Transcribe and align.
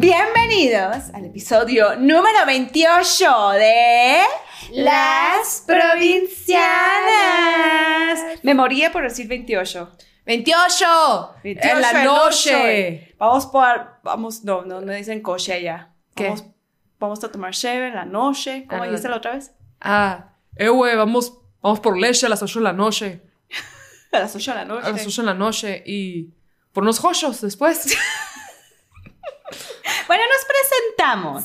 Bienvenidos 0.00 1.12
al 1.12 1.24
episodio 1.24 1.96
número 1.96 2.46
28 2.46 3.50
de 3.54 4.20
Las 4.70 5.64
Provincianas. 5.66 6.60
Me 8.44 8.54
moría 8.54 8.92
por 8.92 9.02
decir 9.02 9.26
28. 9.26 9.90
28, 10.24 11.34
28 11.42 11.74
en 11.76 11.80
la 11.82 12.04
noche. 12.04 13.16
Vamos 13.18 13.46
por, 13.46 13.98
vamos, 14.04 14.44
no, 14.44 14.62
no, 14.62 14.80
no 14.80 14.92
dicen 14.92 15.20
coche 15.20 15.52
allá. 15.54 15.90
¿Qué? 16.14 16.28
Vamos, 16.28 16.44
vamos 17.00 17.24
a 17.24 17.32
tomar 17.32 17.52
cheve 17.52 17.88
en 17.88 17.96
la 17.96 18.04
noche. 18.04 18.66
¿Cómo 18.68 18.84
Ah, 18.84 18.86
dijiste 18.86 19.08
la 19.08 19.16
otra 19.16 19.32
vez? 19.34 19.50
Ah, 19.80 20.28
eh, 20.54 20.68
güey, 20.68 20.94
vamos, 20.94 21.40
vamos 21.60 21.80
por 21.80 21.98
leche 21.98 22.26
a 22.26 22.28
las 22.28 22.40
8 22.40 22.58
de 22.60 22.64
la 22.64 22.72
noche. 22.72 23.20
A 24.12 24.20
las 24.20 24.36
8 24.36 24.52
de 24.52 24.56
la 24.58 24.64
noche. 24.64 24.86
A 24.86 24.90
las 24.92 25.04
8 25.04 25.22
de 25.22 25.26
la 25.26 25.34
noche 25.34 25.82
y 25.84 26.28
por 26.72 26.84
unos 26.84 27.00
joyos 27.00 27.40
después. 27.40 27.96
Bueno, 30.06 30.24
nos 30.24 30.44
presentamos. 30.44 31.44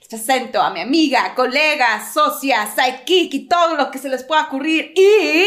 Les 0.00 0.08
presento 0.08 0.60
a 0.60 0.70
mi 0.70 0.80
amiga, 0.80 1.34
colega, 1.34 2.06
socia, 2.12 2.66
sidekick 2.66 3.34
y 3.34 3.48
todo 3.48 3.76
lo 3.76 3.90
que 3.90 3.98
se 3.98 4.08
les 4.08 4.24
pueda 4.24 4.44
ocurrir. 4.44 4.92
Y 4.96 5.44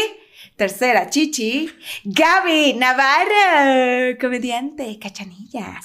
tercera, 0.56 1.08
chichi, 1.10 1.70
Gaby 2.04 2.74
Navarro, 2.74 4.18
comediante, 4.20 4.98
cachanilla 4.98 5.80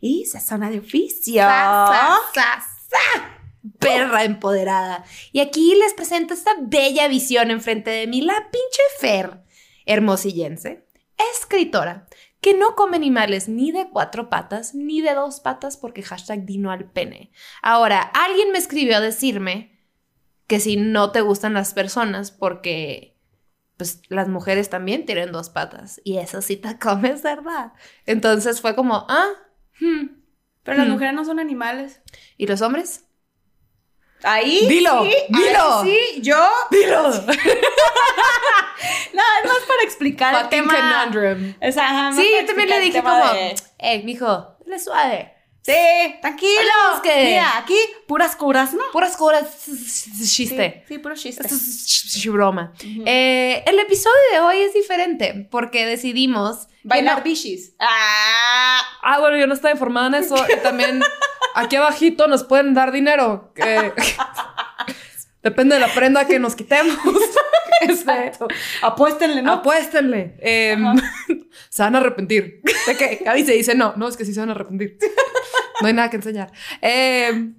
y 0.00 0.24
sazona 0.26 0.70
de 0.70 0.80
oficio. 0.80 1.42
Sa, 1.42 2.18
sa, 2.34 2.64
sa. 2.90 3.32
Perra 3.78 4.24
empoderada. 4.24 5.04
Y 5.32 5.40
aquí 5.40 5.74
les 5.74 5.94
presento 5.94 6.34
esta 6.34 6.52
bella 6.60 7.08
visión 7.08 7.50
enfrente 7.50 7.90
de 7.90 8.06
mí, 8.06 8.20
la 8.20 8.34
pinche 8.50 8.82
Fer, 9.00 9.42
hermosillense, 9.86 10.86
escritora, 11.32 12.06
que 12.46 12.54
no 12.54 12.76
come 12.76 12.96
animales 12.96 13.48
ni 13.48 13.72
de 13.72 13.90
cuatro 13.90 14.30
patas 14.30 14.72
ni 14.72 15.00
de 15.00 15.14
dos 15.14 15.40
patas 15.40 15.76
porque 15.76 16.04
hashtag 16.04 16.46
dino 16.46 16.70
al 16.70 16.88
pene. 16.88 17.32
Ahora, 17.60 18.00
alguien 18.00 18.52
me 18.52 18.58
escribió 18.58 18.98
a 18.98 19.00
decirme 19.00 19.76
que 20.46 20.60
si 20.60 20.76
no 20.76 21.10
te 21.10 21.22
gustan 21.22 21.54
las 21.54 21.74
personas 21.74 22.30
porque 22.30 23.18
pues 23.76 24.00
las 24.10 24.28
mujeres 24.28 24.70
también 24.70 25.06
tienen 25.06 25.32
dos 25.32 25.50
patas 25.50 26.00
y 26.04 26.18
eso 26.18 26.40
sí 26.40 26.56
te 26.56 26.78
comes, 26.78 27.24
¿verdad? 27.24 27.72
Entonces 28.04 28.60
fue 28.60 28.76
como, 28.76 29.06
ah, 29.08 29.26
hmm. 29.80 30.06
Pero 30.62 30.78
las 30.78 30.86
Hmm. 30.86 30.92
mujeres 30.92 31.14
no 31.14 31.24
son 31.24 31.40
animales. 31.40 32.00
¿y 32.36 32.46
los 32.46 32.62
hombres? 32.62 33.05
Ahí. 34.22 34.66
Dilo, 34.66 35.04
sí, 35.04 35.14
dilo. 35.28 35.80
ahí 35.82 35.90
sí, 36.14 36.20
yo. 36.22 36.48
Dilo. 36.70 37.10
No, 39.12 39.22
es 39.42 39.50
más 39.50 39.60
para 39.66 39.82
explicar 39.82 40.34
el 40.34 40.40
Fucking 40.42 40.68
tema. 40.68 41.06
conundrum. 41.10 41.54
O 41.66 41.72
sea, 41.72 42.12
Sí, 42.14 42.28
yo 42.38 42.46
también 42.46 42.68
le 42.68 42.76
el 42.76 42.82
dije 42.84 43.02
como, 43.02 43.32
de- 43.32 43.54
eh, 43.78 44.02
mijo, 44.04 44.56
dale 44.64 44.78
suave. 44.78 45.32
Sí, 45.62 45.72
tranquilo. 46.20 47.00
Que- 47.02 47.24
Mira, 47.24 47.58
aquí 47.58 47.74
puras 48.06 48.36
curas, 48.36 48.74
¿no? 48.74 48.82
Puras 48.92 49.16
curas, 49.16 49.44
chiste. 49.64 50.84
Sí, 50.86 50.94
sí, 50.94 50.98
puro 50.98 51.14
chiste. 51.16 51.48
Broma. 52.30 52.72
Eh, 53.06 53.64
el 53.66 53.78
episodio 53.78 54.14
de 54.32 54.40
hoy 54.40 54.58
es 54.60 54.74
diferente 54.74 55.48
porque 55.50 55.86
decidimos 55.86 56.68
Bailar 56.88 57.18
no- 57.18 57.24
bichis. 57.24 57.74
Ah, 57.78 58.80
Ah, 59.02 59.20
bueno, 59.20 59.36
yo 59.36 59.46
no 59.46 59.54
estaba 59.54 59.72
informada 59.72 60.06
en 60.08 60.14
eso. 60.24 60.36
Y 60.52 60.56
también 60.62 61.00
aquí 61.54 61.76
abajito 61.76 62.26
nos 62.28 62.44
pueden 62.44 62.74
dar 62.74 62.92
dinero. 62.92 63.52
que- 63.54 63.92
Depende 65.42 65.76
de 65.76 65.80
la 65.80 65.88
prenda 65.94 66.26
que 66.26 66.38
nos 66.38 66.54
quitemos. 66.56 66.96
Este, 67.82 68.32
apuéstenle, 68.80 69.42
¿no? 69.42 69.52
Apuéstenle. 69.52 70.36
Eh, 70.40 70.78
se 71.68 71.82
van 71.82 71.94
a 71.94 71.98
arrepentir. 71.98 72.62
¿De 72.86 72.96
qué? 72.96 73.20
Gaby 73.22 73.44
se 73.44 73.52
dice 73.52 73.74
no. 73.74 73.92
No, 73.96 74.08
es 74.08 74.16
que 74.16 74.24
sí 74.24 74.32
se 74.32 74.40
van 74.40 74.48
a 74.48 74.52
arrepentir. 74.52 74.96
No 75.82 75.86
hay 75.86 75.92
nada 75.92 76.08
que 76.08 76.16
enseñar. 76.16 76.50
Eh, 76.80 77.52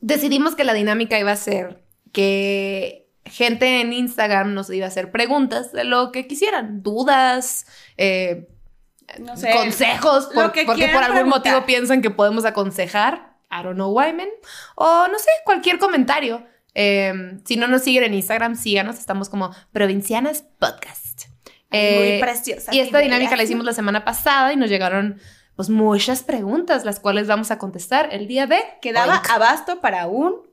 decidimos 0.00 0.54
que 0.56 0.64
la 0.64 0.72
dinámica 0.72 1.18
iba 1.20 1.30
a 1.30 1.36
ser 1.36 1.84
que 2.10 3.10
gente 3.26 3.82
en 3.82 3.92
Instagram 3.92 4.54
nos 4.54 4.70
iba 4.70 4.86
a 4.86 4.88
hacer 4.88 5.10
preguntas 5.12 5.72
de 5.72 5.84
lo 5.84 6.10
que 6.10 6.26
quisieran. 6.26 6.82
Dudas, 6.82 7.66
eh, 7.98 8.48
no 9.18 9.36
sé. 9.36 9.50
consejos, 9.52 10.28
lo 10.34 10.42
por- 10.42 10.52
que 10.52 10.64
porque 10.64 10.88
por 10.88 11.02
algún 11.02 11.14
preguntar. 11.22 11.38
motivo 11.54 11.66
piensan 11.66 12.02
que 12.02 12.10
podemos 12.10 12.44
aconsejar. 12.44 13.36
I 13.50 13.62
don't 13.64 13.74
know 13.74 13.90
why, 13.90 14.12
man. 14.12 14.28
O 14.76 15.08
no 15.08 15.18
sé, 15.18 15.28
cualquier 15.44 15.78
comentario. 15.78 16.46
Eh, 16.74 17.12
si 17.44 17.56
no 17.56 17.66
nos 17.66 17.82
siguen 17.82 18.04
en 18.04 18.14
Instagram, 18.14 18.54
síganos. 18.54 18.98
Estamos 18.98 19.28
como 19.28 19.50
Provincianas 19.72 20.42
Podcast. 20.58 21.22
Eh, 21.72 22.18
Muy 22.20 22.20
preciosa. 22.20 22.74
y 22.74 22.80
esta 22.80 22.98
dinámica 22.98 23.36
la 23.36 23.42
hicimos 23.44 23.64
la 23.64 23.72
semana 23.72 24.04
pasada 24.04 24.52
y 24.52 24.56
nos 24.56 24.70
llegaron 24.70 25.20
pues 25.56 25.68
muchas 25.68 26.22
preguntas, 26.22 26.84
las 26.84 27.00
cuales 27.00 27.26
vamos 27.28 27.50
a 27.50 27.58
contestar 27.58 28.08
el 28.12 28.26
día 28.28 28.46
de... 28.46 28.60
Quedaba 28.80 29.16
abasto 29.30 29.80
para 29.80 30.06
un 30.06 30.48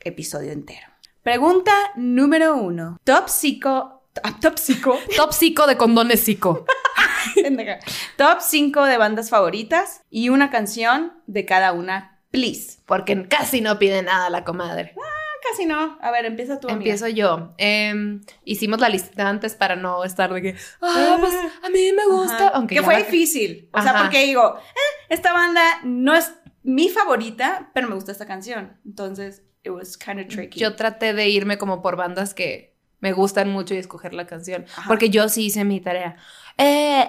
episodio 0.00 0.52
entero. 0.52 0.86
Pregunta 1.22 1.72
número 1.96 2.56
uno. 2.56 2.98
Top 3.04 3.28
psico. 3.28 4.02
ah, 4.22 4.34
Top 4.40 4.58
psico. 4.58 4.98
Top 5.16 5.32
psico 5.32 5.66
de 5.66 5.76
condones 5.76 6.20
psico. 6.20 6.64
Top 8.16 8.38
5 8.40 8.84
de 8.84 8.96
bandas 8.98 9.30
favoritas 9.30 10.02
y 10.10 10.28
una 10.28 10.50
canción 10.50 11.12
de 11.26 11.44
cada 11.44 11.72
una, 11.72 12.20
please. 12.30 12.80
Porque 12.86 13.26
casi 13.28 13.60
no 13.60 13.78
pide 13.78 14.02
nada 14.02 14.30
la 14.30 14.44
comadre. 14.44 14.94
Ah, 14.96 15.48
casi 15.50 15.66
no. 15.66 15.98
A 16.00 16.10
ver, 16.10 16.24
empieza 16.24 16.60
tú. 16.60 16.68
amiga. 16.68 16.78
Empiezo 16.78 17.08
yo. 17.08 17.54
Em, 17.58 18.20
hicimos 18.44 18.80
la 18.80 18.88
lista 18.88 19.28
antes 19.28 19.54
para 19.54 19.76
no 19.76 20.04
estar 20.04 20.32
de 20.32 20.42
que, 20.42 20.56
ah, 20.82 21.16
pues 21.20 21.34
a 21.34 21.68
mí 21.70 21.92
me 21.92 22.06
gusta. 22.06 22.48
Aunque 22.48 22.76
que 22.76 22.82
fue 22.82 22.94
la- 22.94 23.00
difícil. 23.00 23.68
O 23.72 23.80
sea, 23.82 23.92
Ajá. 23.92 24.02
porque 24.04 24.24
digo, 24.24 24.56
eh, 24.58 25.06
esta 25.08 25.32
banda 25.32 25.62
no 25.84 26.14
es 26.14 26.32
mi 26.62 26.88
favorita, 26.88 27.70
pero 27.74 27.88
me 27.88 27.94
gusta 27.94 28.12
esta 28.12 28.26
canción. 28.26 28.78
Entonces, 28.84 29.42
it 29.64 29.70
was 29.70 29.96
kind 29.96 30.20
of 30.20 30.26
tricky. 30.28 30.58
Yo 30.60 30.76
traté 30.76 31.14
de 31.14 31.28
irme 31.28 31.56
como 31.58 31.80
por 31.82 31.96
bandas 31.96 32.34
que 32.34 32.76
me 33.00 33.12
gustan 33.12 33.48
mucho 33.50 33.74
y 33.74 33.78
escoger 33.78 34.12
la 34.12 34.26
canción. 34.26 34.66
Ajá. 34.76 34.88
Porque 34.88 35.08
yo 35.08 35.28
sí 35.28 35.46
hice 35.46 35.64
mi 35.64 35.80
tarea. 35.80 36.16
Eh, 36.58 37.08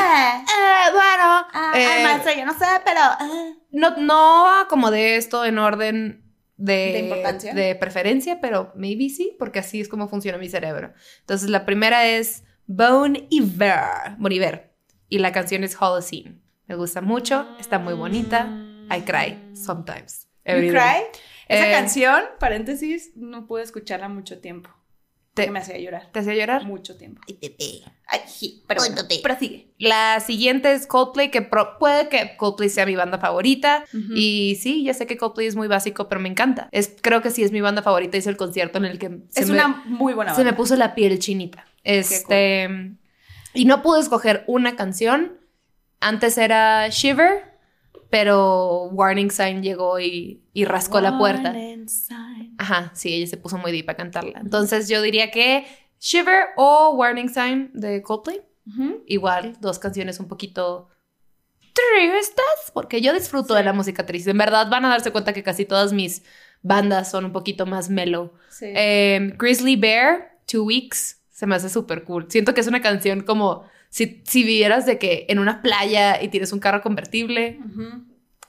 Ah, 0.00 0.44
eh, 0.48 0.92
bueno. 0.92 1.46
ah, 1.52 1.72
eh, 1.74 1.86
ay, 1.86 2.04
maestra, 2.04 2.34
yo 2.36 2.44
no 2.46 2.52
sé, 2.58 2.66
pero. 2.84 3.00
ah. 3.00 3.52
no, 3.70 3.96
no 3.96 4.60
acomodé 4.60 5.16
esto 5.16 5.44
en 5.44 5.58
orden 5.58 6.24
de, 6.56 6.74
¿De 6.92 6.98
importancia? 7.00 7.54
de 7.54 7.74
preferencia, 7.74 8.40
pero 8.40 8.72
maybe 8.74 9.08
sí, 9.10 9.36
porque 9.38 9.58
así 9.60 9.80
es 9.80 9.88
como 9.88 10.08
funciona 10.08 10.38
mi 10.38 10.48
cerebro. 10.48 10.92
Entonces, 11.20 11.48
la 11.50 11.64
primera 11.66 12.06
es 12.06 12.44
Bone 12.66 13.26
Iver, 13.30 14.16
Bon 14.18 14.32
Iver, 14.32 14.72
y 15.08 15.18
la 15.18 15.32
canción 15.32 15.64
es 15.64 15.76
Holocene. 15.80 16.40
Me 16.66 16.74
gusta 16.76 17.00
mucho, 17.00 17.48
está 17.58 17.78
muy 17.78 17.94
bonita. 17.94 18.46
I 18.90 19.00
cry 19.02 19.54
sometimes. 19.54 20.26
You 20.44 20.52
every 20.54 20.70
day. 20.70 20.76
cry. 20.80 21.20
Esa 21.48 21.68
Eh, 21.68 21.72
canción, 21.72 22.24
paréntesis, 22.38 23.12
no 23.16 23.46
pude 23.46 23.62
escucharla 23.62 24.08
mucho 24.08 24.38
tiempo. 24.40 24.70
Te- 25.38 25.44
Que 25.46 25.50
me 25.50 25.58
hacía 25.60 25.78
llorar. 25.78 26.08
¿Te 26.12 26.18
hacía 26.20 26.34
llorar? 26.34 26.64
Mucho 26.66 26.96
tiempo. 26.96 27.20
Ay, 28.10 28.20
sí, 28.26 28.62
pero 28.66 28.80
bueno, 28.80 29.02
prosigue. 29.22 29.68
La 29.78 30.20
siguiente 30.20 30.72
es 30.72 30.86
Coldplay, 30.86 31.30
que 31.30 31.42
pro- 31.42 31.78
puede 31.78 32.08
que 32.08 32.36
Coldplay 32.36 32.68
sea 32.68 32.86
mi 32.86 32.94
banda 32.96 33.18
favorita. 33.18 33.84
Y 34.14 34.56
sí, 34.60 34.84
ya 34.84 34.94
sé 34.94 35.06
que 35.06 35.16
Coldplay 35.16 35.46
es 35.46 35.56
muy 35.56 35.68
básico, 35.68 36.08
pero 36.08 36.20
me 36.20 36.28
encanta. 36.28 36.68
Es, 36.72 36.94
creo 37.00 37.22
que 37.22 37.30
sí 37.30 37.42
es 37.42 37.52
mi 37.52 37.60
banda 37.60 37.82
favorita. 37.82 38.16
Hice 38.16 38.30
el 38.30 38.36
concierto 38.36 38.78
en 38.78 38.84
el 38.86 38.98
que 38.98 39.08
se, 39.30 39.40
Es 39.40 39.48
me, 39.48 39.54
una 39.54 39.68
muy 39.86 40.12
buena 40.14 40.34
se 40.34 40.40
me 40.40 40.44
banda. 40.46 40.56
puso 40.56 40.76
la 40.76 40.94
piel 40.94 41.18
chinita. 41.18 41.66
Este. 41.84 42.68
Y 43.54 43.64
no 43.64 43.82
pude 43.82 44.00
escoger 44.00 44.44
una 44.46 44.76
canción. 44.76 45.38
Antes 46.00 46.38
era 46.38 46.88
Shiver, 46.88 47.47
pero 48.10 48.84
Warning 48.92 49.30
Sign 49.30 49.62
llegó 49.62 50.00
y, 50.00 50.42
y 50.52 50.64
rascó 50.64 51.00
la 51.00 51.18
puerta. 51.18 51.52
Sign. 51.52 52.54
Ajá, 52.58 52.90
sí, 52.94 53.14
ella 53.14 53.26
se 53.26 53.36
puso 53.36 53.58
muy 53.58 53.72
deep 53.72 53.88
a 53.88 53.94
cantarla. 53.94 54.40
Entonces 54.40 54.88
yo 54.88 55.02
diría 55.02 55.30
que 55.30 55.66
Shiver 56.00 56.48
o 56.56 56.90
Warning 56.90 57.28
Sign 57.28 57.70
de 57.74 58.02
Coldplay. 58.02 58.40
Igual, 59.06 59.56
dos 59.60 59.78
canciones 59.78 60.20
un 60.20 60.28
poquito 60.28 60.88
tristes, 61.72 62.70
porque 62.74 63.00
yo 63.00 63.14
disfruto 63.14 63.54
de 63.54 63.62
la 63.62 63.72
música 63.72 64.04
triste. 64.04 64.30
En 64.30 64.38
verdad 64.38 64.68
van 64.68 64.84
a 64.84 64.90
darse 64.90 65.10
cuenta 65.10 65.32
que 65.32 65.42
casi 65.42 65.64
todas 65.64 65.94
mis 65.94 66.22
bandas 66.60 67.10
son 67.10 67.24
un 67.24 67.32
poquito 67.32 67.64
más 67.64 67.88
mellow. 67.88 68.32
Sí. 68.50 68.66
Eh, 68.68 69.32
Grizzly 69.38 69.76
Bear, 69.76 70.38
Two 70.46 70.64
Weeks, 70.64 71.22
se 71.30 71.46
me 71.46 71.54
hace 71.54 71.70
súper 71.70 72.04
cool. 72.04 72.26
Siento 72.28 72.52
que 72.52 72.60
es 72.60 72.66
una 72.66 72.82
canción 72.82 73.22
como 73.22 73.64
si, 73.90 74.22
si 74.24 74.42
vivieras 74.42 74.86
de 74.86 74.98
que 74.98 75.26
en 75.28 75.38
una 75.38 75.62
playa 75.62 76.22
y 76.22 76.28
tienes 76.28 76.52
un 76.52 76.60
carro 76.60 76.82
convertible, 76.82 77.58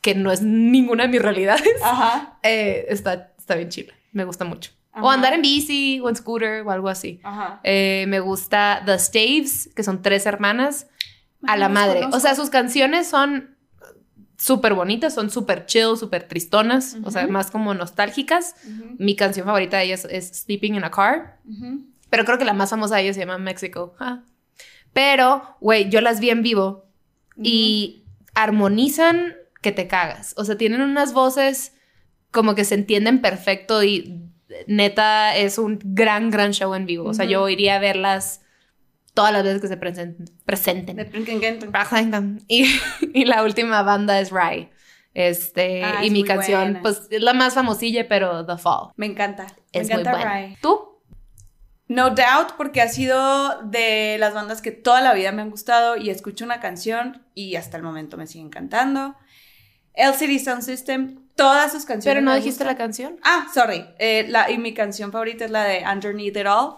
que 0.01 0.15
no 0.15 0.31
es 0.31 0.41
ninguna 0.41 1.03
de 1.03 1.09
mis 1.09 1.21
realidades, 1.21 1.67
Ajá. 1.83 2.39
eh, 2.43 2.85
está, 2.89 3.33
está 3.37 3.55
bien 3.55 3.69
chila. 3.69 3.93
Me 4.11 4.23
gusta 4.25 4.45
mucho. 4.45 4.71
O 5.01 5.09
andar 5.09 5.33
en 5.33 5.41
bici 5.41 5.99
o 6.01 6.09
en 6.09 6.15
scooter 6.15 6.61
o 6.63 6.71
algo 6.71 6.89
así. 6.89 7.21
Ajá. 7.23 7.61
Eh, 7.63 8.05
me 8.09 8.19
gusta 8.19 8.81
The 8.85 8.97
Staves, 8.99 9.69
que 9.75 9.83
son 9.83 10.01
tres 10.01 10.25
hermanas, 10.25 10.87
a 11.47 11.55
la 11.55 11.69
madre. 11.69 11.99
conozco. 11.99 12.17
O 12.17 12.19
sea, 12.19 12.35
sus 12.35 12.49
canciones 12.49 13.07
son 13.07 13.55
súper 14.37 14.73
bonitas, 14.73 15.13
son 15.13 15.29
súper 15.29 15.65
chill, 15.65 15.95
súper 15.97 16.27
tristonas, 16.27 16.97
o 17.03 17.11
sea, 17.11 17.27
más 17.27 17.51
como 17.51 17.73
nostálgicas. 17.73 18.55
Ujú. 18.65 18.95
Mi 18.97 19.15
canción 19.15 19.45
favorita 19.45 19.77
de 19.77 19.83
ellas 19.85 20.05
es 20.09 20.27
Sleeping 20.29 20.75
in 20.75 20.83
a 20.83 20.91
Car, 20.91 21.37
pero 22.09 22.25
creo 22.25 22.37
que 22.37 22.45
la 22.45 22.53
más 22.53 22.69
famosa 22.71 22.95
de 22.95 23.03
ellas 23.03 23.15
se 23.15 23.21
llama 23.21 23.37
Mexico. 23.37 23.93
Ah. 23.99 24.21
Pero, 24.99 25.55
güey, 25.61 25.89
yo 25.89 26.01
las 26.01 26.19
vi 26.19 26.29
en 26.29 26.43
vivo 26.43 26.83
y 27.41 28.03
armonizan 28.35 29.33
que 29.61 29.71
te 29.71 29.87
cagas. 29.87 30.33
O 30.35 30.43
sea, 30.43 30.57
tienen 30.57 30.81
unas 30.81 31.13
voces 31.13 31.73
como 32.31 32.53
que 32.53 32.65
se 32.65 32.75
entienden 32.75 33.21
perfecto 33.21 33.81
y 33.81 34.25
neta 34.67 35.37
es 35.37 35.57
un 35.57 35.79
gran, 35.81 36.31
gran 36.31 36.51
show 36.51 36.73
en 36.73 36.85
vivo. 36.85 37.07
O 37.07 37.13
sea, 37.13 37.23
yo 37.23 37.47
iría 37.47 37.77
a 37.77 37.79
verlas 37.79 38.41
todas 39.13 39.31
las 39.31 39.43
veces 39.43 39.61
que 39.61 39.69
se 39.69 39.77
presenten. 39.77 40.25
presenten. 40.43 40.97
Y, 42.49 42.65
y 43.13 43.23
la 43.23 43.41
última 43.43 43.81
banda 43.83 44.19
es 44.19 44.31
Rye. 44.31 44.69
Este, 45.13 45.81
Ah, 45.81 45.99
y 46.03 46.07
es 46.07 46.11
mi 46.11 46.19
muy 46.19 46.27
canción, 46.27 46.61
buena. 46.61 46.81
pues 46.81 47.07
es 47.09 47.21
la 47.21 47.33
más 47.33 47.53
famosilla, 47.53 48.05
pero 48.09 48.45
The 48.45 48.57
Fall. 48.57 48.89
Me 48.97 49.05
encanta. 49.05 49.47
Es 49.71 49.87
me 49.87 49.93
muy 49.93 50.01
encanta 50.01 50.19
buena. 50.19 50.45
Rye. 50.47 50.57
¿Tú? 50.61 50.98
No 51.89 52.11
Doubt, 52.11 52.51
porque 52.55 52.81
ha 52.81 52.87
sido 52.87 53.63
de 53.63 54.17
las 54.19 54.35
bandas 54.35 54.61
que 54.61 54.71
toda 54.71 55.01
la 55.01 55.13
vida 55.13 55.31
me 55.31 55.41
han 55.41 55.49
gustado 55.49 55.97
y 55.97 56.11
escucho 56.11 56.45
una 56.45 56.59
canción 56.59 57.25
y 57.33 57.55
hasta 57.55 57.77
el 57.77 57.83
momento 57.83 58.15
me 58.15 58.27
siguen 58.27 58.49
cantando. 58.49 59.15
LCD 59.95 60.39
Sound 60.39 60.61
System, 60.61 61.19
todas 61.35 61.71
sus 61.71 61.85
canciones. 61.85 62.15
Pero 62.15 62.21
no 62.21 62.31
me 62.31 62.37
dijiste 62.37 62.63
gustan. 62.63 62.67
la 62.67 62.77
canción. 62.77 63.19
Ah, 63.23 63.47
sorry. 63.51 63.85
Eh, 63.97 64.27
la, 64.29 64.51
y 64.51 64.59
mi 64.59 64.75
canción 64.75 65.11
favorita 65.11 65.45
es 65.45 65.51
la 65.51 65.63
de 65.63 65.83
Underneath 65.83 66.37
It 66.37 66.45
All. 66.45 66.75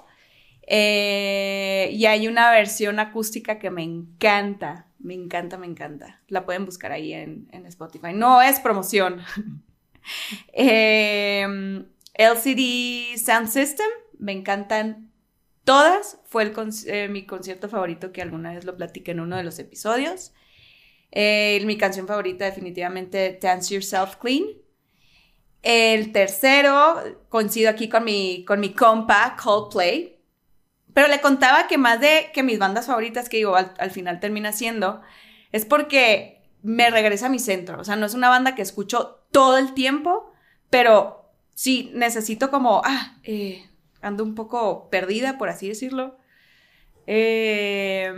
Eh, 0.65 1.89
y 1.91 2.05
hay 2.05 2.29
una 2.29 2.49
versión 2.49 2.99
acústica 2.99 3.59
que 3.59 3.69
me 3.69 3.83
encanta. 3.83 4.87
Me 4.97 5.13
encanta, 5.13 5.57
me 5.57 5.67
encanta. 5.67 6.21
La 6.29 6.45
pueden 6.45 6.63
buscar 6.65 6.93
ahí 6.93 7.11
en, 7.11 7.49
en 7.51 7.65
Spotify. 7.65 8.13
No 8.13 8.41
es 8.41 8.59
promoción. 8.59 9.21
Eh, 10.53 11.45
LCD 12.15 13.17
Sound 13.23 13.49
System, 13.49 13.85
me 14.21 14.31
encantan 14.31 15.11
todas. 15.65 16.19
Fue 16.25 16.43
el 16.43 16.53
eh, 16.87 17.09
mi 17.09 17.25
concierto 17.25 17.67
favorito 17.67 18.13
que 18.13 18.21
alguna 18.21 18.53
vez 18.53 18.63
lo 18.63 18.77
platiqué 18.77 19.11
en 19.11 19.19
uno 19.19 19.35
de 19.35 19.43
los 19.43 19.59
episodios. 19.59 20.31
Eh, 21.11 21.61
mi 21.65 21.77
canción 21.77 22.07
favorita 22.07 22.45
definitivamente 22.45 23.37
Dance 23.41 23.73
Yourself 23.73 24.15
Clean. 24.15 24.45
El 25.61 26.11
tercero, 26.11 26.95
coincido 27.29 27.69
aquí 27.69 27.89
con 27.89 28.05
mi, 28.05 28.45
con 28.45 28.59
mi 28.59 28.73
compa, 28.73 29.35
Coldplay. 29.41 30.19
Pero 30.93 31.07
le 31.07 31.19
contaba 31.21 31.67
que 31.67 31.77
más 31.77 31.99
de 31.99 32.31
que 32.33 32.43
mis 32.43 32.59
bandas 32.59 32.87
favoritas, 32.87 33.27
que 33.29 33.37
digo, 33.37 33.55
al, 33.55 33.73
al 33.77 33.91
final 33.91 34.19
termina 34.19 34.51
siendo, 34.51 35.01
es 35.51 35.65
porque 35.65 36.41
me 36.63 36.89
regresa 36.89 37.27
a 37.27 37.29
mi 37.29 37.39
centro. 37.39 37.79
O 37.79 37.83
sea, 37.83 37.95
no 37.95 38.05
es 38.05 38.13
una 38.13 38.29
banda 38.29 38.55
que 38.55 38.61
escucho 38.61 39.25
todo 39.31 39.57
el 39.57 39.73
tiempo, 39.73 40.31
pero 40.69 41.31
sí 41.53 41.91
necesito 41.93 42.49
como, 42.49 42.81
ah, 42.83 43.17
eh, 43.23 43.70
ando 44.01 44.23
un 44.23 44.35
poco 44.35 44.89
perdida, 44.89 45.37
por 45.37 45.49
así 45.49 45.67
decirlo. 45.67 46.17
Eh, 47.07 48.11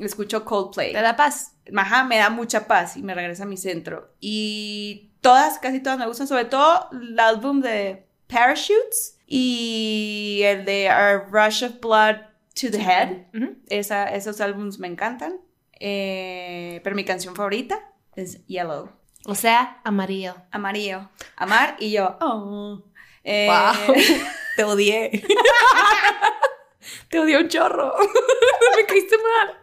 escucho 0.00 0.44
Coldplay. 0.44 0.92
Te 0.92 1.00
da 1.02 1.16
paz. 1.16 1.54
Ajá, 1.76 2.04
me 2.04 2.18
da 2.18 2.30
mucha 2.30 2.66
paz 2.66 2.96
y 2.96 3.02
me 3.02 3.14
regresa 3.14 3.42
a 3.44 3.46
mi 3.46 3.56
centro. 3.56 4.14
Y 4.20 5.10
todas, 5.20 5.58
casi 5.58 5.80
todas 5.80 5.98
me 5.98 6.06
gustan, 6.06 6.26
sobre 6.28 6.44
todo 6.44 6.88
el 6.92 7.18
álbum 7.18 7.60
de 7.60 8.06
Parachutes 8.28 9.18
y 9.26 10.40
el 10.44 10.64
de 10.64 10.88
A 10.88 11.18
Rush 11.30 11.64
of 11.64 11.80
Blood 11.80 12.16
to 12.60 12.70
the 12.70 12.80
Head. 12.80 13.26
Ujú. 13.34 13.56
Esa- 13.68 14.06
esos 14.14 14.40
álbumes 14.40 14.78
me 14.78 14.88
encantan. 14.88 15.40
Eh, 15.80 16.80
pero 16.84 16.96
mi 16.96 17.04
canción 17.04 17.34
favorita 17.36 17.78
es 18.16 18.44
Yellow. 18.46 18.90
O 19.26 19.34
sea, 19.34 19.80
amarillo. 19.84 20.34
Amarillo. 20.50 21.08
Amar 21.36 21.76
y 21.80 21.90
yo. 21.90 22.16
Oh. 22.20 22.82
Eh, 23.24 23.48
Wow. 23.48 23.94
Te 24.58 24.64
odié. 24.64 25.10
Te 27.10 27.20
odié 27.20 27.38
un 27.38 27.46
chorro. 27.48 27.94
Me 28.76 28.86
caíste 28.86 29.14
mal. 29.18 29.56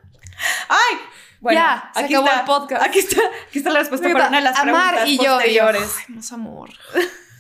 ¡Ay! 0.69 0.99
Bueno, 1.41 1.59
Ya, 1.59 1.91
se 1.93 1.99
aquí 1.99 2.13
acabó 2.13 2.27
está, 2.27 2.39
el 2.39 2.45
podcast. 2.45 2.81
Aquí 2.81 2.99
está, 2.99 3.21
aquí 3.49 3.57
está 3.57 3.71
la 3.71 3.79
respuesta 3.79 4.09
para 4.13 4.29
una 4.29 4.37
de 4.37 4.43
las 4.45 4.57
Amar 4.57 4.95
preguntas 4.95 5.47
y 5.47 5.53
yo. 5.53 5.67
Ay, 5.67 6.15
más 6.15 6.31
amor. 6.31 6.69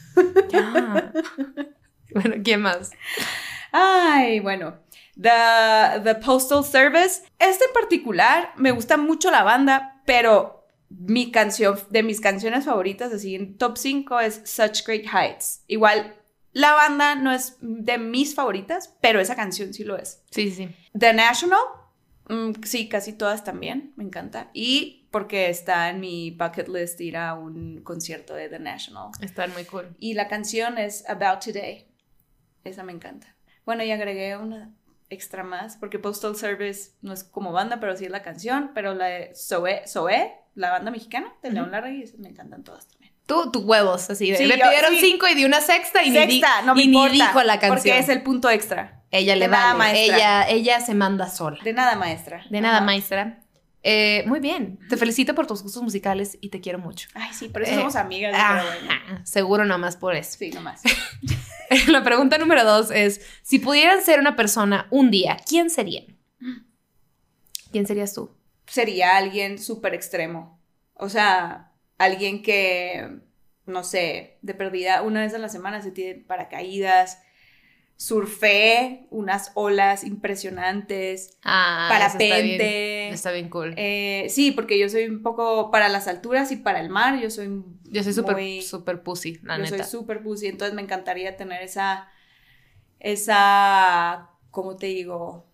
ya. 0.49 1.13
Bueno, 2.11 2.35
¿quién 2.43 2.61
más? 2.61 2.91
Ay, 3.71 4.41
bueno. 4.41 4.77
The, 5.15 6.01
the 6.03 6.15
Postal 6.15 6.65
Service. 6.65 7.21
Este 7.39 7.63
en 7.63 7.73
particular, 7.73 8.51
me 8.57 8.71
gusta 8.71 8.97
mucho 8.97 9.31
la 9.31 9.43
banda, 9.43 10.01
pero 10.05 10.67
mi 10.89 11.31
canción, 11.31 11.79
de 11.89 12.03
mis 12.03 12.19
canciones 12.19 12.65
favoritas, 12.65 13.13
así 13.13 13.35
en 13.35 13.57
top 13.57 13.77
5, 13.77 14.19
es 14.19 14.41
Such 14.43 14.85
Great 14.85 15.05
Heights. 15.05 15.63
Igual, 15.67 16.17
la 16.55 16.73
banda 16.73 17.15
no 17.15 17.33
es 17.33 17.57
de 17.59 17.97
mis 17.97 18.33
favoritas, 18.33 18.95
pero 19.01 19.19
esa 19.19 19.35
canción 19.35 19.73
sí 19.73 19.83
lo 19.83 19.97
es. 19.97 20.23
Sí, 20.31 20.49
sí. 20.49 20.69
The 20.97 21.13
National, 21.13 21.59
mm, 22.29 22.63
sí, 22.63 22.87
casi 22.87 23.11
todas 23.11 23.43
también, 23.43 23.91
me 23.97 24.05
encanta. 24.05 24.51
Y 24.53 25.09
porque 25.11 25.49
está 25.49 25.89
en 25.89 25.99
mi 25.99 26.31
bucket 26.31 26.69
list 26.69 27.01
ir 27.01 27.17
a 27.17 27.33
un 27.33 27.81
concierto 27.83 28.35
de 28.35 28.47
The 28.47 28.59
National. 28.59 29.09
Están 29.19 29.51
muy 29.51 29.65
cool. 29.65 29.97
Y 29.99 30.13
la 30.13 30.29
canción 30.29 30.77
es 30.77 31.03
About 31.09 31.43
Today. 31.43 31.89
Esa 32.63 32.83
me 32.83 32.93
encanta. 32.93 33.35
Bueno, 33.65 33.83
y 33.83 33.91
agregué 33.91 34.37
una 34.37 34.73
extra 35.09 35.43
más, 35.43 35.75
porque 35.75 35.99
Postal 35.99 36.37
Service 36.37 36.91
no 37.01 37.11
es 37.11 37.25
como 37.25 37.51
banda, 37.51 37.81
pero 37.81 37.97
sí 37.97 38.05
es 38.05 38.11
la 38.11 38.23
canción. 38.23 38.71
Pero 38.73 38.93
la 38.93 39.07
de 39.07 39.35
Zoé, 39.35 39.85
Zoé 39.89 40.31
la 40.53 40.71
banda 40.71 40.89
mexicana 40.89 41.33
de 41.43 41.51
León 41.51 41.71
Larregui, 41.71 42.03
esas 42.03 42.19
me 42.19 42.29
encantan 42.29 42.63
todas. 42.63 42.87
Tú, 43.25 43.51
tus 43.51 43.63
huevos, 43.63 44.09
así 44.09 44.29
de. 44.31 44.37
Sí, 44.37 44.45
le 44.45 44.57
yo- 44.57 44.63
pidieron 44.65 44.91
sí. 44.93 44.99
cinco 45.01 45.27
y 45.27 45.33
di 45.35 45.45
una 45.45 45.59
sexta 45.61 46.03
y 46.03 46.11
ni, 46.11 46.25
di- 46.27 46.39
Sexta, 46.41 46.61
no 46.61 46.75
me 46.75 46.83
y 46.83 46.87
ni 46.87 47.09
dijo 47.09 47.41
la 47.43 47.59
canción. 47.59 47.75
Porque 47.77 47.97
es 47.99 48.09
el 48.09 48.21
punto 48.21 48.49
extra. 48.49 49.03
Ella 49.11 49.35
le 49.35 49.45
de 49.45 49.51
nada, 49.51 49.73
vale. 49.73 49.77
maestra. 49.93 50.15
Ella, 50.17 50.49
ella 50.49 50.79
se 50.81 50.93
manda 50.93 51.29
sola. 51.29 51.57
De 51.63 51.73
nada, 51.73 51.95
maestra. 51.95 52.45
De 52.49 52.61
nada, 52.61 52.77
Ajá. 52.77 52.85
maestra. 52.85 53.41
Eh, 53.87 54.23
muy 54.27 54.39
bien. 54.39 54.79
Te 54.89 54.97
felicito 54.97 55.33
por 55.35 55.45
tus 55.47 55.61
gustos 55.63 55.81
musicales 55.83 56.37
y 56.41 56.49
te 56.49 56.59
quiero 56.59 56.79
mucho. 56.79 57.07
Ay, 57.13 57.31
sí, 57.33 57.49
por 57.49 57.61
eso 57.63 57.71
Eh, 57.71 57.75
somos 57.75 57.95
amigas. 57.95 58.33
Pero 58.35 58.63
bueno. 58.63 59.21
seguro 59.25 59.65
nomás 59.65 59.95
por 59.95 60.15
eso. 60.15 60.37
Sí, 60.39 60.49
nomás. 60.51 60.81
La 61.87 62.03
pregunta 62.03 62.37
número 62.37 62.63
dos 62.63 62.91
es, 62.91 63.21
si 63.43 63.59
pudieran 63.59 64.01
ser 64.03 64.19
una 64.19 64.35
persona 64.35 64.87
un 64.91 65.09
día, 65.11 65.37
¿quién 65.47 65.69
serían? 65.69 66.05
¿Quién 67.71 67.87
serías 67.87 68.13
tú? 68.13 68.31
sería 68.67 69.15
alguien 69.17 69.59
súper 69.59 69.93
extremo. 69.93 70.59
O 70.95 71.07
sea, 71.09 71.71
alguien 71.97 72.41
que, 72.41 73.19
no 73.65 73.83
sé, 73.83 74.37
de 74.41 74.53
perdida 74.53 75.01
una 75.01 75.21
vez 75.21 75.33
a 75.33 75.37
la 75.39 75.49
semana 75.49 75.81
se 75.81 75.91
tiene 75.91 76.21
paracaídas, 76.21 77.21
surfé 77.97 79.07
unas 79.09 79.51
olas 79.55 80.03
impresionantes, 80.03 81.37
Ah, 81.43 81.87
eso 82.07 82.17
está 82.17 82.39
bien- 82.41 82.57
parapente. 82.57 83.09
Está 83.09 83.31
bien, 83.31 83.49
cool. 83.49 83.73
Eh, 83.77 84.27
sí, 84.29 84.51
porque 84.51 84.77
yo 84.79 84.89
soy 84.89 85.05
un 85.05 85.21
poco 85.21 85.71
para 85.71 85.87
las 85.89 86.07
alturas 86.07 86.51
y 86.51 86.57
para 86.57 86.79
el 86.81 86.89
mar, 86.89 87.19
yo 87.21 87.29
soy 87.29 87.63
yo 87.85 88.03
soy 88.03 88.13
súper, 88.13 88.61
súper 88.63 89.03
pussy, 89.03 89.39
la 89.43 89.57
yo 89.57 89.63
neta. 89.63 89.77
soy 89.77 89.85
súper 89.85 90.21
pussy, 90.23 90.47
entonces 90.47 90.75
me 90.75 90.81
encantaría 90.81 91.37
tener 91.37 91.61
esa, 91.61 92.09
esa, 92.99 94.29
¿cómo 94.51 94.75
te 94.75 94.87
digo? 94.87 95.45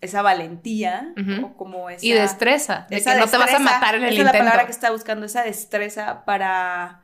Esa 0.00 0.20
valentía, 0.22 1.14
o 1.42 1.56
como 1.56 1.88
esa... 1.90 2.04
y 2.04 2.12
destreza, 2.12 2.86
de 2.90 2.96
esa 2.98 3.14
que 3.14 3.20
no 3.20 3.26
te 3.28 3.38
vas 3.38 3.54
a 3.54 3.58
matar 3.58 3.94
en 3.94 4.02
el 4.04 4.08
esa 4.12 4.18
es 4.18 4.24
la 4.24 4.30
intento. 4.30 4.44
palabra 4.44 4.66
que 4.66 4.72
está 4.72 4.90
buscando, 4.90 5.24
esa 5.26 5.42
destreza 5.42 6.24
para, 6.26 7.02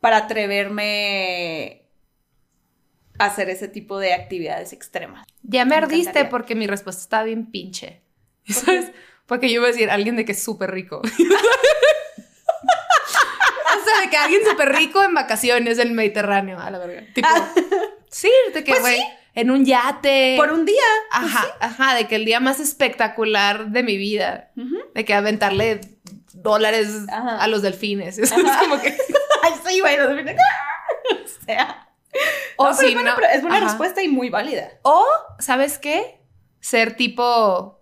para 0.00 0.18
atreverme 0.18 1.88
a 3.18 3.24
hacer 3.26 3.48
ese 3.50 3.68
tipo 3.68 3.98
de 3.98 4.12
actividades 4.14 4.72
extremas. 4.74 5.26
Ya 5.42 5.64
me 5.64 5.70
Me 5.70 5.76
ardiste 5.76 6.00
encantaría. 6.10 6.28
porque 6.30 6.54
mi 6.54 6.66
respuesta 6.66 7.00
está 7.02 7.22
bien 7.22 7.50
pinche. 7.50 8.02
¿Sabes? 8.46 8.92
Porque 9.26 9.48
yo 9.48 9.54
iba 9.60 9.64
a 9.64 9.68
decir 9.72 9.90
alguien 9.90 10.16
de 10.16 10.24
que 10.24 10.32
es 10.32 10.42
súper 10.42 10.70
rico. 10.72 11.00
o 11.04 11.08
sea, 13.84 14.00
de 14.02 14.10
que 14.10 14.16
alguien 14.16 14.42
súper 14.48 14.74
rico 14.74 15.02
en 15.02 15.14
vacaciones 15.14 15.78
en 15.78 15.88
el 15.88 15.94
Mediterráneo, 15.94 16.58
a 16.58 16.70
la 16.70 16.78
verga. 16.78 17.06
Tipo, 17.14 17.28
sí, 18.10 18.30
de 18.54 18.64
que, 18.64 18.72
Pues 18.72 18.80
güey, 18.82 19.00
en 19.34 19.50
un 19.50 19.64
yate. 19.64 20.34
Por 20.36 20.50
un 20.52 20.64
día. 20.64 20.76
pues 21.20 21.34
Ajá, 21.34 21.46
ajá, 21.60 21.94
de 21.94 22.06
que 22.08 22.16
el 22.16 22.24
día 22.24 22.40
más 22.40 22.60
espectacular 22.60 23.70
de 23.70 23.82
mi 23.82 23.96
vida, 23.96 24.50
de 24.94 25.04
que 25.04 25.14
aventarle 25.14 25.80
dólares 26.32 26.90
Ajá. 27.10 27.36
a 27.42 27.46
los 27.48 27.62
delfines. 27.62 28.18
Eso 28.18 28.34
es 28.46 28.56
como 28.58 28.80
que. 28.80 28.88
Ay, 29.42 29.52
sí, 29.66 29.80
güey. 29.80 29.96
los 29.96 30.08
delfines. 30.08 30.36
O 31.12 31.44
sea. 31.44 31.88
O 32.56 32.66
No, 32.66 32.74
si 32.74 32.86
es 32.86 32.94
buena, 32.94 33.16
no. 33.16 33.26
es 33.26 33.40
buena 33.42 33.56
ajá. 33.58 33.66
respuesta 33.66 34.02
y 34.02 34.08
muy 34.08 34.30
válida. 34.30 34.68
O, 34.82 35.04
¿sabes 35.38 35.78
qué? 35.78 36.20
Ser 36.60 36.96
tipo 36.96 37.80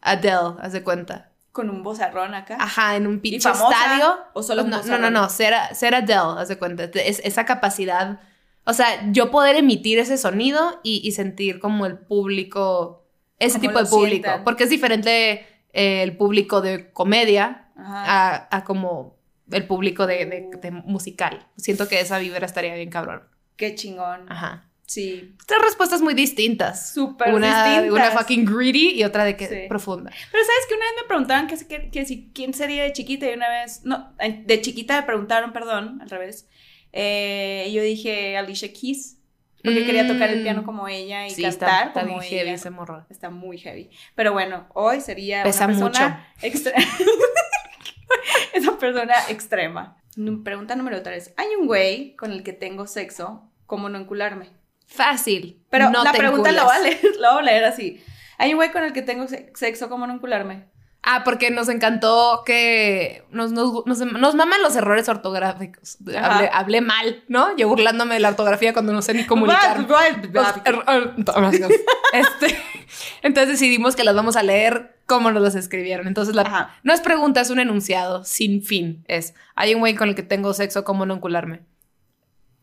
Adele, 0.00 0.56
haz 0.60 0.72
de 0.72 0.82
cuenta. 0.82 1.30
Con 1.50 1.68
un 1.68 1.82
bozarrón 1.82 2.34
acá. 2.34 2.56
Ajá, 2.60 2.96
en 2.96 3.06
un 3.06 3.20
pinche 3.20 3.50
estadio. 3.50 4.18
¿O 4.34 4.42
solo 4.42 4.62
un 4.64 4.70
no, 4.70 4.82
no, 4.82 4.98
no, 4.98 5.10
no, 5.10 5.28
ser, 5.28 5.54
ser 5.74 5.94
Adele, 5.94 6.38
haz 6.40 6.48
de 6.48 6.58
cuenta. 6.58 6.84
Es, 6.84 7.20
esa 7.24 7.44
capacidad. 7.44 8.20
O 8.64 8.72
sea, 8.72 9.10
yo 9.12 9.30
poder 9.30 9.56
emitir 9.56 9.98
ese 9.98 10.16
sonido 10.18 10.80
y, 10.82 11.00
y 11.04 11.12
sentir 11.12 11.58
como 11.58 11.84
el 11.86 11.98
público, 11.98 13.04
ese 13.38 13.58
Como 13.58 13.68
tipo 13.68 13.78
de 13.82 13.90
público. 13.90 14.22
sientan. 14.28 14.44
Porque 14.44 14.64
es 14.64 14.70
diferente 14.70 15.46
eh, 15.72 16.02
el 16.02 16.16
público 16.16 16.60
de 16.60 16.92
comedia 16.92 17.70
a, 17.76 18.48
a 18.56 18.64
como 18.64 19.16
el 19.50 19.66
público 19.66 20.06
de, 20.06 20.26
de- 20.26 20.50
de 20.60 20.70
musical. 20.70 21.46
Siento 21.56 21.88
que 21.88 22.00
esa 22.00 22.18
vibra 22.18 22.46
estaría 22.46 22.74
bien 22.74 22.88
cabrón. 22.90 23.22
Qué 23.56 23.74
chingón. 23.74 24.30
Ajá. 24.30 24.68
Sí. 24.86 25.34
Tres 25.46 25.60
respuestas 25.62 26.00
muy 26.02 26.14
distintas. 26.14 26.92
Súper 26.92 27.34
una, 27.34 27.64
distintas. 27.78 27.92
Una 27.92 28.10
fucking 28.18 28.44
greedy 28.44 28.90
y 28.90 29.04
otra 29.04 29.24
de 29.24 29.36
que 29.36 29.48
Sí. 29.48 29.56
profunda. 29.68 30.10
Pero 30.30 30.44
sabes 30.44 30.66
que 30.68 30.74
una 30.74 30.84
vez 30.84 30.94
me 31.02 31.08
preguntaban 31.08 31.46
que, 31.46 31.56
que, 31.66 31.90
que 31.90 32.04
si 32.04 32.30
quién 32.34 32.52
sería 32.54 32.82
de 32.82 32.92
chiquita 32.92 33.28
y 33.30 33.34
una 33.34 33.48
vez, 33.48 33.84
no, 33.84 34.12
de 34.18 34.60
chiquita 34.60 35.00
me 35.00 35.06
preguntaron, 35.06 35.52
perdón, 35.52 36.00
al 36.02 36.10
revés. 36.10 36.48
Eh, 36.92 37.70
yo 37.72 37.82
dije 37.82 38.36
Alicia 38.36 38.72
Keys, 38.72 39.18
porque 39.64 39.84
quería 39.86 40.06
tocar 40.06 40.28
el 40.30 40.40
Mm. 40.40 40.42
piano 40.42 40.64
como 40.64 40.88
ella 40.88 41.26
y 41.26 41.30
Sí, 41.30 41.42
cantar 41.42 41.52
está, 41.52 41.84
está 41.88 42.00
como 42.02 42.18
bien 42.20 42.32
ella. 42.32 42.36
heavy 42.42 42.50
ese 42.50 42.70
morro. 42.70 43.06
Está 43.10 43.30
muy 43.30 43.58
heavy. 43.58 43.90
Pero 44.14 44.32
bueno, 44.32 44.66
hoy 44.74 45.00
sería 45.00 45.42
Pesa 45.44 45.66
una 45.66 45.74
persona 45.78 46.32
extra- 46.42 46.72
Esa 48.52 48.78
persona 48.78 49.14
extrema. 49.28 49.96
Pregunta 50.44 50.76
número 50.76 51.02
tres. 51.02 51.32
Hay 51.36 51.48
un 51.58 51.66
güey 51.66 52.14
con 52.16 52.32
el 52.32 52.42
que 52.42 52.52
tengo 52.52 52.86
sexo, 52.86 53.50
¿cómo 53.66 53.88
no 53.88 53.98
encularme? 53.98 54.50
Fácil. 54.86 55.64
Pero 55.70 55.88
no 55.90 56.04
la 56.04 56.12
te 56.12 56.18
pregunta 56.18 56.52
la 56.52 56.62
enculas. 56.62 56.78
voy, 56.80 56.88
a 56.88 56.90
leer, 56.90 57.16
la 57.18 57.30
voy 57.32 57.40
a 57.40 57.44
leer 57.44 57.64
así. 57.64 58.02
Hay 58.38 58.50
un 58.50 58.56
güey 58.56 58.70
con 58.72 58.84
el 58.84 58.92
que 58.92 59.02
tengo 59.02 59.26
se- 59.28 59.50
sexo, 59.54 59.88
¿cómo 59.88 60.06
no 60.06 60.12
encularme? 60.14 60.66
Ah, 61.04 61.22
porque 61.24 61.50
nos 61.50 61.68
encantó 61.68 62.42
que 62.46 63.24
nos, 63.32 63.50
nos, 63.50 63.84
nos, 63.86 63.98
nos 63.98 64.34
maman 64.36 64.62
los 64.62 64.76
errores 64.76 65.08
ortográficos. 65.08 65.98
Hablé, 66.16 66.48
hablé 66.52 66.80
mal, 66.80 67.24
¿no? 67.26 67.56
Yo 67.56 67.66
burlándome 67.68 68.14
de 68.14 68.20
la 68.20 68.28
ortografía 68.28 68.72
cuando 68.72 68.92
no 68.92 69.02
sé 69.02 69.12
ni 69.12 69.26
comunicar. 69.26 69.78
Er- 70.64 70.84
er- 70.86 71.14
este, 72.12 72.56
entonces 73.22 73.48
decidimos 73.48 73.96
que 73.96 74.04
las 74.04 74.14
vamos 74.14 74.36
a 74.36 74.44
leer 74.44 74.96
como 75.06 75.32
nos 75.32 75.42
las 75.42 75.56
escribieron. 75.56 76.06
Entonces 76.06 76.36
la, 76.36 76.42
Ajá. 76.42 76.76
no 76.84 76.92
es 76.92 77.00
pregunta, 77.00 77.40
es 77.40 77.50
un 77.50 77.58
enunciado 77.58 78.22
sin 78.22 78.62
fin. 78.62 79.04
Es, 79.08 79.34
hay 79.56 79.74
un 79.74 79.80
güey 79.80 79.96
con 79.96 80.08
el 80.08 80.14
que 80.14 80.22
tengo 80.22 80.54
sexo, 80.54 80.84
¿cómo 80.84 81.04
no 81.04 81.14
encularme? 81.14 81.62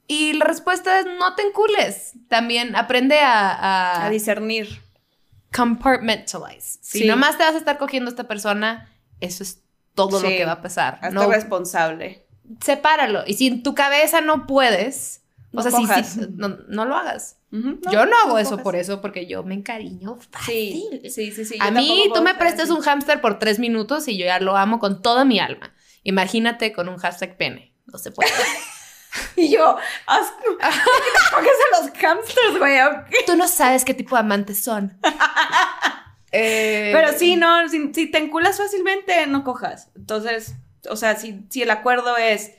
Y 0.08 0.34
la 0.34 0.46
respuesta 0.46 1.00
es, 1.00 1.06
no 1.20 1.36
te 1.36 1.44
encules. 1.44 2.14
También 2.30 2.76
aprende 2.78 3.20
a, 3.20 3.52
a, 3.52 4.06
A 4.06 4.10
discernir. 4.10 4.82
Compartmentalize. 5.56 6.80
Si 6.82 7.00
Sí. 7.00 7.06
nomás 7.08 7.38
te 7.38 7.44
vas 7.44 7.56
a 7.56 7.58
estar 7.58 7.78
cogiendo 7.78 8.10
a 8.10 8.12
esta 8.12 8.28
persona, 8.28 8.90
eso 9.20 9.44
es 9.44 9.62
todo 9.96 10.22
lo 10.22 10.28
que 10.28 10.46
va 10.46 10.54
a 10.54 10.62
pasar. 10.62 11.00
Hazte 11.02 11.16
No, 11.16 11.30
responsable. 11.30 12.26
sepáralo. 12.64 13.24
Y 13.28 13.34
si 13.36 13.48
en 13.48 13.64
tu 13.64 13.76
cabeza 13.76 14.22
no 14.22 14.48
puedes, 14.48 15.24
No 15.52 15.62
o 15.62 15.64
sea, 15.64 16.04
si- 16.04 16.28
no, 16.36 16.50
no 16.68 16.86
lo 16.86 16.96
hagas. 16.96 17.38
Yo 17.52 18.06
no 18.06 18.16
hago 18.24 18.38
eso 18.38 18.52
cojas. 18.52 18.64
por 18.64 18.76
eso, 18.76 19.02
porque 19.02 19.26
yo 19.26 19.44
me 19.44 19.56
encariño 19.56 20.18
fácil. 20.30 20.84
Sí, 21.04 21.10
sí, 21.10 21.32
sí, 21.32 21.46
sí. 21.46 21.58
a 21.60 21.72
mí, 21.72 22.04
tú 22.14 22.22
me 22.22 22.36
prestas 22.36 22.70
un 22.70 22.82
hámster 22.82 23.20
por 23.22 23.40
tres 23.40 23.58
minutos 23.58 24.08
y 24.08 24.18
yo 24.18 24.26
ya 24.26 24.40
lo 24.40 24.56
amo 24.56 24.78
con 24.80 25.02
toda 25.02 25.26
mi 25.26 25.40
alma. 25.40 25.74
Imagínate 26.04 26.72
con 26.72 26.88
un 26.90 26.98
hashtag 26.98 27.36
pene. 27.38 27.74
No 27.88 27.98
se 27.98 28.12
puede. 28.12 28.30
Y 29.36 29.52
yo, 29.52 29.78
asco. 30.06 30.58
¿Coges 31.34 31.52
a 31.74 31.82
los 31.84 31.92
hamsters, 31.98 32.58
güey? 32.60 32.78
tú 33.26 33.36
no 33.36 33.48
sabes 33.48 33.84
qué 33.86 33.94
tipo 33.94 34.16
de 34.16 34.22
amantes 34.22 34.64
son. 34.64 34.98
Eh, 36.32 36.92
Pero 36.94 37.18
sí, 37.18 37.36
no, 37.36 37.68
si, 37.70 37.92
si 37.92 38.06
te 38.12 38.20
enculas 38.20 38.58
fácilmente, 38.60 39.26
no 39.26 39.44
cojas. 39.44 39.90
Entonces, 39.96 40.54
o 40.88 40.96
sea, 40.96 41.16
si, 41.16 41.44
si 41.50 41.64
el 41.64 41.72
acuerdo 41.72 42.18
es 42.18 42.52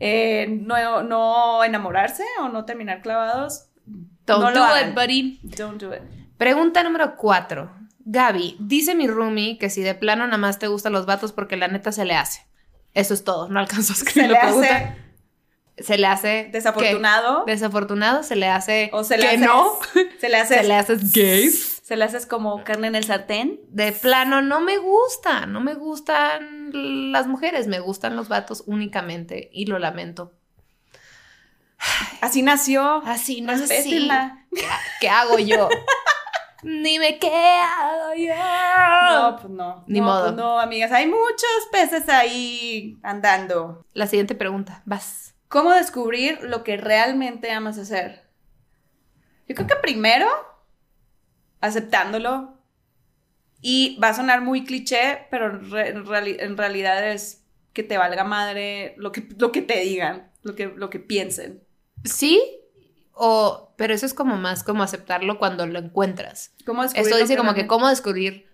eh, 0.00 0.46
no, 0.60 1.02
no 1.02 1.64
enamorarse 1.64 2.24
o 2.40 2.50
no 2.50 2.66
terminar 2.66 3.00
clavados, 3.00 3.68
Don't 4.26 4.42
no 4.42 4.52
do 4.52 4.66
it, 4.86 4.94
buddy. 4.94 5.40
don't 5.44 5.80
do 5.80 5.94
it. 5.94 6.02
Pregunta 6.36 6.82
número 6.82 7.16
cuatro. 7.16 7.70
Gaby, 8.00 8.56
dice 8.60 8.94
mi 8.94 9.06
roomie 9.06 9.56
que 9.56 9.70
si 9.70 9.80
de 9.80 9.94
plano 9.94 10.26
nada 10.26 10.36
más 10.36 10.58
te 10.58 10.66
gustan 10.66 10.92
los 10.92 11.06
vatos 11.06 11.32
porque 11.32 11.56
la 11.56 11.68
neta 11.68 11.92
se 11.92 12.04
le 12.04 12.14
hace. 12.16 12.46
Eso 12.92 13.14
es 13.14 13.24
todo, 13.24 13.48
no 13.48 13.60
alcanzo 13.60 13.94
a 13.94 13.96
Se 13.96 14.04
escribir 14.04 14.28
le 14.28 14.34
la 14.34 14.40
pregunta. 14.42 14.76
hace 14.76 14.96
Se 15.78 15.98
le 15.98 16.06
hace. 16.06 16.48
desafortunado. 16.52 17.44
Desafortunado, 17.44 18.22
se 18.22 18.36
le 18.36 18.48
hace. 18.48 18.90
o 18.92 19.04
se 19.04 19.18
le 19.18 19.22
que 19.22 19.28
hace 19.28 19.38
no. 19.38 19.78
se 20.20 20.28
le 20.28 20.36
hace 20.38 20.54
Se 20.54 20.64
le 20.64 20.74
hace 20.74 20.96
gays. 21.12 21.80
se 21.82 21.96
le 21.96 22.04
haces 22.04 22.26
como 22.26 22.64
carne 22.64 22.86
en 22.88 22.94
el 22.94 23.04
sartén. 23.04 23.60
De 23.68 23.92
plano, 23.92 24.40
no 24.40 24.60
me 24.60 24.78
gusta. 24.78 25.46
No 25.46 25.60
me 25.60 25.74
gustan 25.74 27.12
las 27.12 27.26
mujeres, 27.26 27.66
me 27.66 27.78
gustan 27.80 28.16
los 28.16 28.28
vatos 28.28 28.64
únicamente. 28.66 29.50
Y 29.52 29.66
lo 29.66 29.78
lamento. 29.78 30.32
Así 32.22 32.40
nació. 32.42 33.02
Así. 33.04 33.44
Respétenla. 33.46 34.46
¿Qué, 34.54 34.64
qué 35.00 35.08
hago 35.10 35.38
yo? 35.38 35.68
Dime 36.62 37.18
qué 37.18 37.58
hago 37.60 38.14
yo. 38.14 38.34
No, 39.12 39.36
pues 39.36 39.50
no. 39.50 39.84
Ni 39.86 40.00
no, 40.00 40.06
modo. 40.06 40.22
pues 40.24 40.36
no, 40.36 40.58
amigas. 40.58 40.90
Hay 40.90 41.06
muchos 41.06 41.68
peces 41.70 42.08
ahí 42.08 42.98
andando. 43.02 43.84
La 43.92 44.06
siguiente 44.06 44.34
pregunta, 44.34 44.82
vas. 44.86 45.35
¿Cómo 45.56 45.72
descubrir 45.72 46.42
lo 46.42 46.62
que 46.64 46.76
realmente 46.76 47.50
amas 47.50 47.78
hacer? 47.78 48.24
Yo 49.48 49.54
creo 49.54 49.66
que 49.66 49.76
primero, 49.76 50.28
aceptándolo. 51.62 52.58
Y 53.62 53.98
va 53.98 54.10
a 54.10 54.14
sonar 54.14 54.42
muy 54.42 54.64
cliché, 54.66 55.26
pero 55.30 55.46
en, 55.46 55.70
re- 55.70 55.88
en 55.88 56.04
reali- 56.04 56.36
en 56.38 56.58
realidad 56.58 57.10
es 57.10 57.42
que 57.72 57.82
te 57.82 57.96
valga 57.96 58.22
madre 58.22 58.92
lo 58.98 59.12
que, 59.12 59.26
lo 59.38 59.50
que 59.50 59.62
te 59.62 59.80
digan, 59.80 60.30
lo 60.42 60.54
que, 60.54 60.66
lo 60.66 60.90
que 60.90 61.00
piensen. 61.00 61.62
Sí, 62.04 62.38
o, 63.12 63.72
pero 63.78 63.94
eso 63.94 64.04
es 64.04 64.12
como 64.12 64.36
más 64.36 64.62
como 64.62 64.82
aceptarlo 64.82 65.38
cuando 65.38 65.66
lo 65.66 65.78
encuentras. 65.78 66.52
¿Cómo 66.66 66.84
Esto 66.84 67.16
dice 67.16 67.34
como 67.34 67.54
que 67.54 67.66
cómo 67.66 67.88
descubrir. 67.88 68.46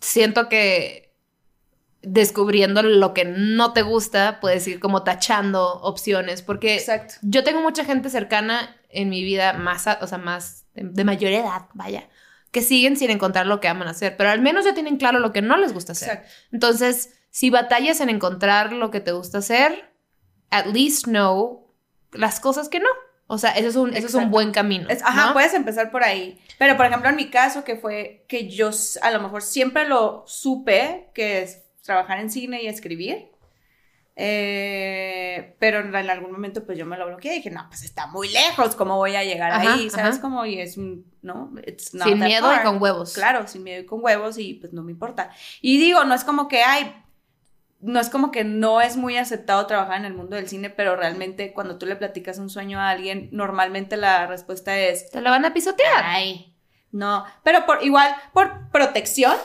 Siento 0.00 0.50
que 0.50 1.07
descubriendo 2.02 2.82
lo 2.82 3.12
que 3.14 3.24
no 3.24 3.72
te 3.72 3.82
gusta, 3.82 4.38
puedes 4.40 4.66
ir 4.68 4.80
como 4.80 5.02
tachando 5.02 5.74
opciones, 5.80 6.42
porque 6.42 6.76
Exacto. 6.76 7.14
yo 7.22 7.42
tengo 7.44 7.60
mucha 7.60 7.84
gente 7.84 8.08
cercana 8.10 8.76
en 8.88 9.08
mi 9.08 9.22
vida, 9.22 9.52
más, 9.52 9.86
a- 9.86 9.98
o 10.00 10.06
sea, 10.06 10.18
más 10.18 10.64
de, 10.74 10.84
de 10.84 11.04
mayor 11.04 11.32
edad, 11.32 11.62
vaya, 11.74 12.08
que 12.50 12.62
siguen 12.62 12.96
sin 12.96 13.10
encontrar 13.10 13.46
lo 13.46 13.60
que 13.60 13.68
aman 13.68 13.88
hacer, 13.88 14.16
pero 14.16 14.30
al 14.30 14.40
menos 14.40 14.64
ya 14.64 14.74
tienen 14.74 14.96
claro 14.96 15.18
lo 15.18 15.32
que 15.32 15.42
no 15.42 15.56
les 15.56 15.72
gusta 15.74 15.92
hacer. 15.92 16.08
Exacto. 16.08 16.30
Entonces, 16.52 17.14
si 17.30 17.50
batallas 17.50 18.00
en 18.00 18.08
encontrar 18.08 18.72
lo 18.72 18.90
que 18.90 19.00
te 19.00 19.12
gusta 19.12 19.38
hacer, 19.38 19.92
at 20.50 20.66
least 20.66 21.04
know 21.04 21.66
las 22.12 22.40
cosas 22.40 22.68
que 22.68 22.80
no. 22.80 22.88
O 23.26 23.36
sea, 23.36 23.50
eso 23.50 23.68
es 23.68 23.76
un, 23.76 23.94
eso 23.94 24.06
es 24.06 24.14
un 24.14 24.30
buen 24.30 24.52
camino. 24.52 24.88
Es- 24.88 25.02
ajá, 25.02 25.26
¿no? 25.26 25.32
puedes 25.34 25.52
empezar 25.52 25.90
por 25.90 26.02
ahí. 26.02 26.40
Pero, 26.58 26.78
por 26.78 26.86
ejemplo, 26.86 27.10
en 27.10 27.16
mi 27.16 27.28
caso, 27.28 27.62
que 27.64 27.76
fue 27.76 28.24
que 28.26 28.48
yo 28.48 28.70
a 29.02 29.10
lo 29.10 29.20
mejor 29.20 29.42
siempre 29.42 29.86
lo 29.86 30.24
supe, 30.26 31.10
que 31.12 31.42
es 31.42 31.64
trabajar 31.88 32.20
en 32.20 32.30
cine 32.30 32.62
y 32.62 32.68
escribir. 32.68 33.30
Eh, 34.14 35.56
pero 35.58 35.78
en, 35.78 35.94
algún 35.94 36.32
momento, 36.32 36.66
pues 36.66 36.76
yo 36.76 36.84
me 36.84 36.98
lo 36.98 37.06
bloqueé 37.06 37.34
y 37.34 37.36
dije, 37.36 37.50
no, 37.50 37.64
pues 37.68 37.82
está 37.82 38.08
muy 38.08 38.28
lejos, 38.28 38.74
¿cómo 38.74 38.96
voy 38.96 39.14
a 39.16 39.24
llegar 39.24 39.52
Ajá, 39.52 39.74
ahí? 39.74 39.88
¿Sabes 39.90 40.18
cómo? 40.18 40.44
Y 40.44 40.60
es 40.60 40.76
un, 40.76 41.10
¿no? 41.22 41.52
It's 41.64 41.94
not 41.94 42.08
Sin 42.08 42.18
that 42.18 42.26
miedo 42.26 42.52
y 42.52 42.56
far. 42.56 42.64
con 42.64 42.82
huevos. 42.82 43.14
Claro, 43.14 43.46
sin 43.46 43.62
miedo 43.62 43.80
y 43.80 43.86
con 43.86 44.04
huevos 44.04 44.38
y 44.38 44.54
pues 44.54 44.72
no 44.72 44.82
me 44.82 44.92
importa. 44.92 45.30
Y 45.62 45.78
digo, 45.78 46.04
no 46.04 46.14
es 46.14 46.24
como 46.24 46.46
que, 46.48 46.62
ay, 46.62 46.92
no 47.80 48.00
es 48.00 48.10
como 48.10 48.30
que 48.30 48.44
no 48.44 48.80
es 48.80 48.96
muy 48.96 49.16
aceptado 49.16 49.64
trabajar 49.66 49.98
en 49.98 50.04
el 50.04 50.14
mundo 50.14 50.36
del 50.36 50.48
cine, 50.48 50.68
pero 50.68 50.96
realmente 50.96 51.52
cuando 51.54 51.78
tú 51.78 51.86
le 51.86 51.96
platicas 51.96 52.38
un 52.38 52.50
sueño 52.50 52.80
a 52.80 52.90
alguien, 52.90 53.30
normalmente 53.32 53.96
la 53.96 54.26
respuesta 54.26 54.76
es, 54.76 55.10
Te 55.10 55.20
la 55.20 55.30
van 55.30 55.44
a 55.44 55.54
pisotear. 55.54 56.02
ay, 56.04 56.54
no, 56.90 57.24
pero 57.44 57.66
por 57.66 57.84
igual, 57.84 58.14
por 58.32 58.70
protección, 58.70 59.36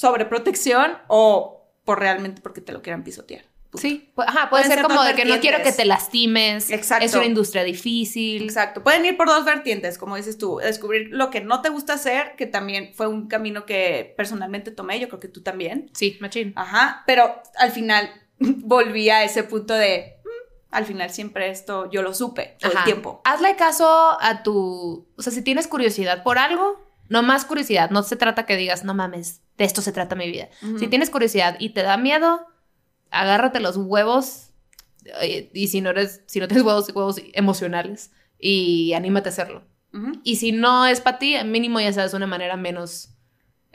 sobreprotección 0.00 0.96
o 1.08 1.68
por 1.84 2.00
realmente 2.00 2.40
porque 2.40 2.62
te 2.62 2.72
lo 2.72 2.80
quieran 2.80 3.04
pisotear. 3.04 3.44
Sí, 3.74 4.10
ajá, 4.16 4.48
puede 4.48 4.64
ser 4.64 4.76
ser 4.76 4.82
como 4.82 5.02
de 5.02 5.14
que 5.14 5.26
no 5.26 5.38
quiero 5.40 5.62
que 5.62 5.72
te 5.72 5.84
lastimes. 5.84 6.70
Exacto. 6.70 7.04
Es 7.04 7.14
una 7.14 7.26
industria 7.26 7.64
difícil. 7.64 8.44
Exacto, 8.44 8.82
pueden 8.82 9.04
ir 9.04 9.18
por 9.18 9.28
dos 9.28 9.44
vertientes, 9.44 9.98
como 9.98 10.16
dices 10.16 10.38
tú, 10.38 10.56
descubrir 10.56 11.08
lo 11.10 11.28
que 11.28 11.42
no 11.42 11.60
te 11.60 11.68
gusta 11.68 11.92
hacer, 11.92 12.34
que 12.36 12.46
también 12.46 12.92
fue 12.94 13.08
un 13.08 13.28
camino 13.28 13.66
que 13.66 14.14
personalmente 14.16 14.70
tomé, 14.70 14.98
yo 14.98 15.08
creo 15.08 15.20
que 15.20 15.28
tú 15.28 15.42
también. 15.42 15.90
Sí, 15.92 16.16
machín. 16.18 16.54
Ajá, 16.56 17.04
pero 17.06 17.42
al 17.58 17.70
final 17.70 18.08
volví 18.38 19.10
a 19.10 19.22
ese 19.22 19.42
punto 19.42 19.74
de, 19.74 20.16
mm, 20.24 20.74
al 20.74 20.86
final 20.86 21.10
siempre 21.10 21.50
esto 21.50 21.90
yo 21.90 22.00
lo 22.00 22.14
supe 22.14 22.56
todo 22.58 22.72
el 22.72 22.84
tiempo. 22.84 23.20
Hazle 23.24 23.54
caso 23.54 24.16
a 24.18 24.42
tu. 24.42 25.06
O 25.14 25.22
sea, 25.22 25.30
si 25.30 25.42
tienes 25.42 25.68
curiosidad 25.68 26.22
por 26.22 26.38
algo, 26.38 26.89
no 27.10 27.22
más 27.22 27.44
curiosidad. 27.44 27.90
No 27.90 28.02
se 28.02 28.16
trata 28.16 28.46
que 28.46 28.56
digas, 28.56 28.82
no 28.84 28.94
mames, 28.94 29.42
de 29.58 29.64
esto 29.64 29.82
se 29.82 29.92
trata 29.92 30.16
mi 30.16 30.30
vida. 30.30 30.48
Si 30.78 30.88
tienes 30.88 31.10
curiosidad 31.10 31.56
y 31.58 31.70
te 31.70 31.82
da 31.82 31.98
miedo, 31.98 32.46
agárrate 33.10 33.60
los 33.60 33.76
huevos. 33.76 34.50
eh, 35.20 35.50
Y 35.52 35.68
si 35.68 35.82
no 35.82 35.90
eres, 35.90 36.22
si 36.26 36.40
no 36.40 36.48
tienes 36.48 36.64
huevos, 36.64 36.88
huevos 36.94 37.20
emocionales. 37.34 38.12
Y 38.38 38.94
anímate 38.94 39.28
a 39.28 39.32
hacerlo. 39.32 39.64
Y 40.22 40.36
si 40.36 40.52
no 40.52 40.86
es 40.86 41.00
para 41.00 41.18
ti, 41.18 41.36
mínimo 41.44 41.80
ya 41.80 41.92
sabes 41.92 42.14
una 42.14 42.26
manera 42.28 42.56
menos 42.56 43.10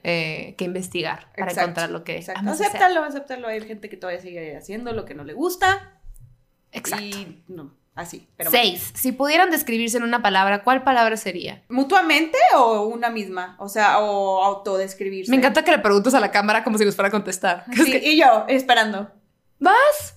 eh, 0.01 0.55
que 0.57 0.63
investigar 0.65 1.31
para 1.35 1.47
Exacto, 1.51 1.61
encontrar 1.61 1.89
lo 1.91 2.03
que 2.03 2.15
Exacto. 2.17 2.49
Acéptalo, 2.49 3.03
acéptalo. 3.03 3.47
Hay 3.49 3.61
gente 3.61 3.89
que 3.89 3.97
todavía 3.97 4.21
sigue 4.21 4.55
haciendo 4.55 4.93
lo 4.93 5.03
que 5.05 5.13
no 5.13 5.23
le 5.25 5.33
gusta. 5.33 5.99
Exacto. 6.71 7.03
Y 7.05 7.43
no, 7.47 7.75
así. 7.95 8.27
Pero. 8.37 8.51
Seis. 8.51 8.91
Si 8.93 9.11
pudieran 9.11 9.49
describirse 9.49 9.97
en 9.97 10.03
una 10.03 10.21
palabra, 10.21 10.63
¿cuál 10.63 10.83
palabra 10.83 11.17
sería? 11.17 11.63
¿Mutuamente 11.69 12.37
o 12.55 12.83
una 12.83 13.09
misma? 13.09 13.55
O 13.59 13.67
sea, 13.69 13.99
o 13.99 14.43
autodescribirse. 14.43 15.31
Me 15.31 15.37
encanta 15.37 15.63
que 15.63 15.71
le 15.71 15.79
preguntes 15.79 16.13
a 16.13 16.19
la 16.19 16.31
cámara 16.31 16.63
como 16.63 16.77
si 16.77 16.85
nos 16.85 16.95
fuera 16.95 17.07
a 17.07 17.11
contestar. 17.11 17.65
Sí, 17.73 17.99
y 18.03 18.17
yo 18.19 18.45
esperando. 18.47 19.11
¿Vas? 19.59 20.15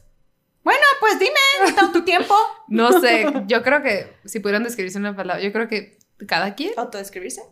Bueno, 0.64 0.82
pues 1.00 1.18
dime, 1.18 1.74
todo 1.74 1.92
tu 1.92 2.02
tiempo. 2.04 2.34
No 2.66 3.00
sé, 3.00 3.24
yo 3.46 3.62
creo 3.62 3.82
que 3.82 4.12
si 4.26 4.40
pudieran 4.40 4.64
describirse 4.64 4.98
una 4.98 5.16
palabra, 5.16 5.42
yo 5.42 5.50
creo 5.52 5.66
que 5.68 5.98
cada 6.26 6.54
quien. 6.54 6.72
¿Autodescribirse? 6.76 7.42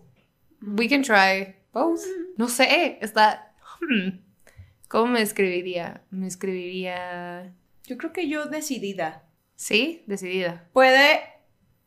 We 0.61 0.89
can 0.89 1.03
try 1.03 1.55
both. 1.73 2.01
No 2.37 2.49
sé, 2.49 2.99
está. 3.01 3.55
hmm, 3.81 4.19
¿Cómo 4.89 5.07
me 5.07 5.23
escribiría? 5.23 6.03
Me 6.11 6.27
escribiría. 6.27 7.55
Yo 7.85 7.97
creo 7.97 8.13
que 8.13 8.29
yo 8.29 8.47
decidida. 8.47 9.23
Sí, 9.57 10.05
decidida. 10.07 10.65
Puede. 10.73 11.21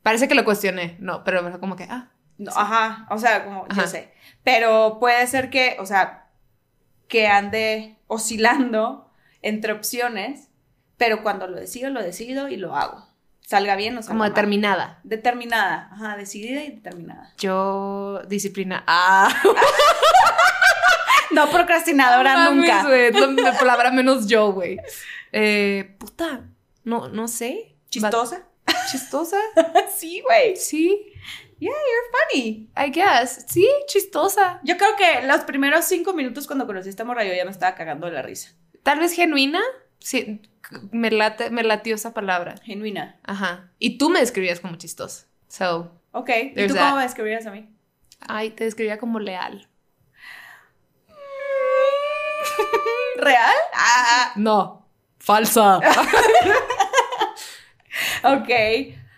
Parece 0.04 0.28
que 0.28 0.36
lo 0.36 0.44
cuestioné. 0.46 0.98
No, 1.00 1.24
pero 1.24 1.44
pero 1.44 1.60
como 1.60 1.76
que, 1.76 1.84
ah, 1.90 2.10
no, 2.38 2.52
Ajá, 2.56 3.06
o 3.10 3.18
sea, 3.18 3.46
como 3.46 3.66
Ajá. 3.70 3.82
yo 3.84 3.88
sé. 3.88 4.14
Pero 4.44 4.98
puede 5.00 5.26
ser 5.28 5.50
que, 5.50 5.78
o 5.80 5.86
sea, 5.86 6.28
que 7.08 7.28
ande 7.28 7.98
oscilando 8.08 9.12
entre 9.42 9.74
opciones, 9.74 10.50
pero 10.98 11.22
cuando 11.24 11.48
lo 11.48 11.58
decido, 11.58 11.90
lo 11.90 12.02
decido 12.02 12.48
y 12.50 12.58
lo 12.58 12.76
hago. 12.76 13.08
Salga 13.42 13.76
bien 13.76 13.98
o 13.98 14.02
salga 14.02 14.10
como 14.10 14.20
mal. 14.20 14.30
determinada. 14.30 15.00
Determinada, 15.04 15.90
ajá, 15.92 16.16
decidida 16.18 16.64
y 16.64 16.72
determinada. 16.72 17.34
Yo, 17.38 18.22
disciplina. 18.28 18.84
Ah, 18.88 19.30
No 21.32 21.50
procrastinadora 21.52 22.34
mames, 22.36 22.56
nunca. 22.56 23.42
la 23.52 23.58
palabra 23.58 23.92
menos 23.92 24.28
yo, 24.28 24.52
güey. 24.52 24.80
Eh, 25.32 25.96
puta, 26.00 26.42
no, 26.90 27.08
no 27.10 27.28
sé. 27.28 27.76
¿Chistosa? 27.90 28.48
¿Chistosa? 28.92 29.38
sí, 29.96 30.22
güey. 30.22 30.56
Sí, 30.56 31.06
Yeah, 31.62 31.72
you're 31.72 32.18
funny. 32.32 32.70
I 32.78 32.90
guess. 32.90 33.46
Sí, 33.50 33.68
chistosa. 33.88 34.62
Yo 34.64 34.78
creo 34.78 34.96
que 34.96 35.28
los 35.28 35.42
primeros 35.42 35.84
cinco 35.86 36.14
minutos 36.14 36.48
cuando 36.48 36.66
conocí 36.66 36.88
a 36.88 36.92
esta 36.92 37.04
morra 37.04 37.26
yo 37.26 37.34
ya 37.34 37.44
me 37.44 37.52
estaba 37.52 37.76
cagando 37.76 38.08
de 38.08 38.14
la 38.14 38.22
risa. 38.22 38.54
Tal 38.82 39.00
vez 39.00 39.12
genuina. 39.12 39.60
Sí, 40.00 40.42
me, 40.92 41.12
late, 41.12 41.50
me 41.50 41.64
latió 41.64 41.96
esa 41.96 42.14
palabra. 42.14 42.56
Genuina. 42.64 43.20
Ajá. 43.24 43.72
Y 43.78 43.98
tú 43.98 44.10
me 44.10 44.22
describías 44.22 44.62
como 44.62 44.78
chistosa. 44.78 45.28
So, 45.50 45.92
Ok. 46.14 46.30
¿Y 46.56 46.68
tú 46.68 46.76
that. 46.76 46.84
cómo 46.86 46.96
me 46.96 47.04
describirías 47.04 47.46
a 47.46 47.52
mí? 47.52 47.70
ay, 48.22 48.52
te 48.52 48.64
describía 48.64 48.98
como 48.98 49.20
leal. 49.20 49.68
¿Real? 53.18 53.56
Ah, 53.74 54.32
No, 54.38 54.88
falsa. 55.20 55.82
Ok. 58.24 58.50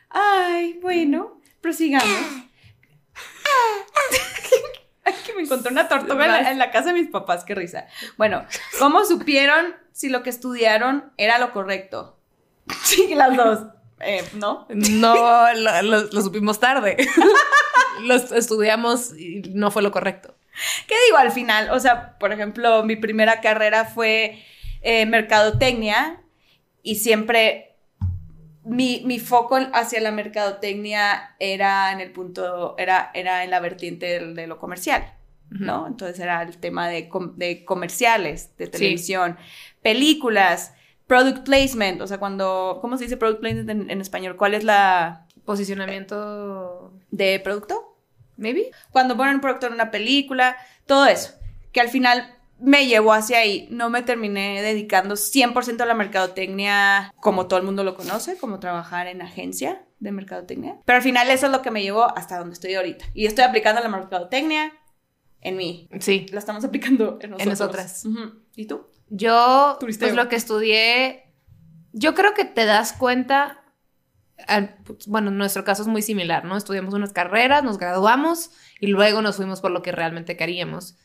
Ay, 0.10 0.80
bueno, 0.82 1.40
prosigamos. 1.62 2.08
Ay, 5.04 5.14
que 5.26 5.34
me 5.34 5.42
encontré 5.42 5.72
una 5.72 5.88
tortuga 5.88 6.26
en 6.26 6.32
la, 6.32 6.52
en 6.52 6.60
la 6.60 6.70
casa 6.72 6.94
de 6.94 7.00
mis 7.02 7.10
papás, 7.10 7.44
qué 7.44 7.56
risa. 7.56 7.88
Bueno, 8.18 8.46
¿cómo 8.80 9.04
supieron 9.06 9.76
si 9.92 10.10
lo 10.10 10.22
que 10.24 10.30
estudiaron 10.30 11.12
era 11.18 11.38
lo 11.40 11.52
correcto? 11.52 12.18
Sí, 12.84 13.14
las 13.16 13.36
dos. 13.36 13.60
Eh, 14.00 14.24
¿No? 14.34 14.66
No, 14.70 15.54
lo, 15.54 15.82
lo- 15.82 16.04
lo 16.04 16.22
supimos 16.22 16.60
tarde. 16.60 16.98
lo 18.04 18.16
estudiamos 18.16 19.18
y 19.18 19.42
no 19.54 19.72
fue 19.72 19.82
lo 19.82 19.92
correcto. 19.92 20.36
¿Qué 20.88 20.96
digo 21.08 21.18
al 21.18 21.32
final? 21.32 21.70
O 21.72 21.80
sea, 21.80 22.18
por 22.20 22.32
ejemplo, 22.32 22.84
mi 22.84 22.96
primera 22.96 23.42
carrera 23.42 23.86
fue 23.86 24.44
eh, 24.82 25.06
mercadotecnia 25.06 26.22
y 26.84 26.96
siempre 26.96 27.71
mi, 28.64 29.02
mi 29.06 29.20
foco 29.20 29.58
hacia 29.74 30.00
la 30.02 30.12
mercadotecnia 30.12 31.36
era 31.40 31.92
en 31.92 32.00
el 32.00 32.12
punto, 32.12 32.76
era, 32.78 33.12
era 33.14 33.44
en 33.44 33.50
la 33.52 33.60
vertiente 33.60 34.06
de, 34.20 34.34
de 34.34 34.48
lo 34.48 34.60
comercial, 34.60 35.14
¿no? 35.50 35.88
Entonces 35.88 36.20
era 36.20 36.42
el 36.44 36.58
tema 36.58 36.88
de, 36.88 37.10
com- 37.10 37.36
de 37.38 37.66
comerciales, 37.66 38.56
de 38.58 38.68
televisión, 38.68 39.38
películas, 39.82 40.74
product 41.08 41.44
placement, 41.44 42.02
o 42.02 42.08
sea, 42.08 42.20
cuando, 42.20 42.78
¿cómo 42.82 42.98
se 42.98 43.04
dice 43.06 43.18
product 43.18 43.42
placement 43.42 43.70
en, 43.70 43.90
en 43.90 44.02
español? 44.02 44.38
¿Cuál 44.38 44.54
es 44.54 44.64
la 44.64 45.28
Posicionamiento, 45.44 46.94
de 47.10 47.40
producto? 47.40 47.98
maybe. 48.38 48.72
cuando 48.92 49.18
ponen 49.18 49.36
un 49.36 49.42
producto 49.42 49.68
en 49.68 49.74
una 49.74 49.92
película, 49.92 50.56
todo 50.86 51.06
eso, 51.06 51.34
que 51.72 51.82
al 51.82 51.90
final 51.90 52.36
me 52.62 52.88
llevó 52.88 53.14
hacia 53.14 53.40
ahí. 53.40 53.68
No 53.72 53.90
me 53.90 54.04
terminé 54.04 54.62
dedicando 54.62 55.16
100% 55.16 55.82
a 55.82 55.86
la 55.86 55.94
mercadotecnia 55.94 57.14
como 57.20 57.48
todo 57.48 57.60
el 57.60 57.66
mundo 57.66 57.84
lo 57.84 57.96
conoce, 57.96 58.38
como 58.38 58.60
trabajar 58.60 59.08
en 59.08 59.22
agencia 59.22 59.84
de 60.00 60.12
mercadotecnia. 60.12 60.78
Pero 60.86 60.98
al 60.98 61.04
final 61.04 61.30
eso 61.30 61.48
es 61.48 61.52
lo 61.52 61.62
que 61.62 61.72
me 61.72 61.82
llevó 61.82 62.06
hasta 62.18 62.38
donde 62.38 62.54
estoy 62.54 62.76
ahorita. 62.76 63.06
Y 63.14 63.26
estoy 63.26 63.44
aplicando 63.44 63.82
la 63.82 63.90
mercadotecnia 63.90 64.74
en 65.42 65.58
mí. 65.58 65.90
Sí. 66.00 66.28
La 66.32 66.40
estamos 66.40 66.64
aplicando 66.64 67.18
en 67.22 67.32
nosotros. 67.32 67.42
En 67.42 67.50
nosotras. 67.50 68.04
¿Y 68.56 68.66
tú? 68.68 68.88
Yo, 69.10 69.78
Turisteo. 69.80 70.08
pues 70.08 70.16
lo 70.16 70.30
que 70.30 70.36
estudié, 70.36 71.34
yo 71.92 72.14
creo 72.14 72.34
que 72.34 72.46
te 72.46 72.66
das 72.66 72.94
cuenta, 72.94 73.62
pues, 74.86 75.08
bueno, 75.08 75.30
en 75.30 75.38
nuestro 75.38 75.64
caso 75.64 75.82
es 75.82 75.88
muy 75.88 76.02
similar, 76.02 76.46
¿no? 76.46 76.56
Estudiamos 76.56 76.94
unas 76.94 77.12
carreras, 77.12 77.64
nos 77.64 77.78
graduamos 77.78 78.52
y 78.80 78.88
luego 78.88 79.22
nos 79.22 79.36
fuimos 79.36 79.62
por 79.62 79.72
lo 79.72 79.82
que 79.82 79.92
realmente 79.92 80.38
queríamos. 80.38 80.96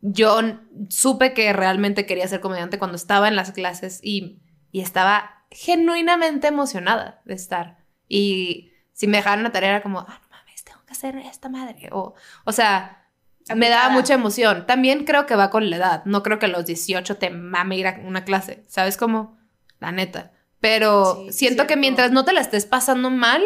Yo 0.00 0.40
supe 0.88 1.34
que 1.34 1.52
realmente 1.52 2.06
quería 2.06 2.26
ser 2.28 2.40
comediante 2.40 2.78
cuando 2.78 2.96
estaba 2.96 3.28
en 3.28 3.36
las 3.36 3.52
clases 3.52 4.00
y, 4.02 4.40
y 4.72 4.80
estaba 4.80 5.44
genuinamente 5.50 6.48
emocionada 6.48 7.20
de 7.24 7.34
estar. 7.34 7.78
Y 8.08 8.70
si 8.92 9.06
me 9.06 9.18
dejaban 9.18 9.40
una 9.40 9.52
tarea 9.52 9.70
era 9.70 9.82
como, 9.82 10.00
ah, 10.00 10.20
no 10.22 10.28
mames, 10.30 10.64
tengo 10.64 10.84
que 10.86 10.92
hacer 10.92 11.16
esta 11.16 11.48
madre. 11.48 11.88
O, 11.92 12.14
o 12.44 12.52
sea, 12.52 13.08
me 13.54 13.68
daba 13.68 13.90
mucha 13.90 14.14
emoción. 14.14 14.66
También 14.66 15.04
creo 15.04 15.26
que 15.26 15.36
va 15.36 15.50
con 15.50 15.70
la 15.70 15.76
edad. 15.76 16.04
No 16.04 16.22
creo 16.22 16.38
que 16.38 16.46
a 16.46 16.50
los 16.50 16.66
18 16.66 17.16
te 17.16 17.30
mame 17.30 17.76
ir 17.76 17.86
a 17.86 18.00
una 18.04 18.24
clase. 18.24 18.62
¿Sabes 18.68 18.96
cómo? 18.96 19.38
La 19.78 19.92
neta. 19.92 20.32
Pero 20.60 21.16
Sí, 21.26 21.32
siento 21.32 21.66
que 21.66 21.76
mientras 21.76 22.12
no 22.12 22.24
te 22.24 22.32
la 22.32 22.40
estés 22.40 22.66
pasando 22.66 23.10
mal 23.10 23.42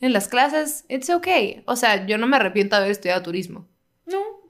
en 0.00 0.12
las 0.12 0.28
clases, 0.28 0.84
it's 0.88 1.10
okay. 1.10 1.62
O 1.66 1.76
sea, 1.76 2.06
yo 2.06 2.18
no 2.18 2.26
me 2.26 2.36
arrepiento 2.36 2.76
de 2.76 2.82
haber 2.82 2.92
estudiado 2.92 3.22
turismo. 3.22 3.68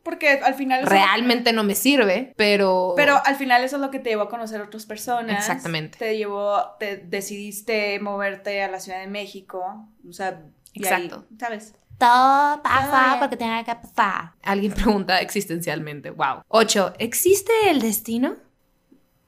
No, 0.05 0.11
porque 0.11 0.29
al 0.31 0.55
final... 0.55 0.81
eso- 0.83 0.91
Realmente 0.91 1.53
no 1.53 1.65
me 1.65 1.75
sirve, 1.75 2.33
pero... 2.37 2.93
Pero 2.97 3.21
al 3.25 3.37
final 3.37 3.65
eso 3.65 3.77
es 3.77 3.83
lo 3.83 3.91
que 3.91 3.99
te 3.99 4.11
llevó 4.11 4.23
a 4.23 4.29
conocer 4.29 4.61
a 4.61 4.65
otras 4.65 4.87
personas. 4.87 5.39
Exactamente. 5.39 5.99
Te 5.99 6.17
llevó, 6.17 6.63
te 6.79 6.97
decidiste 6.99 7.99
moverte 8.01 8.63
a 8.63 8.69
la 8.71 8.81
Ciudad 8.81 9.01
de 9.01 9.07
México. 9.07 9.89
O 10.09 10.13
sea, 10.13 10.43
y 10.73 10.85
ahí, 10.87 11.05
Exacto. 11.05 11.27
¿sabes? 11.39 11.75
Todo 11.99 12.63
pasa 12.63 13.17
porque 13.21 13.37
tenga 13.37 13.63
que 13.65 13.75
pasar. 13.75 14.33
Alguien 14.43 14.73
pregunta 14.75 15.21
existencialmente. 15.21 16.11
Wow. 16.11 16.43
8. 16.49 16.95
¿Existe 16.99 17.53
el 17.71 17.81
destino? 17.81 18.35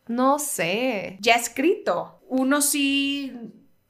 No 0.09 0.39
sé. 0.39 1.17
Ya 1.21 1.35
escrito. 1.35 2.21
Uno 2.29 2.61
sí. 2.61 3.33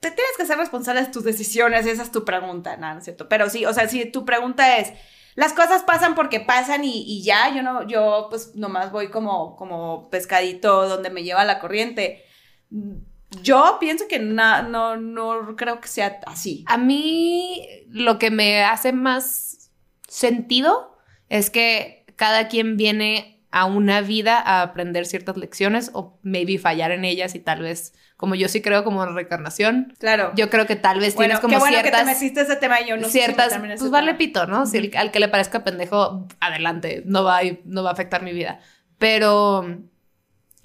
Te 0.01 0.11
tienes 0.11 0.33
que 0.37 0.45
ser 0.47 0.59
responsable 0.59 1.01
de 1.03 1.09
tus 1.09 1.25
decisiones, 1.25 1.87
esa 1.87 2.03
es 2.03 2.13
tu 2.13 2.25
pregunta, 2.25 2.77
nada, 2.77 2.93
¿no 2.93 2.99
es 2.99 3.05
cierto? 3.05 3.29
Pero 3.29 3.49
sí, 3.51 3.65
o 3.65 3.73
sea, 3.73 3.89
si 3.89 4.05
tu 4.07 4.25
pregunta 4.25 4.77
es, 4.77 4.93
las 5.37 5.53
cosas 5.53 5.83
pasan 5.83 6.15
porque 6.15 6.41
pasan 6.41 6.83
y, 6.83 7.23
ya, 7.23 7.55
yo 7.55 7.63
no, 7.63 7.87
yo 7.87 8.27
pues 8.31 8.57
nomás 8.57 8.91
voy 8.91 9.09
como, 9.09 9.55
como 9.57 10.09
pescadito 10.09 10.89
donde 10.89 11.11
me 11.11 11.23
lleva 11.23 11.45
la 11.45 11.59
corriente. 11.59 12.25
Yo 13.43 13.77
pienso 13.79 14.09
que 14.09 14.19
no, 14.19 14.97
no 14.97 15.57
creo 15.57 15.81
que 15.81 15.89
sea 15.89 16.21
así. 16.27 16.65
A 16.67 16.79
mí 16.79 17.69
lo 17.89 18.19
que 18.19 18.31
me 18.31 18.65
hace 18.65 18.93
más 18.93 19.71
sentido 20.09 20.97
es 21.29 21.51
que 21.51 22.07
cada 22.17 22.49
quien 22.49 22.79
viene 22.79 23.36
a 23.59 23.65
una 23.65 24.03
vida 24.03 24.39
a 24.39 24.61
aprender 24.61 25.07
ciertas 25.07 25.39
lecciones 25.39 25.91
o 25.95 26.19
maybe 26.23 26.59
fallar 26.59 26.91
en 26.91 27.07
ellas 27.07 27.35
y 27.35 27.39
tal 27.41 27.63
vez, 27.63 27.95
como 28.19 28.35
yo 28.35 28.49
sí 28.49 28.61
creo 28.61 28.85
como 28.85 29.03
en 29.03 29.15
reencarnación, 29.15 29.95
Claro. 29.99 30.33
yo 30.37 30.51
creo 30.51 30.67
que 30.67 30.77
tal 30.77 31.01
vez 31.01 31.15
bueno, 31.15 31.29
tienes 31.31 31.41
como 31.41 31.55
qué 31.55 31.59
bueno 31.61 31.77
que 31.79 31.83
ciertas... 31.85 32.05
te 32.05 32.13
metiste 32.13 32.41
ese 32.43 32.57
tema 32.57 32.83
y 32.83 32.89
yo 32.89 32.97
no 32.99 33.05
sé 33.05 33.13
si 33.13 33.19
ciertas, 33.21 33.55
en 33.55 33.65
ese 33.65 33.79
pues 33.79 33.91
vale 33.91 34.09
tema. 34.09 34.19
pito, 34.19 34.47
¿no? 34.47 34.67
Si 34.67 34.77
el- 34.77 34.95
al 34.97 35.11
que 35.11 35.21
le 35.21 35.29
parezca 35.29 35.65
pendejo, 35.65 36.29
adelante, 36.39 37.03
no 37.07 37.25
va, 37.25 37.39
a, 37.39 37.43
no 37.65 37.83
va 37.83 37.89
a 37.89 37.93
afectar 37.95 38.23
mi 38.23 38.33
vida. 38.35 38.61
Pero 38.99 39.65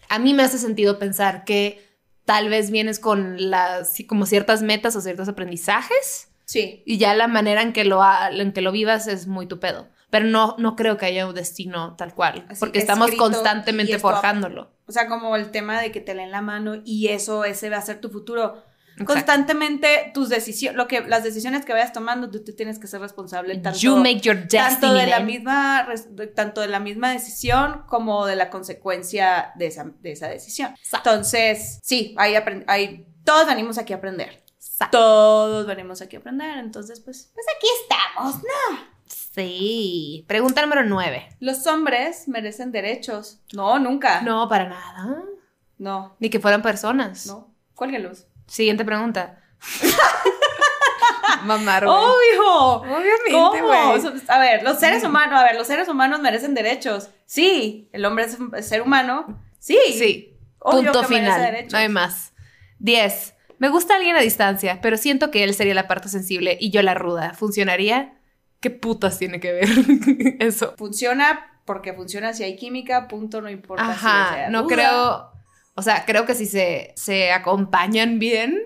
a 0.10 0.20
mí 0.20 0.34
me 0.34 0.44
hace 0.44 0.58
sentido 0.58 1.00
pensar 1.00 1.46
que 1.46 1.82
tal 2.26 2.50
vez 2.50 2.72
vienes 2.72 3.00
con 3.00 3.50
las, 3.50 3.94
como 4.08 4.26
ciertas 4.26 4.62
metas 4.64 4.96
o 4.98 5.02
ciertos 5.02 5.30
aprendizajes 5.30 6.28
Sí. 6.46 6.84
y 6.86 6.98
ya 6.98 7.14
la 7.16 7.28
manera 7.30 7.62
en 7.62 7.72
que 7.72 7.86
lo, 7.86 8.04
ha- 8.04 8.30
en 8.32 8.52
que 8.52 8.60
lo 8.62 8.74
vivas 8.74 9.08
es 9.08 9.28
muy 9.28 9.48
tu 9.48 9.62
pedo. 9.62 9.88
Pero 10.12 10.26
no, 10.26 10.56
no 10.60 10.76
creo 10.76 10.98
que 10.98 11.08
haya 11.08 11.26
un 11.26 11.34
destino 11.34 11.96
tal 11.96 12.14
cual, 12.14 12.46
Así, 12.50 12.60
porque 12.60 12.80
estamos 12.80 13.10
constantemente 13.18 13.98
forjándolo. 13.98 14.70
O 14.86 14.92
sea, 14.92 15.08
como 15.08 15.36
el 15.38 15.50
tema 15.52 15.82
de 15.82 15.92
que 15.92 16.02
te 16.02 16.14
leen 16.14 16.32
la 16.32 16.42
mano 16.42 16.76
y 16.86 17.08
eso, 17.08 17.46
ese 17.46 17.70
va 17.70 17.78
a 17.78 17.82
ser 17.82 18.00
tu 18.02 18.10
futuro. 18.10 18.62
Exacto. 18.98 19.14
Constantemente 19.14 20.12
tus 20.14 20.28
decisiones, 20.28 20.76
lo 20.78 20.86
que, 20.88 21.00
las 21.02 21.24
decisiones 21.24 21.64
que 21.64 21.72
vayas 21.72 21.94
tomando, 21.94 22.30
tú 22.30 22.44
te 22.44 22.52
tienes 22.52 22.78
que 22.78 22.88
ser 22.88 23.00
responsable 23.00 23.58
tanto, 23.58 23.80
you 23.80 23.96
make 23.96 24.20
your 24.20 24.36
destiny. 24.36 24.60
tanto 24.60 24.94
de 24.94 25.08
la 25.08 25.22
misma, 25.22 25.88
tanto 26.36 26.60
de 26.60 26.68
la 26.68 26.82
misma 26.82 27.12
decisión 27.12 27.84
como 27.88 28.26
de 28.26 28.36
la 28.36 28.50
consecuencia 28.50 29.54
de 29.56 29.68
esa, 29.68 29.86
de 30.02 30.12
esa 30.12 30.28
decisión. 30.28 30.76
Exacto. 30.78 31.10
Entonces, 31.10 31.80
sí, 31.82 32.14
apren- 32.18 32.66
hay, 32.68 33.08
todos 33.24 33.48
venimos 33.48 33.78
aquí 33.78 33.94
a 33.94 33.96
aprender. 33.96 34.44
Exacto. 34.58 34.98
Todos 34.98 35.66
venimos 35.68 36.02
aquí 36.02 36.18
a 36.18 36.20
aprender. 36.20 36.58
Entonces, 36.58 37.00
pues, 37.00 37.32
pues 37.34 37.46
aquí 37.56 37.68
estamos, 37.82 38.44
¿no? 38.44 38.91
Sí. 39.34 40.26
Pregunta 40.28 40.62
número 40.62 40.84
nueve. 40.84 41.30
Los 41.40 41.66
hombres 41.68 42.28
merecen 42.28 42.72
derechos. 42.72 43.40
No, 43.54 43.80
nunca. 43.80 44.22
No, 44.22 44.48
para 44.50 44.68
nada. 44.68 45.24
No, 45.78 46.16
Ni 46.20 46.30
que 46.30 46.40
fueran 46.40 46.62
personas. 46.62 47.26
no. 47.28 47.50
Cuélguenlos. 47.76 48.28
Siguiente 48.46 48.86
pregunta. 48.86 49.40
Mamar, 51.46 51.86
güey. 51.86 51.98
¡Obvio! 51.98 52.74
Obviamente, 52.82 53.32
¿Cómo? 53.32 53.64
güey. 53.68 54.22
A 54.28 54.40
ver, 54.40 54.64
los 54.64 54.80
seres 54.80 55.04
humanos, 55.04 55.40
a 55.40 55.44
ver, 55.44 55.56
los 55.56 55.66
seres 55.66 55.88
humanos 55.88 56.20
merecen 56.20 56.54
derechos. 56.54 57.10
Sí, 57.26 57.90
el 57.94 58.06
hombre 58.06 58.26
es 58.26 58.38
un 58.40 58.52
ser 58.62 58.82
humano. 58.84 59.40
Sí. 59.58 59.80
Sí. 59.98 60.38
Obvio 60.60 60.92
Punto 60.92 61.02
que 61.02 61.16
final. 61.16 61.68
No 61.72 61.78
hay 61.80 61.90
más. 61.90 62.34
10. 62.80 63.34
Me 63.58 63.70
gusta 63.70 63.96
alguien 63.96 64.16
a 64.16 64.20
distancia, 64.22 64.80
pero 64.82 64.98
siento 64.98 65.32
que 65.32 65.44
él 65.44 65.54
sería 65.56 65.74
la 65.74 65.88
parte 65.88 66.10
sensible 66.10 66.58
y 66.60 66.70
yo 66.70 66.82
la 66.84 66.94
ruda. 66.94 67.34
¿Funcionaría? 67.34 68.14
¿Qué 68.62 68.70
putas 68.70 69.18
tiene 69.20 69.40
que 69.42 69.52
ver 69.52 69.68
eso? 70.40 70.76
Funciona 70.78 71.48
porque 71.66 71.94
funciona 71.94 72.34
si 72.34 72.44
hay 72.44 72.56
química, 72.56 73.08
punto, 73.08 73.42
no 73.42 73.50
importa 73.50 73.84
si 73.86 73.92
Ajá, 73.92 74.34
sea 74.36 74.50
no 74.50 74.68
creo. 74.68 75.32
O 75.76 75.82
sea, 75.82 76.06
creo 76.06 76.26
que 76.26 76.36
si 76.36 76.46
se, 76.46 76.94
se 76.96 77.32
acompañan 77.32 78.20
bien, 78.20 78.60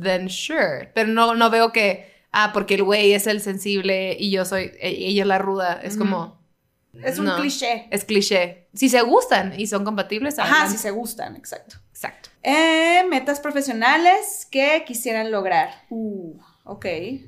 then 0.00 0.28
sure. 0.28 0.90
Pero 0.94 1.08
no, 1.08 1.34
no 1.34 1.48
veo 1.50 1.72
que, 1.72 2.12
ah, 2.32 2.50
porque 2.52 2.74
el 2.74 2.82
güey 2.82 3.12
es 3.12 3.26
el 3.26 3.40
sensible 3.40 4.16
y 4.18 4.30
yo 4.30 4.44
soy, 4.44 4.72
e- 4.80 4.88
ella 5.08 5.22
es 5.22 5.28
la 5.28 5.38
ruda. 5.38 5.80
Es 5.82 5.96
como. 5.96 6.42
Es 7.02 7.18
un 7.18 7.24
no, 7.26 7.36
cliché. 7.36 7.88
Es 7.90 8.04
cliché. 8.04 8.68
Si 8.74 8.88
se 8.88 9.02
gustan 9.02 9.58
y 9.58 9.66
son 9.66 9.84
compatibles, 9.84 10.38
Ajá, 10.38 10.50
adelante. 10.50 10.76
si 10.76 10.82
se 10.82 10.90
gustan, 10.90 11.34
exacto. 11.36 11.76
Exacto. 11.90 12.30
Eh, 12.42 13.04
metas 13.08 13.40
profesionales 13.40 14.46
que 14.50 14.84
quisieran 14.86 15.30
lograr. 15.30 15.70
Uh, 15.90 16.38
ok, 16.64 16.84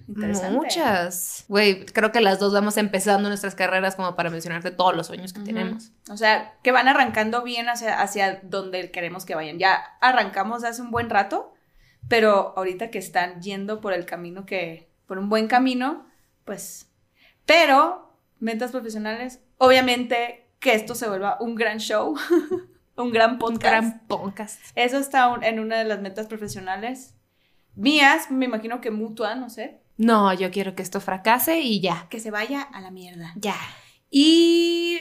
interesante. 0.08 0.50
Muchas. 0.56 1.44
Güey, 1.48 1.84
creo 1.86 2.10
que 2.12 2.20
las 2.20 2.38
dos 2.38 2.52
vamos 2.52 2.76
empezando 2.76 3.28
nuestras 3.28 3.54
carreras 3.54 3.94
como 3.96 4.16
para 4.16 4.30
mencionarte 4.30 4.70
todos 4.70 4.96
los 4.96 5.06
sueños 5.06 5.32
que 5.32 5.40
Ujú. 5.40 5.46
tenemos. 5.46 5.92
O 6.10 6.16
sea, 6.16 6.54
que 6.62 6.72
van 6.72 6.88
arrancando 6.88 7.42
bien 7.42 7.68
hacia, 7.68 8.00
hacia 8.00 8.40
donde 8.42 8.90
queremos 8.90 9.24
que 9.24 9.34
vayan. 9.34 9.58
Ya 9.58 9.74
arrancamos 10.00 10.64
hace 10.64 10.82
un 10.82 10.90
buen 10.90 11.10
rato, 11.10 11.52
pero 12.08 12.54
ahorita 12.56 12.90
que 12.90 12.98
están 12.98 13.40
yendo 13.42 13.80
por 13.80 13.92
el 13.92 14.06
camino 14.06 14.46
que, 14.46 14.90
por 15.06 15.18
un 15.18 15.28
buen 15.28 15.48
camino, 15.48 16.06
pues, 16.44 16.88
pero 17.44 18.12
metas 18.38 18.70
profesionales, 18.70 19.40
obviamente 19.58 20.48
que 20.60 20.74
esto 20.74 20.94
se 20.94 21.08
vuelva 21.08 21.36
un 21.40 21.54
gran 21.56 21.78
show, 21.78 22.16
un 22.96 23.10
gran 23.12 23.32
Un 23.32 23.38
podcast. 23.38 23.62
gran 23.64 24.06
podcast. 24.06 24.60
Eso 24.74 24.98
está 24.98 25.28
un- 25.28 25.44
en 25.44 25.58
una 25.60 25.76
de 25.78 25.84
las 25.84 26.00
metas 26.00 26.26
profesionales. 26.26 27.12
Mías, 27.76 28.30
me 28.30 28.46
imagino 28.46 28.80
que 28.80 28.90
mutua, 28.90 29.34
no 29.36 29.48
sé, 29.50 29.80
No, 29.98 30.32
yo 30.34 30.50
quiero 30.50 30.74
que 30.74 30.82
esto 30.82 31.00
fracase 31.00 31.60
y 31.60 31.80
ya. 31.80 32.06
que 32.10 32.20
se 32.20 32.30
vaya 32.30 32.62
a 32.62 32.80
la 32.80 32.90
mierda. 32.90 33.32
Ya. 33.36 33.56
Y 34.10 34.98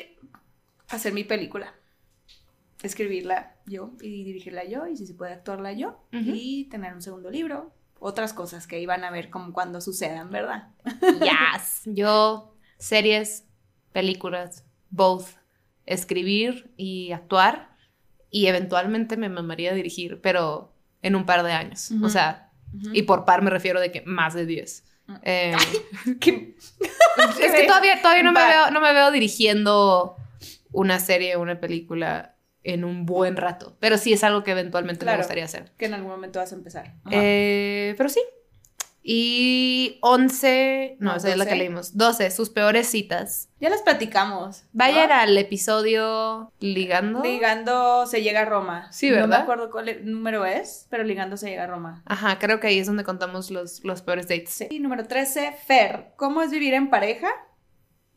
hacer 0.90 1.14
mi 1.14 1.24
película. 1.24 1.74
Escribirla 2.84 3.56
yo 3.66 3.94
y 4.02 4.24
dirigirla 4.24 4.64
yo 4.66 4.86
y 4.88 4.96
si 4.98 5.08
se 5.08 5.14
puede 5.16 5.34
actuarla 5.34 5.74
yo 5.74 6.04
y 6.12 6.66
tener 6.66 6.94
un 6.94 7.02
segundo 7.02 7.32
libro. 7.32 7.74
Otras 8.00 8.34
cosas 8.34 8.68
que 8.68 8.80
iban 8.80 9.04
a 9.04 9.10
ver 9.10 9.30
como 9.30 9.54
cuando 9.54 9.82
sucedan, 9.82 10.30
¿verdad? 10.30 10.70
Yes. 11.02 11.82
Yo, 11.86 12.56
series, 12.78 13.46
películas, 13.94 14.66
both. 14.90 15.28
Escribir 15.86 16.72
y 16.78 17.14
actuar. 17.14 17.76
Y 18.30 18.48
eventualmente 18.48 19.16
me 19.18 19.30
mamaría 19.30 19.74
dirigir, 19.74 20.20
pero 20.22 20.74
en 21.02 21.16
un 21.16 21.26
par 21.26 21.44
de 21.44 21.54
años. 21.54 21.92
O 22.04 22.10
sea, 22.10 22.45
y 22.94 23.04
por 23.04 23.26
par 23.26 23.42
me 23.42 23.50
refiero 23.50 23.80
de 23.80 23.92
que 23.92 24.02
más 24.06 24.34
de 24.34 24.46
10. 24.46 24.84
Mm. 25.08 25.16
Eh, 25.24 25.56
es 27.42 27.52
que 27.52 27.64
todavía, 27.68 28.02
todavía 28.02 28.24
no, 28.24 28.32
me 28.32 28.46
veo, 28.46 28.72
no 28.72 28.82
me 28.82 28.94
veo 28.94 29.12
dirigiendo 29.12 30.16
una 30.72 31.00
serie, 31.00 31.38
una 31.38 31.60
película 31.60 32.36
en 32.64 32.84
un 32.84 33.06
buen 33.06 33.38
rato. 33.38 33.78
Pero 33.80 33.98
sí 33.98 34.12
es 34.14 34.24
algo 34.24 34.44
que 34.44 34.52
eventualmente 34.52 35.06
Claro. 35.06 35.18
me 35.18 35.24
gustaría 35.24 35.46
hacer. 35.46 35.72
Que 35.78 35.86
en 35.86 35.94
algún 35.94 36.12
momento 36.12 36.40
vas 36.40 36.52
a 36.52 36.56
empezar. 36.56 36.96
Eh, 37.12 37.94
pero 37.98 38.10
sí. 38.10 38.22
Y 39.08 40.00
11, 40.02 40.98
no, 41.00 41.12
No, 41.12 41.18
esa 41.18 41.30
es 41.30 41.38
la 41.38 41.46
que 41.46 41.52
12. 41.52 41.60
leímos. 41.64 41.96
12, 41.96 42.32
sus 42.32 42.50
peores 42.50 42.88
citas. 42.88 43.50
ya 43.60 43.70
las 43.70 43.84
platicamos. 43.84 44.64
¿no? 44.64 44.70
Vayan 44.74 45.12
al 45.12 45.38
episodio 45.38 46.52
Ligando. 46.60 47.22
Ligando 47.22 48.08
se 48.08 48.24
llega 48.24 48.42
a 48.42 48.46
Roma. 48.46 48.92
Sí, 48.92 49.10
No 49.12 49.18
me 49.18 49.22
¿verdad? 49.22 49.42
acuerdo 49.42 49.70
cuál 49.70 49.90
e- 49.90 50.00
número 50.02 50.44
es, 50.46 50.88
pero 50.90 51.04
ligando 51.04 51.38
se 51.38 51.50
llega 51.52 51.66
a 51.66 51.68
Roma. 51.68 52.02
Ajá, 52.08 52.40
creo 52.40 52.60
que 52.60 52.66
ahí 52.66 52.80
es 52.80 52.88
donde 52.88 53.04
contamos 53.04 53.52
los, 53.52 53.84
los 53.84 54.02
peores 54.02 54.28
dates. 54.28 54.50
Sí. 54.50 54.68
Y 54.72 54.80
número 54.80 55.06
13, 55.06 55.52
Fer. 55.52 56.14
¿Cómo 56.16 56.42
es 56.42 56.50
vivir 56.50 56.74
en 56.74 56.90
pareja? 56.90 57.30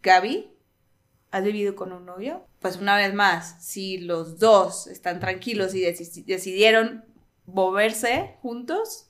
Gaby, 0.02 0.50
¿has 1.30 1.44
vivido 1.44 1.76
con 1.76 1.92
un 1.92 2.06
novio? 2.06 2.46
Pues 2.60 2.78
una 2.78 2.96
vez 2.96 3.12
más, 3.12 3.62
si 3.62 3.98
los 3.98 4.38
dos 4.38 4.86
están 4.86 5.20
tranquilos 5.20 5.74
y 5.74 5.82
deci- 5.82 6.24
decidieron 6.24 7.04
moverse 7.44 8.36
juntos, 8.40 9.07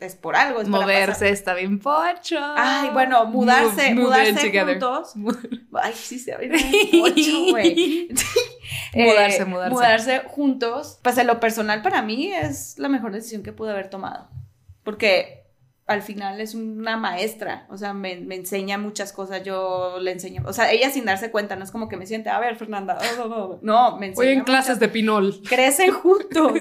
es 0.00 0.14
por 0.16 0.34
algo. 0.36 0.60
Es 0.60 0.68
Moverse 0.68 1.28
está 1.28 1.54
bien 1.54 1.78
pocho. 1.78 2.38
Ay, 2.56 2.90
bueno, 2.92 3.26
mudarse, 3.26 3.94
Move- 3.94 3.94
move 3.94 4.28
in 4.28 4.34
mudarse 4.34 4.60
juntos. 4.64 5.14
Ay, 5.74 5.92
sí, 5.94 6.18
se 6.18 6.36
ve 6.36 6.48
pocho, 7.00 7.44
güey. 7.50 8.08
Mudarse, 8.94 9.42
Eh, 9.42 9.44
mudarse. 9.44 9.70
Mudarse 9.74 10.18
juntos. 10.26 10.98
Pues 11.02 11.16
en 11.18 11.26
lo 11.26 11.38
personal 11.40 11.82
para 11.82 12.02
mí 12.02 12.32
es 12.32 12.78
la 12.78 12.88
mejor 12.88 13.12
decisión 13.12 13.42
que 13.42 13.52
pude 13.52 13.70
haber 13.70 13.88
tomado. 13.90 14.28
Porque 14.82 15.38
al 15.86 16.02
final 16.02 16.40
es 16.40 16.54
una 16.54 16.96
maestra. 16.96 17.66
O 17.70 17.76
sea, 17.76 17.92
me, 17.92 18.16
me 18.16 18.36
enseña 18.36 18.78
muchas 18.78 19.12
cosas. 19.12 19.42
Yo 19.44 19.98
le 20.00 20.12
enseño. 20.12 20.42
O 20.46 20.52
sea, 20.52 20.70
ella 20.72 20.90
sin 20.90 21.04
darse 21.04 21.30
cuenta, 21.32 21.56
no 21.56 21.64
es 21.64 21.70
como 21.72 21.88
que 21.88 21.96
me 21.96 22.06
siente, 22.06 22.30
a 22.30 22.38
ver, 22.38 22.56
Fernanda. 22.56 22.96
oh, 23.18 23.22
oh, 23.22 23.34
oh". 23.34 23.58
No, 23.62 23.96
me 23.98 24.06
enseña. 24.06 24.24
Voy 24.24 24.32
en 24.32 24.38
muchas- 24.40 24.46
clases 24.46 24.78
de 24.80 24.88
pinol. 24.88 25.40
Crecen 25.48 25.90
juntos. 25.92 26.60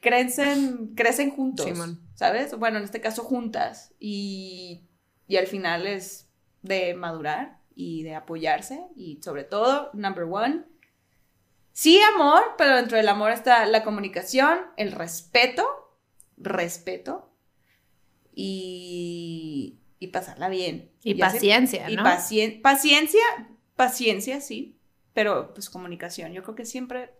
crecen, 0.00 0.92
crecen 0.94 1.30
juntos. 1.30 1.66
Simón. 1.66 2.00
¿Sabes? 2.14 2.56
Bueno, 2.58 2.78
en 2.78 2.84
este 2.84 3.00
caso 3.00 3.24
juntas. 3.24 3.94
Y, 3.98 4.82
y 5.26 5.36
al 5.36 5.46
final 5.46 5.86
es 5.86 6.28
de 6.62 6.94
madurar 6.94 7.58
y 7.74 8.02
de 8.02 8.14
apoyarse. 8.14 8.84
Y 8.96 9.20
sobre 9.22 9.44
todo, 9.44 9.90
number 9.94 10.24
one, 10.24 10.64
sí 11.72 12.00
amor, 12.14 12.42
pero 12.58 12.76
dentro 12.76 12.96
del 12.96 13.08
amor 13.08 13.32
está 13.32 13.64
la 13.66 13.82
comunicación, 13.82 14.58
el 14.76 14.92
respeto, 14.92 15.66
respeto 16.36 17.32
y, 18.34 19.78
y 19.98 20.08
pasarla 20.08 20.48
bien. 20.48 20.90
Y 21.02 21.14
paciencia, 21.14 21.90
y 21.90 21.96
¿no? 21.96 22.04
pacien- 22.04 22.60
paciencia, 22.62 23.20
paciencia, 23.76 24.40
sí, 24.40 24.78
pero 25.12 25.52
pues 25.54 25.70
comunicación. 25.70 26.32
Yo 26.32 26.42
creo 26.42 26.54
que 26.54 26.64
siempre 26.64 27.10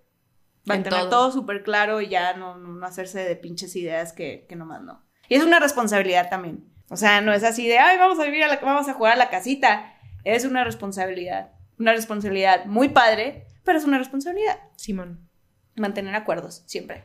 va 0.69 0.75
a 0.75 0.77
En 0.79 0.83
tener 0.85 1.01
todo. 1.01 1.09
todo, 1.11 1.33
súper 1.33 1.63
claro 1.63 2.01
y 2.01 2.09
ya 2.09 2.35
no, 2.35 2.57
no- 2.57 2.85
hacerse 2.87 3.21
de 3.25 3.37
pinches 3.37 3.75
ideas 3.77 4.13
que, 4.13 4.47
que 4.49 4.57
nomás 4.57 4.83
no. 4.83 5.05
Y 5.29 5.35
es 5.37 5.45
una 5.45 5.59
responsabilidad 5.61 6.29
también. 6.31 6.65
O 6.91 6.97
sea, 6.97 7.21
no 7.21 7.33
es 7.33 7.43
así 7.45 7.67
de, 7.69 7.79
ay, 7.79 7.99
vamos 7.99 8.19
a 8.21 8.25
vivir, 8.25 8.43
a 8.45 8.49
la- 8.49 8.57
vamos 8.61 8.89
a 8.89 8.95
jugar 8.95 9.15
a 9.15 9.17
la 9.17 9.31
casita. 9.31 9.95
Es 10.25 10.45
una 10.45 10.65
responsabilidad. 10.65 11.53
Una 11.79 11.93
responsabilidad 11.93 12.65
muy 12.67 12.91
padre, 12.91 13.47
pero 13.65 13.79
es 13.79 13.85
una 13.85 13.99
responsabilidad. 13.99 14.59
Simón. 14.77 15.29
Mantener 15.75 16.15
acuerdos, 16.15 16.63
siempre. 16.67 17.05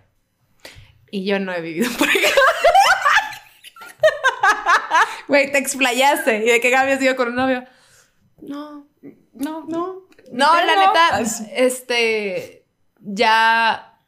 Y 1.09 1.25
yo 1.25 1.39
no 1.39 1.53
he 1.53 1.61
vivido 1.61 1.89
por 1.97 2.09
acá. 2.09 2.17
Güey, 5.27 5.51
te 5.51 5.57
explayaste. 5.57 6.37
¿Y 6.45 6.49
de 6.49 6.61
qué 6.61 6.69
Gaby 6.69 6.91
has 6.93 7.01
ido 7.01 7.15
con 7.15 7.29
un 7.29 7.35
novio? 7.35 7.63
No. 8.41 8.87
No, 9.33 9.65
no. 9.67 10.07
No, 10.31 10.55
la 10.65 10.75
no. 10.75 10.87
neta, 10.87 11.19
este, 11.55 12.56
ya, 13.07 13.99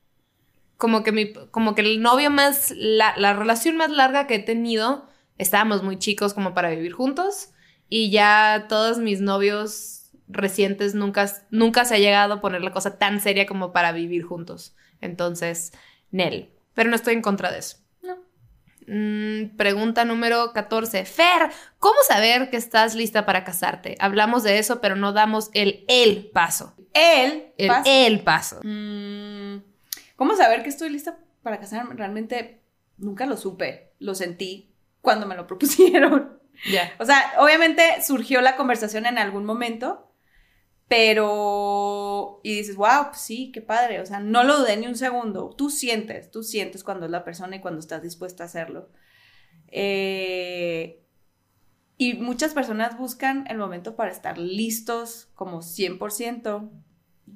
como 0.78 1.04
que 1.04 1.12
mi, 1.12 1.34
como 1.52 1.74
que 1.74 1.82
el 1.82 2.02
novio 2.02 2.30
más, 2.30 2.74
la, 2.76 3.16
la 3.18 3.34
relación 3.34 3.78
más 3.78 3.90
larga 3.90 4.28
que 4.28 4.36
he 4.36 4.40
tenido, 4.40 5.08
estábamos 5.38 5.84
muy 5.84 5.98
chicos 5.98 6.34
como 6.34 6.54
para 6.54 6.70
vivir 6.70 6.92
juntos 6.92 7.52
y 7.88 8.12
ya 8.12 8.66
todos 8.68 9.00
mis 9.00 9.22
novios 9.22 10.12
recientes 10.28 10.94
nunca, 10.94 11.32
nunca 11.50 11.86
se 11.86 11.96
ha 11.96 12.00
llegado 12.00 12.36
a 12.36 12.42
poner 12.42 12.62
la 12.62 12.72
cosa 12.72 12.98
tan 12.98 13.20
seria 13.20 13.48
como 13.48 13.72
para 13.72 13.92
vivir 13.92 14.24
juntos. 14.24 14.76
Entonces, 15.02 15.72
Nel, 16.12 16.50
pero 16.74 16.90
no 16.90 16.96
estoy 16.96 17.16
en 17.16 17.22
contra 17.22 17.52
de 17.52 17.60
eso. 17.60 17.78
Mm, 18.90 19.56
pregunta 19.56 20.04
número 20.04 20.52
14. 20.52 21.06
Fer, 21.06 21.52
¿cómo 21.78 21.98
saber 22.08 22.50
que 22.50 22.58
estás 22.58 22.96
lista 22.96 23.26
para 23.26 23.44
casarte? 23.44 23.96
Hablamos 24.00 24.42
de 24.42 24.58
eso, 24.58 24.82
pero 24.82 24.96
no 24.96 25.14
damos 25.14 25.52
el 25.54 25.86
el 25.88 26.32
paso. 26.32 26.76
El, 26.94 27.54
el 27.86 28.22
paso. 28.22 28.60
Mm, 28.64 29.58
¿Cómo 30.16 30.36
saber 30.36 30.64
que 30.64 30.70
estoy 30.70 30.90
lista 30.90 31.20
para 31.44 31.60
casarme? 31.60 31.94
Realmente 31.94 32.62
nunca 32.98 33.28
lo 33.28 33.38
supe, 33.38 33.94
lo 34.00 34.16
sentí 34.16 34.74
cuando 35.02 35.28
me 35.28 35.36
lo 35.36 35.46
propusieron. 35.48 36.40
Ya. 36.70 36.92
O 36.98 37.06
sea, 37.06 37.34
obviamente 37.38 37.84
surgió 38.02 38.42
la 38.42 38.56
conversación 38.56 39.06
en 39.06 39.18
algún 39.18 39.46
momento, 39.46 40.09
pero... 40.90 42.42
Y 42.44 42.56
dices, 42.56 42.76
wow, 42.76 43.10
pues 43.10 43.22
sí, 43.22 43.52
qué 43.54 43.62
padre. 43.62 44.02
O 44.02 44.06
sea, 44.06 44.20
no 44.20 44.44
lo 44.44 44.60
dudé 44.60 44.76
ni 44.76 44.88
un 44.88 44.98
segundo. 44.98 45.54
Tú 45.56 45.70
sientes, 45.70 46.32
tú 46.32 46.44
sientes 46.44 46.84
cuando 46.84 47.06
es 47.06 47.12
la 47.12 47.24
persona 47.24 47.56
y 47.56 47.62
cuando 47.62 47.80
estás 47.80 48.02
dispuesta 48.02 48.44
a 48.44 48.48
hacerlo. 48.48 48.90
Eh, 49.68 51.06
y 51.98 52.16
muchas 52.16 52.54
personas 52.54 52.98
buscan 52.98 53.46
el 53.50 53.58
momento 53.58 53.96
para 53.96 54.12
estar 54.12 54.38
listos 54.38 55.30
como 55.36 55.62
100%. 55.62 56.72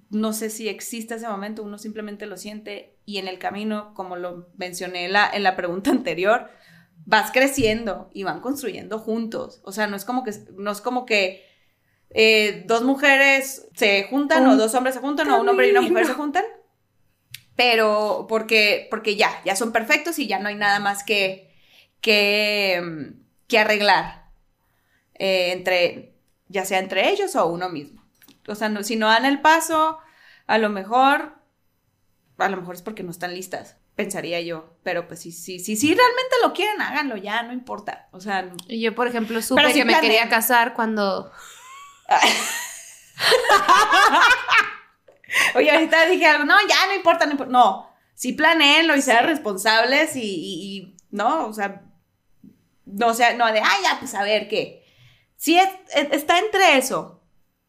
no 0.10 0.34
sé 0.34 0.50
si 0.50 0.68
existe 0.68 1.16
ese 1.16 1.28
momento, 1.28 1.62
uno 1.62 1.78
simplemente 1.78 2.26
lo 2.26 2.38
siente 2.38 2.98
y 3.06 3.18
en 3.18 3.28
el 3.28 3.38
camino, 3.38 3.94
como 3.94 4.16
lo 4.16 4.50
mencioné 4.56 5.06
en 5.06 5.14
la, 5.14 5.30
en 5.32 5.44
la 5.44 5.56
pregunta 5.56 5.92
anterior, 5.92 6.50
vas 7.06 7.32
creciendo 7.32 8.10
y 8.14 8.24
van 8.24 8.42
construyendo 8.42 8.98
juntos. 8.98 9.62
O 9.64 9.72
sea, 9.72 9.86
no 9.86 9.96
es 9.96 10.06
como 10.06 10.24
que, 10.24 10.32
no 10.58 10.72
es 10.72 10.82
como 10.82 11.06
que 11.06 11.53
eh, 12.14 12.64
dos 12.68 12.84
mujeres 12.84 13.68
se 13.76 14.04
juntan 14.04 14.48
o 14.48 14.56
dos 14.56 14.74
hombres 14.76 14.96
se 14.96 15.02
juntan 15.02 15.30
o 15.32 15.42
un 15.42 15.50
hombre 15.50 15.68
y 15.68 15.72
una 15.72 15.82
mujer 15.82 16.06
se 16.06 16.14
juntan. 16.14 16.46
Pero 17.56 18.26
porque, 18.28 18.88
porque 18.90 19.16
ya, 19.16 19.42
ya 19.46 19.56
son 19.56 19.72
perfectos 19.72 20.18
y 20.20 20.28
ya 20.28 20.40
no 20.40 20.48
hay 20.48 20.56
nada 20.56 20.80
más 20.80 21.04
que, 21.04 21.54
que, 22.02 23.14
que 23.48 23.60
arreglar 23.60 24.32
eh, 25.16 25.52
entre, 25.52 26.16
ya 26.48 26.66
sea 26.66 26.80
entre 26.80 27.10
ellos 27.10 27.36
o 27.36 27.46
uno 27.48 27.70
mismo. 27.70 28.04
O 28.48 28.56
sea, 28.56 28.70
no, 28.70 28.84
si 28.84 28.96
no 28.96 29.08
dan 29.08 29.26
el 29.26 29.42
paso, 29.42 30.00
a 30.48 30.58
lo 30.58 30.70
mejor, 30.70 31.36
a 32.38 32.50
lo 32.50 32.58
mejor 32.58 32.76
es 32.76 32.82
porque 32.82 33.04
no 33.04 33.12
están 33.12 33.34
listas 33.34 33.78
pensaría 33.96 34.42
yo. 34.42 34.76
Pero 34.84 35.08
pues 35.08 35.22
sí, 35.22 35.32
sí, 35.32 35.60
sí, 35.60 35.76
sí, 35.76 35.94
realmente 35.94 36.36
lo 36.42 36.54
quieren, 36.54 36.82
háganlo 36.82 37.18
ya, 37.18 37.44
no 37.44 37.54
importa. 37.54 38.08
O 38.12 38.20
sea. 38.20 38.52
Yo, 38.68 38.96
por 38.96 39.08
ejemplo, 39.08 39.42
supe 39.42 39.74
que 39.74 39.86
me 39.86 40.00
quería 40.00 40.30
casar 40.30 40.74
cuando. 40.74 41.32
Oye, 45.56 45.72
ahorita 45.72 46.06
dije 46.06 46.26
algo, 46.26 46.46
no, 46.46 46.56
ya 46.68 46.88
no 46.88 46.96
importa, 46.96 47.26
no 47.26 47.32
importa. 47.32 47.52
No, 47.52 47.90
sí 48.14 48.34
planeenlo 48.34 48.96
y 48.96 49.02
sean 49.02 49.26
responsables 49.26 50.16
y, 50.16 50.22
y, 50.22 50.96
no, 51.12 51.48
o 51.48 51.54
sea, 51.54 51.82
no 52.86 53.14
sea, 53.14 53.34
no 53.34 53.52
de, 53.52 53.60
ah, 53.60 53.78
ya, 53.84 54.00
pues 54.00 54.14
a 54.16 54.24
ver 54.24 54.48
qué. 54.48 54.86
Sí, 55.36 55.60
está 55.94 56.40
entre 56.40 56.78
eso, 56.78 57.22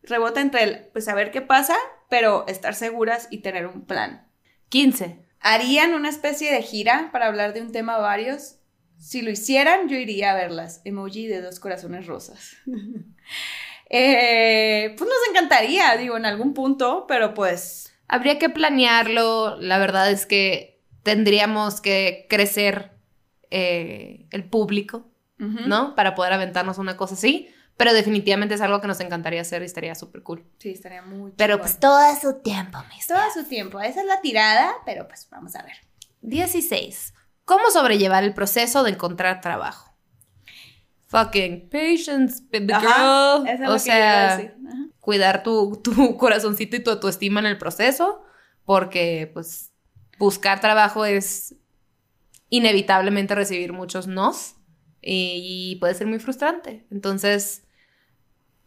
rebota 0.02 0.40
entre 0.40 0.62
el, 0.62 0.84
pues 0.92 1.08
a 1.08 1.14
ver 1.14 1.30
qué 1.30 1.40
pasa, 1.40 1.76
pero 2.08 2.46
estar 2.46 2.74
seguras 2.74 3.28
y 3.30 3.38
tener 3.38 3.66
un 3.66 3.86
plan. 3.86 4.28
15 4.68 5.24
harían 5.44 5.92
una 5.92 6.08
especie 6.08 6.50
de 6.50 6.62
gira 6.62 7.10
para 7.12 7.26
hablar 7.26 7.52
de 7.52 7.60
un 7.60 7.70
tema 7.70 7.98
varios. 7.98 8.56
Si 8.98 9.20
lo 9.20 9.30
hicieran, 9.30 9.88
yo 9.88 9.96
iría 9.96 10.32
a 10.32 10.34
verlas. 10.34 10.80
Emoji 10.84 11.26
de 11.26 11.42
dos 11.42 11.60
corazones 11.60 12.06
rosas. 12.06 12.56
Eh, 13.90 14.94
pues 14.96 15.08
nos 15.08 15.28
encantaría, 15.30 15.96
digo, 15.96 16.16
en 16.16 16.26
algún 16.26 16.54
punto, 16.54 17.06
pero 17.06 17.34
pues... 17.34 17.94
Habría 18.08 18.38
que 18.38 18.50
planearlo. 18.50 19.56
La 19.60 19.78
verdad 19.78 20.10
es 20.10 20.26
que 20.26 20.82
tendríamos 21.02 21.80
que 21.80 22.26
crecer 22.28 22.92
eh, 23.50 24.26
el 24.30 24.44
público, 24.44 25.10
¿no? 25.38 25.94
Para 25.94 26.14
poder 26.14 26.32
aventarnos 26.32 26.78
una 26.78 26.96
cosa 26.96 27.14
así. 27.14 27.48
Pero 27.76 27.92
definitivamente 27.92 28.54
es 28.54 28.60
algo 28.60 28.80
que 28.80 28.86
nos 28.86 29.00
encantaría 29.00 29.40
hacer 29.40 29.62
y 29.62 29.64
estaría 29.64 29.94
súper 29.94 30.22
cool. 30.22 30.44
Sí, 30.58 30.70
estaría 30.70 31.02
muy 31.02 31.32
Pero 31.36 31.58
pues 31.58 31.80
todo 31.80 31.96
a 31.96 32.14
su 32.18 32.40
tiempo, 32.40 32.78
mis 32.94 33.06
Todo 33.06 33.18
a 33.18 33.32
su 33.32 33.44
tiempo. 33.44 33.80
Esa 33.80 34.00
es 34.00 34.06
la 34.06 34.20
tirada, 34.20 34.74
pero 34.86 35.08
pues 35.08 35.28
vamos 35.30 35.56
a 35.56 35.62
ver. 35.62 35.74
16. 36.20 37.14
¿Cómo 37.44 37.70
sobrellevar 37.70 38.22
el 38.22 38.32
proceso 38.32 38.84
de 38.84 38.90
encontrar 38.92 39.40
trabajo? 39.40 39.93
Fucking 41.14 41.68
patience, 41.68 42.42
baby 42.50 42.72
girl. 42.72 43.46
o 43.68 43.78
sea, 43.78 44.52
cuidar 44.98 45.44
tu, 45.44 45.80
tu 45.82 46.16
corazoncito 46.18 46.74
y 46.74 46.82
tu 46.82 46.90
autoestima 46.90 47.38
en 47.38 47.46
el 47.46 47.56
proceso, 47.56 48.24
porque 48.64 49.30
pues 49.32 49.70
buscar 50.18 50.60
trabajo 50.60 51.04
es 51.04 51.54
inevitablemente 52.48 53.34
recibir 53.34 53.72
muchos 53.72 54.08
nos 54.08 54.56
y 55.00 55.76
puede 55.80 55.94
ser 55.94 56.08
muy 56.08 56.18
frustrante. 56.18 56.84
Entonces, 56.90 57.62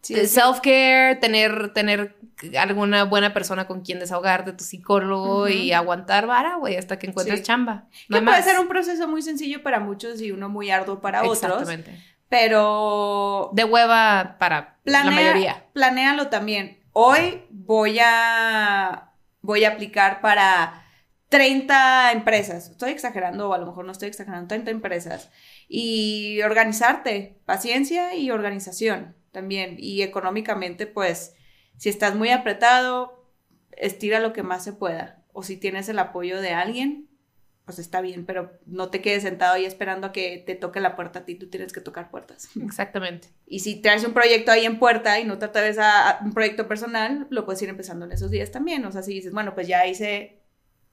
self-care, 0.02 1.16
tener, 1.20 1.72
tener 1.74 2.16
alguna 2.58 3.04
buena 3.04 3.34
persona 3.34 3.66
con 3.66 3.82
quien 3.82 3.98
desahogarte, 3.98 4.52
tu 4.52 4.64
psicólogo 4.64 5.48
y 5.48 5.72
aguantar 5.72 6.26
vara, 6.26 6.56
güey, 6.56 6.76
hasta 6.76 6.98
que 6.98 7.08
encuentres 7.08 7.42
chamba. 7.42 7.88
No 8.08 8.20
que 8.20 8.24
puede 8.24 8.42
ser 8.42 8.58
un 8.58 8.68
proceso 8.68 9.06
muy 9.08 9.22
sencillo 9.22 9.62
para 9.62 9.80
muchos 9.80 10.20
y 10.20 10.30
uno 10.30 10.48
muy 10.48 10.70
arduo 10.70 11.00
para 11.00 11.24
otros. 11.24 11.42
Exactamente. 11.42 12.17
Pero. 12.28 13.50
De 13.52 13.64
hueva 13.64 14.36
para 14.38 14.78
la 14.84 15.04
mayoría. 15.04 15.66
Planéalo 15.72 16.28
también. 16.28 16.80
Hoy 16.92 17.44
voy 17.50 17.98
a. 18.02 19.12
Voy 19.40 19.64
a 19.64 19.70
aplicar 19.70 20.20
para 20.20 20.84
30 21.28 22.12
empresas. 22.12 22.70
Estoy 22.70 22.90
exagerando, 22.90 23.48
o 23.48 23.54
a 23.54 23.58
lo 23.58 23.66
mejor 23.66 23.84
no 23.84 23.92
estoy 23.92 24.08
exagerando, 24.08 24.48
30 24.48 24.70
empresas. 24.70 25.30
Y 25.68 26.40
organizarte, 26.42 27.40
paciencia 27.44 28.14
y 28.14 28.30
organización 28.30 29.16
también. 29.30 29.76
Y 29.78 30.02
económicamente, 30.02 30.86
pues, 30.86 31.34
si 31.76 31.88
estás 31.88 32.14
muy 32.14 32.30
apretado, 32.30 33.30
estira 33.72 34.20
lo 34.20 34.32
que 34.32 34.42
más 34.42 34.64
se 34.64 34.72
pueda. 34.72 35.22
O 35.32 35.42
si 35.42 35.56
tienes 35.56 35.88
el 35.88 35.98
apoyo 35.98 36.40
de 36.40 36.52
alguien, 36.52 37.07
pues 37.68 37.78
está 37.78 38.00
bien, 38.00 38.24
pero 38.24 38.58
no 38.64 38.88
te 38.88 39.02
quedes 39.02 39.24
sentado 39.24 39.52
ahí 39.52 39.66
esperando 39.66 40.06
a 40.06 40.12
que 40.12 40.42
te 40.46 40.54
toque 40.54 40.80
la 40.80 40.96
puerta 40.96 41.18
a 41.18 41.24
ti, 41.26 41.34
tú 41.34 41.50
tienes 41.50 41.70
que 41.70 41.82
tocar 41.82 42.10
puertas. 42.10 42.48
Exactamente. 42.64 43.28
Y 43.46 43.58
si 43.58 43.82
traes 43.82 44.06
un 44.06 44.14
proyecto 44.14 44.50
ahí 44.50 44.64
en 44.64 44.78
puerta 44.78 45.20
y 45.20 45.26
no 45.26 45.36
te 45.36 45.44
atreves 45.44 45.76
a, 45.78 46.18
un 46.24 46.32
proyecto 46.32 46.66
personal, 46.66 47.26
lo 47.28 47.44
puedes 47.44 47.60
ir 47.60 47.68
empezando 47.68 48.06
en 48.06 48.12
esos 48.12 48.30
días 48.30 48.50
también. 48.50 48.86
O 48.86 48.90
sea, 48.90 49.02
si 49.02 49.12
dices, 49.12 49.34
bueno, 49.34 49.54
pues 49.54 49.68
ya 49.68 49.86
hice 49.86 50.40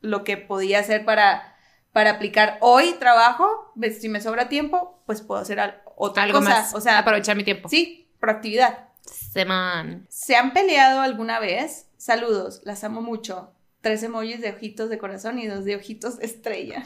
lo 0.02 0.26
que 0.26 0.36
podía 0.36 0.80
hacer 0.80 1.06
para, 1.06 1.56
para 1.94 2.10
aplicar 2.10 2.58
hoy 2.60 2.92
trabajo, 3.00 3.74
si 3.98 4.10
me 4.10 4.20
sobra 4.20 4.50
tiempo, 4.50 5.02
pues 5.06 5.22
puedo 5.22 5.40
hacer 5.40 5.62
otra 5.96 6.24
Algo 6.24 6.40
cosa. 6.40 6.50
Más. 6.50 6.76
O 6.76 6.82
sea, 6.82 7.00
aprovechar 7.00 7.38
mi 7.38 7.46
tiempo. 7.46 7.70
Sí, 7.70 8.12
proactividad. 8.20 8.90
Semán. 9.00 10.08
¿Se 10.10 10.36
han 10.36 10.52
peleado 10.52 11.00
alguna 11.00 11.40
vez? 11.40 11.88
Saludos, 11.96 12.60
las 12.66 12.84
amo 12.84 13.02
mucho. 13.02 13.55
Tres 13.86 14.02
emojis 14.02 14.42
de 14.42 14.50
ojitos 14.50 14.90
de 14.90 14.98
corazón 14.98 15.38
y 15.38 15.46
dos 15.46 15.64
de 15.64 15.76
ojitos 15.76 16.18
de 16.18 16.26
estrella. 16.26 16.84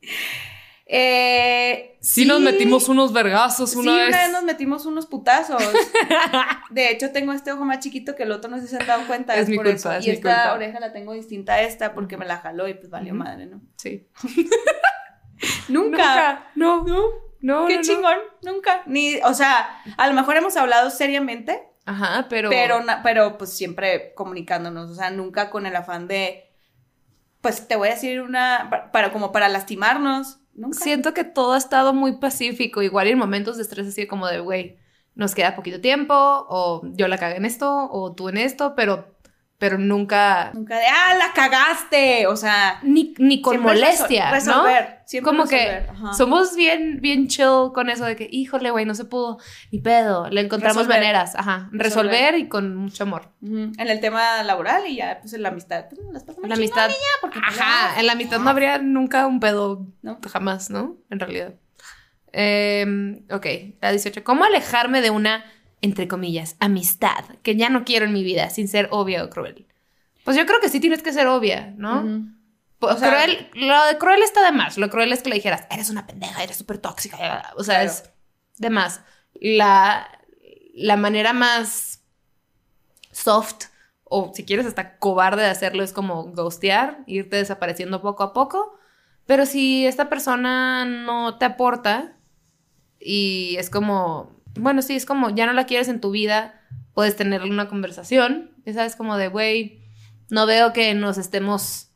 eh, 0.86 1.98
sí, 2.00 2.24
nos 2.24 2.40
metimos 2.40 2.88
unos 2.88 3.12
vergazos 3.12 3.76
una 3.76 3.94
vez. 3.94 4.08
una 4.08 4.22
vez 4.22 4.32
nos 4.32 4.42
metimos 4.42 4.86
unos 4.86 5.04
putazos. 5.04 5.62
de 6.70 6.90
hecho, 6.90 7.12
tengo 7.12 7.34
este 7.34 7.52
ojo 7.52 7.66
más 7.66 7.80
chiquito 7.80 8.14
que 8.16 8.22
el 8.22 8.32
otro 8.32 8.50
no 8.50 8.58
se 8.58 8.74
han 8.74 8.86
dado 8.86 9.06
cuenta. 9.06 9.36
Es, 9.36 9.50
mi 9.50 9.56
por 9.56 9.66
culpa, 9.66 9.98
eso. 9.98 10.08
y 10.08 10.14
esta 10.14 10.54
oreja 10.54 10.80
la 10.80 10.94
tengo 10.94 11.12
distinta 11.12 11.56
a 11.56 11.60
esta 11.60 11.92
porque 11.92 12.16
me 12.16 12.24
la 12.24 12.38
jaló 12.38 12.68
y 12.68 12.72
pues 12.72 12.88
valió 12.88 13.12
madre, 13.12 13.44
¿no? 13.44 13.60
Sí. 13.76 14.08
Nunca. 15.68 15.98
Nunca. 15.98 16.50
No. 16.54 16.84
No. 16.84 17.02
No, 17.42 17.66
Qué 17.66 17.82
chingón, 17.82 18.16
nunca. 18.40 18.82
Ni, 18.86 19.16
o 19.16 19.34
sea, 19.34 19.82
a 19.98 20.08
lo 20.08 20.14
mejor 20.14 20.38
hemos 20.38 20.56
hablado 20.56 20.88
seriamente. 20.88 21.68
Ajá, 21.86 22.26
pero. 22.28 22.50
Pero, 22.50 22.80
pero 23.02 23.38
pues 23.38 23.52
siempre 23.52 24.14
comunicándonos. 24.14 24.90
O 24.90 24.94
sea, 24.94 25.10
nunca 25.10 25.50
con 25.50 25.66
el 25.66 25.76
afán 25.76 26.08
de. 26.08 26.50
Pues 27.40 27.68
te 27.68 27.76
voy 27.76 27.88
a 27.88 27.92
decir 27.92 28.22
una. 28.22 28.90
Para, 28.92 29.12
como 29.12 29.32
para 29.32 29.48
lastimarnos. 29.48 30.38
Nunca. 30.54 30.78
Siento 30.78 31.14
que 31.14 31.24
todo 31.24 31.52
ha 31.54 31.58
estado 31.58 31.92
muy 31.92 32.18
pacífico. 32.18 32.82
Igual 32.82 33.08
en 33.08 33.18
momentos 33.18 33.56
de 33.56 33.62
estrés, 33.62 33.88
así 33.88 34.06
como 34.06 34.26
de, 34.28 34.40
güey, 34.40 34.78
nos 35.14 35.34
queda 35.34 35.56
poquito 35.56 35.80
tiempo. 35.80 36.14
O 36.14 36.82
yo 36.94 37.08
la 37.08 37.18
cagué 37.18 37.36
en 37.36 37.44
esto. 37.44 37.88
O 37.90 38.14
tú 38.14 38.28
en 38.28 38.38
esto. 38.38 38.74
Pero 38.74 39.13
pero 39.64 39.78
nunca... 39.78 40.50
Nunca 40.52 40.76
de, 40.76 40.84
ah, 40.84 41.14
la 41.14 41.32
cagaste, 41.32 42.26
o 42.26 42.36
sea... 42.36 42.80
Ni, 42.82 43.14
ni 43.16 43.40
con 43.40 43.62
molestia, 43.62 44.30
resolver, 44.30 44.88
¿no? 44.90 45.06
Siempre 45.06 45.30
Como 45.30 45.48
que 45.48 45.86
somos 46.14 46.54
bien, 46.54 46.98
bien 47.00 47.28
chill 47.28 47.72
con 47.72 47.88
eso 47.88 48.04
de 48.04 48.14
que, 48.14 48.28
híjole, 48.30 48.70
güey, 48.70 48.84
no 48.84 48.94
se 48.94 49.06
pudo, 49.06 49.38
ni 49.72 49.78
pedo, 49.78 50.28
le 50.28 50.42
encontramos 50.42 50.86
maneras, 50.86 51.34
ajá, 51.34 51.70
resolver. 51.72 52.36
y 52.36 52.46
con 52.46 52.76
mucho 52.76 53.04
amor. 53.04 53.30
En 53.40 53.72
el 53.78 54.00
tema 54.00 54.42
laboral 54.42 54.86
y 54.86 54.96
ya, 54.96 55.20
pues 55.22 55.32
en 55.32 55.40
la 55.40 55.48
amistad, 55.48 55.86
pues 55.88 55.98
las 56.12 56.26
La 56.46 56.56
amistad, 56.56 56.90
porque, 57.22 57.40
pues, 57.40 57.58
ajá, 57.58 57.98
en 57.98 58.06
la 58.06 58.12
amistad 58.12 58.40
no 58.40 58.50
habría 58.50 58.76
nunca 58.76 59.26
un 59.26 59.40
pedo, 59.40 59.86
¿no? 60.02 60.18
jamás, 60.30 60.68
¿no? 60.68 60.98
En 61.08 61.20
realidad. 61.20 61.54
Eh, 62.34 63.24
ok, 63.30 63.46
la 63.80 63.92
18. 63.92 64.24
¿Cómo 64.24 64.44
alejarme 64.44 65.00
de 65.00 65.08
una 65.08 65.42
entre 65.84 66.08
comillas, 66.08 66.56
amistad, 66.60 67.26
que 67.42 67.56
ya 67.56 67.68
no 67.68 67.84
quiero 67.84 68.06
en 68.06 68.14
mi 68.14 68.24
vida, 68.24 68.48
sin 68.48 68.68
ser 68.68 68.88
obvia 68.90 69.22
o 69.22 69.28
cruel. 69.28 69.66
Pues 70.24 70.34
yo 70.34 70.46
creo 70.46 70.58
que 70.58 70.70
sí 70.70 70.80
tienes 70.80 71.02
que 71.02 71.12
ser 71.12 71.26
obvia, 71.26 71.74
¿no? 71.76 72.26
Pues, 72.78 72.96
cruel, 72.96 73.50
lo 73.52 73.84
de 73.84 73.98
cruel 73.98 74.22
está 74.22 74.42
de 74.42 74.52
más. 74.52 74.78
Lo 74.78 74.88
cruel 74.88 75.12
es 75.12 75.22
que 75.22 75.28
le 75.28 75.34
dijeras, 75.34 75.66
eres 75.70 75.90
una 75.90 76.06
pendeja, 76.06 76.42
eres 76.42 76.56
súper 76.56 76.78
tóxica. 76.78 77.52
O 77.56 77.64
sea, 77.64 77.82
es 77.82 78.10
de 78.56 78.70
más. 78.70 79.02
La, 79.34 80.08
la 80.72 80.96
manera 80.96 81.34
más 81.34 82.02
soft, 83.12 83.66
o 84.04 84.32
si 84.34 84.46
quieres 84.46 84.64
hasta 84.64 84.96
cobarde 84.96 85.42
de 85.42 85.50
hacerlo, 85.50 85.82
es 85.82 85.92
como 85.92 86.32
ghostear, 86.32 87.04
irte 87.06 87.36
desapareciendo 87.36 88.00
poco 88.00 88.22
a 88.22 88.32
poco. 88.32 88.78
Pero 89.26 89.44
si 89.44 89.86
esta 89.86 90.08
persona 90.08 90.86
no 90.86 91.36
te 91.36 91.44
aporta 91.44 92.16
y 92.98 93.56
es 93.58 93.68
como, 93.68 94.33
bueno, 94.58 94.82
sí, 94.82 94.94
es 94.94 95.06
como, 95.06 95.30
ya 95.30 95.46
no 95.46 95.52
la 95.52 95.66
quieres 95.66 95.88
en 95.88 96.00
tu 96.00 96.10
vida, 96.10 96.60
puedes 96.92 97.16
tener 97.16 97.42
una 97.42 97.68
conversación, 97.68 98.52
esa 98.64 98.84
es 98.84 98.96
como 98.96 99.16
de, 99.16 99.28
güey, 99.28 99.82
no 100.30 100.46
veo 100.46 100.72
que 100.72 100.94
nos 100.94 101.18
estemos 101.18 101.90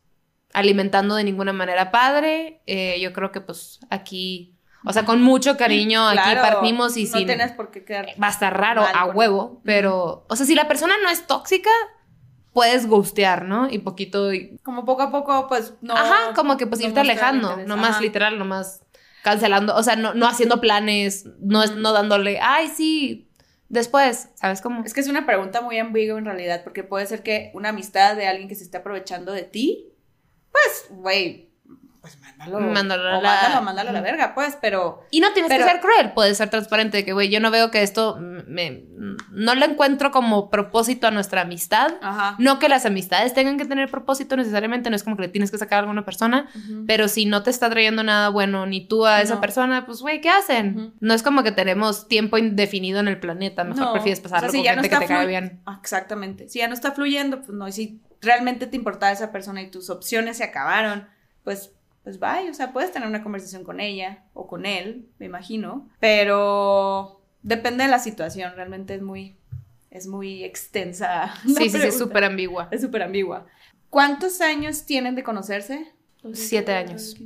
alimentando 0.52 1.14
de 1.14 1.24
ninguna 1.24 1.52
manera 1.52 1.90
padre, 1.90 2.62
eh, 2.66 2.98
yo 3.00 3.12
creo 3.12 3.32
que 3.32 3.40
pues 3.40 3.80
aquí... 3.90 4.54
O 4.84 4.92
sea, 4.92 5.04
con 5.04 5.20
mucho 5.20 5.56
cariño 5.56 6.06
aquí 6.06 6.36
partimos 6.36 6.96
y 6.96 7.04
no 7.06 7.26
tienes 7.26 7.50
por 7.50 7.72
qué 7.72 7.84
quedar 7.84 8.06
va 8.22 8.28
a 8.28 8.30
estar 8.30 8.56
raro 8.56 8.82
a 8.82 9.06
huevo, 9.06 9.60
pero 9.64 10.24
o 10.28 10.36
sea, 10.36 10.46
si 10.46 10.54
la 10.54 10.68
persona 10.68 10.94
no 11.02 11.10
es 11.10 11.26
tóxica, 11.26 11.68
puedes 12.52 12.86
gustear, 12.86 13.44
¿no? 13.44 13.68
Y 13.68 13.80
poquito... 13.80 14.30
Como 14.62 14.84
poco 14.84 15.02
a 15.02 15.10
poco, 15.10 15.46
pues 15.48 15.74
no... 15.80 15.94
Ajá, 15.94 16.32
como 16.34 16.56
que 16.56 16.68
pues 16.68 16.80
no 16.80 16.86
irte 16.86 17.00
alejando, 17.00 17.48
interés. 17.48 17.68
no 17.68 17.76
más 17.76 17.90
Ajá. 17.90 18.00
literal, 18.00 18.38
no 18.38 18.44
más 18.44 18.82
cancelando, 19.22 19.74
o 19.74 19.82
sea, 19.82 19.96
no, 19.96 20.14
no 20.14 20.26
haciendo 20.26 20.60
planes, 20.60 21.26
no, 21.40 21.64
no 21.66 21.92
dándole, 21.92 22.38
ay, 22.40 22.68
sí, 22.68 23.30
después, 23.68 24.30
¿sabes 24.34 24.60
cómo? 24.60 24.84
Es 24.84 24.94
que 24.94 25.00
es 25.00 25.08
una 25.08 25.26
pregunta 25.26 25.60
muy 25.60 25.78
ambigua 25.78 26.18
en 26.18 26.24
realidad, 26.24 26.62
porque 26.64 26.84
puede 26.84 27.06
ser 27.06 27.22
que 27.22 27.50
una 27.54 27.70
amistad 27.70 28.16
de 28.16 28.26
alguien 28.26 28.48
que 28.48 28.54
se 28.54 28.64
esté 28.64 28.78
aprovechando 28.78 29.32
de 29.32 29.42
ti, 29.42 29.92
pues, 30.50 30.86
güey, 30.90 31.47
pues 32.16 32.20
mándalo. 32.38 32.60
Mándalo 32.72 33.02
a 33.08 33.12
la- 33.20 33.20
mándalo, 33.22 33.62
mándalo 33.62 33.90
a 33.90 33.92
la 33.92 34.00
verga, 34.00 34.34
pues, 34.34 34.56
pero... 34.60 35.04
Y 35.10 35.20
no 35.20 35.32
tienes 35.32 35.48
Pero- 35.50 35.64
que 35.64 35.70
ser 35.72 35.80
cruel, 35.80 36.12
puedes 36.12 36.36
ser 36.36 36.50
transparente, 36.50 36.98
de 36.98 37.04
que, 37.04 37.12
güey, 37.12 37.28
yo 37.28 37.40
no 37.40 37.50
veo 37.50 37.70
que 37.70 37.82
esto 37.82 38.16
me, 38.18 38.84
no 39.30 39.54
le 39.54 39.66
encuentro 39.66 40.10
como 40.10 40.50
propósito 40.50 41.06
a 41.06 41.10
nuestra 41.10 41.42
amistad. 41.42 41.94
Ajá. 42.00 42.34
No 42.38 42.58
que 42.58 42.68
las 42.68 42.86
amistades 42.86 43.34
tengan 43.34 43.58
que 43.58 43.64
tener 43.64 43.90
propósito 43.90 44.36
necesariamente, 44.36 44.90
no 44.90 44.96
es 44.96 45.02
como 45.04 45.16
que 45.16 45.22
le 45.22 45.28
tienes 45.28 45.50
que 45.50 45.58
sacar 45.58 45.78
a 45.78 45.80
alguna 45.80 46.04
persona, 46.04 46.48
Ujú. 46.54 46.84
pero 46.86 47.08
si 47.08 47.26
no 47.26 47.42
te 47.42 47.50
está 47.50 47.68
trayendo 47.70 48.02
nada 48.02 48.28
bueno 48.30 48.66
ni 48.66 48.86
tú 48.86 49.06
a 49.06 49.20
esa 49.22 49.36
No. 49.36 49.40
persona, 49.40 49.86
pues 49.86 50.00
güey, 50.00 50.20
¿qué 50.20 50.30
hacen? 50.30 50.76
Ujú. 50.78 50.92
No 51.00 51.14
es 51.14 51.22
como 51.22 51.42
que 51.42 51.52
tenemos 51.52 52.08
tiempo 52.08 52.38
indefinido 52.38 53.00
en 53.00 53.08
el 53.08 53.18
planeta, 53.20 53.64
mejor 53.64 53.80
No, 53.82 53.92
prefieres 53.92 54.18
o 54.20 54.22
sea, 54.22 54.30
pasarlo 54.30 54.50
si 54.52 54.58
con 54.58 54.64
ya 54.64 54.76
no 54.76 54.82
gente 54.82 54.96
que 54.96 55.00
te 55.06 55.06
cae 55.12 55.26
bien. 55.26 55.60
Ah, 55.66 55.78
Exactamente. 55.80 56.48
Si 56.48 56.58
ya 56.60 56.68
no 56.68 56.74
está 56.74 56.92
fluyendo, 56.92 57.38
pues 57.40 57.50
no. 57.50 57.66
Y 57.68 57.72
si 57.72 58.00
realmente 58.20 58.66
te 58.66 58.76
importaba 58.76 59.12
esa 59.12 59.30
persona 59.32 59.62
y 59.62 59.70
tus 59.70 59.90
opciones 59.90 60.38
se 60.38 60.44
acabaron, 60.44 61.06
pues, 61.44 61.72
pues 62.04 62.18
bye. 62.18 62.50
O 62.50 62.54
sea, 62.54 62.72
puedes 62.72 62.92
tener 62.92 63.08
una 63.08 63.22
conversación 63.22 63.64
con 63.64 63.80
ella 63.80 64.24
o 64.34 64.46
con 64.46 64.66
él, 64.66 65.08
me 65.18 65.26
imagino. 65.26 65.88
Pero 66.00 67.20
depende 67.42 67.84
de 67.84 67.90
la 67.90 67.98
situación. 67.98 68.52
Realmente 68.54 68.94
es 68.94 69.02
muy, 69.02 69.36
es 69.90 70.06
muy 70.06 70.44
extensa. 70.44 71.34
Sí, 71.42 71.48
sí, 71.48 71.54
sí, 71.56 71.64
es 71.66 71.72
pregunta. 71.72 71.98
súper 71.98 72.24
ambigua. 72.24 72.68
Es 72.70 72.80
súper 72.80 73.02
ambigua. 73.02 73.46
¿Cuántos 73.90 74.40
años 74.40 74.84
tienen 74.84 75.14
de 75.14 75.22
conocerse? 75.22 75.92
Siete 76.34 76.72
años. 76.72 77.16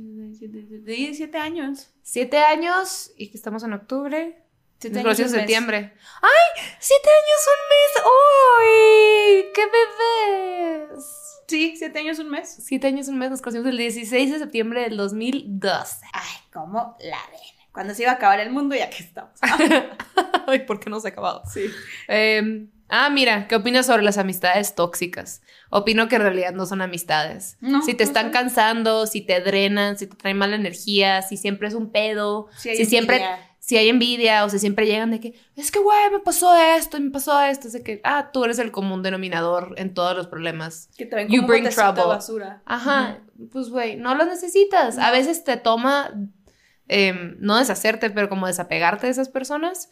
Sí, 0.85 1.13
siete 1.13 1.37
años. 1.37 1.91
Siete 2.01 2.37
años 2.37 3.11
y 3.17 3.29
que 3.29 3.37
estamos 3.37 3.63
en 3.63 3.73
octubre. 3.73 4.43
Siete 4.79 4.99
años 4.99 5.19
en 5.19 5.29
septiembre. 5.29 5.93
¡Ay! 6.21 6.63
¡Siete 6.79 7.09
años, 7.09 7.47
un 7.47 7.61
mes! 7.71 9.45
¡Uy! 9.45 9.51
¡Qué 9.55 9.63
bebés! 9.65 11.22
Sí, 11.47 11.75
siete 11.77 11.99
años, 11.99 12.19
un 12.19 12.29
mes. 12.29 12.55
Siete 12.61 12.87
años, 12.87 13.07
un 13.07 13.17
mes. 13.17 13.29
Nos 13.29 13.41
conocimos 13.41 13.67
el 13.67 13.77
16 13.77 14.31
de 14.31 14.39
septiembre 14.39 14.81
del 14.81 14.97
2012. 14.97 16.05
Ay, 16.13 16.37
¿cómo 16.51 16.95
la 17.01 17.17
ven? 17.31 17.39
Cuando 17.71 17.93
se 17.95 18.03
iba 18.03 18.11
a 18.11 18.15
acabar 18.15 18.39
el 18.39 18.51
mundo, 18.51 18.75
ya 18.75 18.89
que 18.89 19.03
estamos. 19.03 19.31
Ay, 20.47 20.59
¿por 20.59 20.79
qué 20.79 20.89
no 20.89 20.99
se 20.99 21.07
ha 21.07 21.11
acabado? 21.11 21.41
Sí. 21.51 21.65
Eh, 22.07 22.67
ah, 22.89 23.09
mira, 23.09 23.47
¿qué 23.47 23.55
opinas 23.55 23.87
sobre 23.87 24.03
las 24.03 24.17
amistades 24.19 24.75
tóxicas? 24.75 25.41
Opino 25.71 26.07
que 26.07 26.17
en 26.17 26.21
realidad 26.21 26.53
no 26.53 26.67
son 26.67 26.81
amistades. 26.81 27.57
No, 27.61 27.81
si 27.81 27.95
te 27.95 28.03
no 28.03 28.09
están 28.09 28.25
son. 28.25 28.31
cansando, 28.33 29.07
si 29.07 29.21
te 29.21 29.41
drenan, 29.41 29.97
si 29.97 30.05
te 30.05 30.15
traen 30.15 30.37
mala 30.37 30.55
energía, 30.55 31.23
si 31.23 31.35
siempre 31.35 31.67
es 31.67 31.73
un 31.73 31.91
pedo, 31.91 32.47
Sí 32.57 32.75
si 32.75 32.85
siempre. 32.85 33.23
Si 33.65 33.77
hay 33.77 33.87
envidia 33.87 34.43
o 34.43 34.49
si 34.49 34.59
siempre 34.59 34.85
llegan 34.85 35.09
de 35.11 35.21
que, 35.21 35.39
es 35.55 35.71
que, 35.71 35.79
güey, 35.79 36.11
me 36.11 36.19
pasó 36.19 36.53
esto 36.53 36.99
me 36.99 37.11
pasó 37.11 37.39
esto. 37.41 37.67
Es 37.67 37.73
de 37.73 37.81
que, 37.81 38.01
ah, 38.03 38.29
tú 38.33 38.43
eres 38.43 38.59
el 38.59 38.71
común 38.73 39.01
denominador 39.03 39.73
en 39.77 39.93
todos 39.93 40.17
los 40.17 40.27
problemas. 40.27 40.89
Que 40.97 41.05
te 41.05 41.15
ven 41.15 41.29
You 41.29 41.43
bring 41.47 41.69
trouble. 41.69 42.03
basura. 42.03 42.61
Ajá, 42.65 43.19
pues, 43.53 43.69
güey, 43.69 43.95
no 43.95 44.15
lo 44.15 44.25
necesitas. 44.25 44.97
A 44.97 45.05
No. 45.07 45.11
veces 45.13 45.45
te 45.45 45.55
toma, 45.55 46.11
em, 46.89 47.37
no 47.39 47.57
deshacerte, 47.57 48.09
pero 48.09 48.27
como 48.27 48.47
desapegarte 48.47 49.07
de 49.07 49.11
esas 49.13 49.29
personas. 49.29 49.89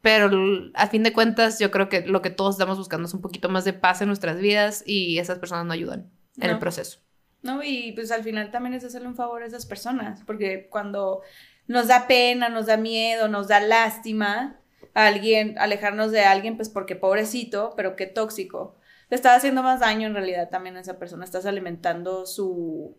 Pero 0.00 0.28
a 0.74 0.88
fin 0.88 1.04
de 1.04 1.12
cuentas, 1.12 1.60
yo 1.60 1.70
creo 1.70 1.88
que 1.88 2.00
lo 2.06 2.22
que 2.22 2.30
todos 2.30 2.56
estamos 2.56 2.76
buscando 2.76 3.06
es 3.06 3.14
un 3.14 3.20
poquito 3.20 3.48
más 3.48 3.64
de 3.64 3.72
paz 3.72 4.00
en 4.02 4.08
nuestras 4.08 4.38
vidas 4.40 4.82
y 4.84 5.18
esas 5.20 5.38
personas 5.38 5.64
no 5.64 5.72
ayudan 5.72 6.10
en 6.38 6.44
el 6.50 6.52
No. 6.54 6.58
proceso. 6.58 6.98
No, 7.42 7.62
y 7.62 7.92
pues 7.92 8.10
al 8.10 8.24
final 8.24 8.50
también 8.50 8.74
es 8.74 8.82
hacerle 8.82 9.06
un 9.06 9.14
favor 9.14 9.44
a 9.44 9.46
esas 9.46 9.64
personas, 9.64 10.22
porque 10.26 10.66
cuando 10.70 11.20
nos 11.66 11.88
da 11.88 12.06
pena, 12.06 12.48
nos 12.48 12.66
da 12.66 12.76
miedo, 12.76 13.28
nos 13.28 13.48
da 13.48 13.60
lástima 13.60 14.60
a 14.94 15.06
alguien, 15.06 15.58
alejarnos 15.58 16.10
de 16.12 16.20
alguien, 16.20 16.56
pues 16.56 16.68
porque 16.68 16.96
pobrecito, 16.96 17.74
pero 17.76 17.96
qué 17.96 18.06
tóxico. 18.06 18.76
Le 19.08 19.16
estás 19.16 19.38
haciendo 19.38 19.62
más 19.62 19.80
daño 19.80 20.08
en 20.08 20.14
realidad 20.14 20.48
también 20.50 20.76
a 20.76 20.80
esa 20.80 20.98
persona, 20.98 21.24
estás 21.24 21.46
alimentando 21.46 22.26
su, 22.26 22.96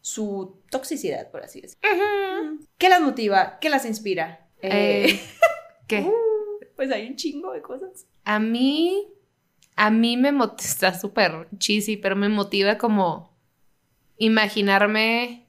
su 0.00 0.62
toxicidad, 0.70 1.30
por 1.30 1.42
así 1.42 1.60
decirlo. 1.60 1.88
¿Qué 2.78 2.88
las 2.88 3.00
motiva? 3.00 3.58
¿Qué 3.60 3.68
las 3.68 3.84
inspira? 3.84 4.46
Eh, 4.62 5.06
Eh, 5.06 5.20
¿Qué? 5.86 6.10
pues 6.76 6.90
hay 6.90 7.08
un 7.08 7.16
chingo 7.16 7.52
de 7.52 7.62
cosas. 7.62 8.06
A 8.24 8.38
mí, 8.38 9.08
a 9.76 9.90
mí 9.90 10.16
me 10.16 10.32
motiva, 10.32 10.68
está 10.68 10.98
súper 10.98 11.48
cheesy, 11.58 11.96
pero 11.96 12.16
me 12.16 12.28
motiva 12.28 12.78
como 12.78 13.36
imaginarme 14.16 15.46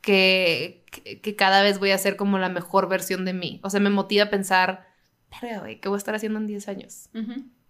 que, 0.00 0.83
que, 1.02 1.20
que 1.20 1.36
cada 1.36 1.62
vez 1.62 1.78
voy 1.78 1.90
a 1.90 1.98
ser 1.98 2.16
como 2.16 2.38
la 2.38 2.48
mejor 2.48 2.88
versión 2.88 3.24
de 3.24 3.32
mí. 3.32 3.60
O 3.62 3.70
sea, 3.70 3.80
me 3.80 3.90
motiva 3.90 4.24
a 4.24 4.30
pensar, 4.30 4.86
"Verga, 5.42 5.60
güey, 5.60 5.80
¿qué 5.80 5.88
voy 5.88 5.96
a 5.96 5.98
estar 5.98 6.14
haciendo 6.14 6.38
en 6.38 6.46
10 6.46 6.68
años? 6.68 7.08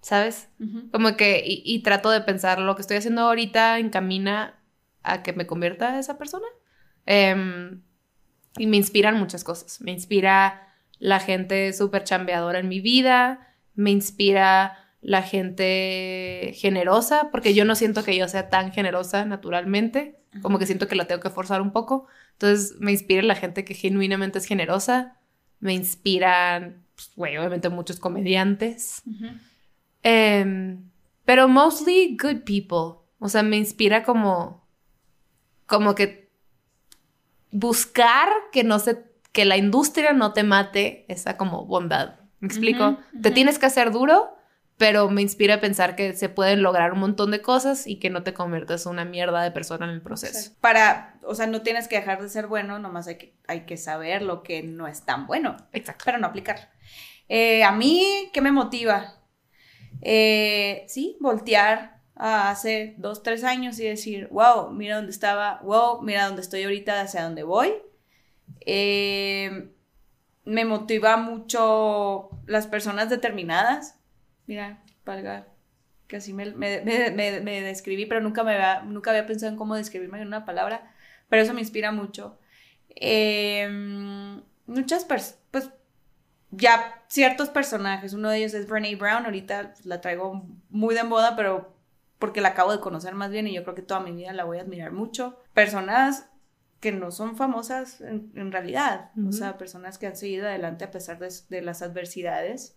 ¿Sabes? 0.00 0.48
Como 0.92 1.16
que, 1.16 1.42
y, 1.46 1.62
y 1.64 1.82
trato 1.82 2.10
de 2.10 2.20
pensar, 2.20 2.58
lo 2.58 2.74
que 2.76 2.82
estoy 2.82 2.98
haciendo 2.98 3.22
ahorita 3.22 3.78
encamina 3.78 4.60
a 5.02 5.22
que 5.22 5.32
me 5.32 5.46
convierta 5.46 5.88
en 5.88 5.94
esa 5.96 6.18
persona. 6.18 6.46
Em, 7.06 7.82
y 8.58 8.66
me 8.66 8.76
inspiran 8.76 9.18
muchas 9.18 9.44
cosas. 9.44 9.80
Me 9.80 9.92
inspira 9.92 10.68
la 10.98 11.20
gente 11.20 11.72
súper 11.72 12.04
chambeadora 12.04 12.58
en 12.58 12.68
mi 12.68 12.80
vida, 12.80 13.54
me 13.74 13.90
inspira 13.90 14.78
la 15.00 15.22
gente 15.22 16.52
generosa, 16.54 17.30
porque 17.30 17.52
yo 17.54 17.64
no 17.64 17.74
siento 17.74 18.04
que 18.04 18.16
yo 18.16 18.26
sea 18.28 18.48
tan 18.48 18.72
generosa 18.72 19.24
naturalmente, 19.24 20.18
como 20.40 20.58
que 20.58 20.66
siento 20.66 20.88
que 20.88 20.96
la 20.96 21.06
tengo 21.06 21.20
que 21.20 21.30
forzar 21.30 21.60
un 21.60 21.72
poco. 21.72 22.06
Entonces 22.34 22.76
me 22.80 22.92
inspira 22.92 23.22
la 23.22 23.34
gente 23.34 23.64
que 23.64 23.74
genuinamente 23.74 24.38
es 24.38 24.44
generosa, 24.44 25.18
me 25.60 25.72
inspiran, 25.72 26.84
pues, 26.94 27.10
obviamente 27.16 27.68
muchos 27.70 27.98
comediantes. 27.98 29.02
Em, 30.02 30.90
pero 31.24 31.48
mostly 31.48 32.16
good 32.20 32.42
people. 32.44 33.02
O 33.18 33.28
sea, 33.28 33.42
me 33.42 33.56
inspira 33.56 34.04
como. 34.04 34.68
como 35.66 35.94
que 35.94 36.30
buscar 37.50 38.28
que 38.52 38.64
no 38.64 38.78
se. 38.78 39.04
que 39.32 39.44
la 39.44 39.56
industria 39.56 40.12
no 40.12 40.32
te 40.32 40.42
mate 40.42 41.06
esa 41.08 41.36
como 41.36 41.64
bondad. 41.64 42.20
¿Me 42.40 42.48
explico? 42.48 42.98
Te 43.22 43.30
tienes 43.30 43.58
que 43.58 43.64
hacer 43.64 43.90
duro, 43.90 44.36
pero 44.76 45.08
me 45.08 45.22
inspira 45.22 45.54
a 45.54 45.60
pensar 45.60 45.94
que 45.94 46.14
se 46.14 46.28
pueden 46.28 46.62
lograr 46.62 46.92
un 46.92 47.00
montón 47.00 47.30
de 47.30 47.40
cosas 47.40 47.86
y 47.86 48.00
que 48.00 48.10
no 48.10 48.22
te 48.22 48.34
conviertas 48.34 48.86
en 48.86 48.92
una 48.92 49.04
mierda 49.04 49.42
de 49.42 49.50
persona 49.50 49.86
en 49.86 49.92
el 49.92 50.02
proceso. 50.02 50.36
Exacto. 50.36 50.58
Para, 50.60 51.18
o 51.22 51.34
sea, 51.34 51.46
no 51.46 51.62
tienes 51.62 51.86
que 51.86 51.96
dejar 51.96 52.20
de 52.20 52.28
ser 52.28 52.48
bueno, 52.48 52.78
nomás 52.78 53.06
hay 53.06 53.16
que, 53.16 53.36
hay 53.46 53.66
que 53.66 53.76
saber 53.76 54.22
lo 54.22 54.42
que 54.42 54.62
no 54.62 54.88
es 54.88 55.04
tan 55.04 55.26
bueno, 55.26 55.56
Exacto. 55.72 56.04
pero 56.06 56.18
no 56.18 56.26
aplicarlo. 56.26 56.66
Eh, 57.28 57.62
a 57.62 57.72
mí, 57.72 58.30
¿qué 58.32 58.40
me 58.40 58.52
motiva? 58.52 59.20
Eh, 60.02 60.84
sí, 60.88 61.16
voltear 61.20 62.02
a 62.16 62.50
hace 62.50 62.94
dos, 62.98 63.22
tres 63.22 63.44
años 63.44 63.78
y 63.78 63.84
decir, 63.84 64.28
wow, 64.30 64.70
mira 64.70 64.96
dónde 64.96 65.12
estaba, 65.12 65.60
wow, 65.62 66.02
mira 66.02 66.26
dónde 66.26 66.42
estoy 66.42 66.64
ahorita, 66.64 67.00
hacia 67.00 67.24
dónde 67.24 67.42
voy. 67.44 67.72
Eh, 68.66 69.70
me 70.44 70.64
motiva 70.64 71.16
mucho 71.16 72.30
las 72.46 72.66
personas 72.66 73.08
determinadas. 73.08 73.98
Mira, 74.46 74.82
valga, 75.04 75.46
que 76.06 76.16
así 76.16 76.32
me, 76.32 76.50
me, 76.52 76.80
me- 76.82 77.40
me- 77.40 77.62
describí, 77.62 78.06
pero 78.06 78.20
nunca, 78.20 78.44
me 78.44 78.52
había, 78.54 78.82
nunca 78.82 79.10
había 79.10 79.26
pensado 79.26 79.50
en 79.52 79.56
cómo 79.58 79.74
describirme 79.74 80.20
en 80.20 80.28
una 80.28 80.44
palabra, 80.44 80.92
pero 81.28 81.42
eso 81.42 81.54
me 81.54 81.60
inspira 81.60 81.92
mucho. 81.92 82.38
Eh, 82.96 83.68
muchas 84.66 85.04
personas, 85.04 85.40
pues 85.50 85.70
ya 86.50 87.02
ciertos 87.08 87.48
personajes, 87.50 88.12
uno 88.12 88.30
de 88.30 88.38
ellos 88.38 88.54
es 88.54 88.68
Brene 88.68 88.94
Brown, 88.96 89.24
ahorita 89.24 89.72
pues, 89.72 89.86
la 89.86 90.00
traigo 90.00 90.46
muy 90.70 90.94
de 90.94 91.04
moda, 91.04 91.36
pero 91.36 91.74
porque 92.18 92.40
la 92.40 92.50
acabo 92.50 92.72
de 92.72 92.80
conocer 92.80 93.14
más 93.14 93.30
bien 93.30 93.46
y 93.46 93.54
yo 93.54 93.62
creo 93.64 93.74
que 93.74 93.82
toda 93.82 94.00
mi 94.00 94.12
vida 94.12 94.32
la 94.32 94.44
voy 94.44 94.58
a 94.58 94.62
admirar 94.62 94.92
mucho. 94.92 95.38
Personas 95.52 96.30
que 96.80 96.92
no 96.92 97.10
son 97.10 97.36
famosas 97.36 98.00
en, 98.00 98.30
en 98.36 98.52
realidad, 98.52 99.10
o 99.16 99.20
Ujú. 99.20 99.32
sea, 99.32 99.58
personas 99.58 99.98
que 99.98 100.06
han 100.06 100.16
seguido 100.16 100.46
adelante 100.46 100.84
a 100.84 100.90
pesar 100.90 101.18
de, 101.18 101.28
de 101.48 101.62
las 101.62 101.82
adversidades 101.82 102.76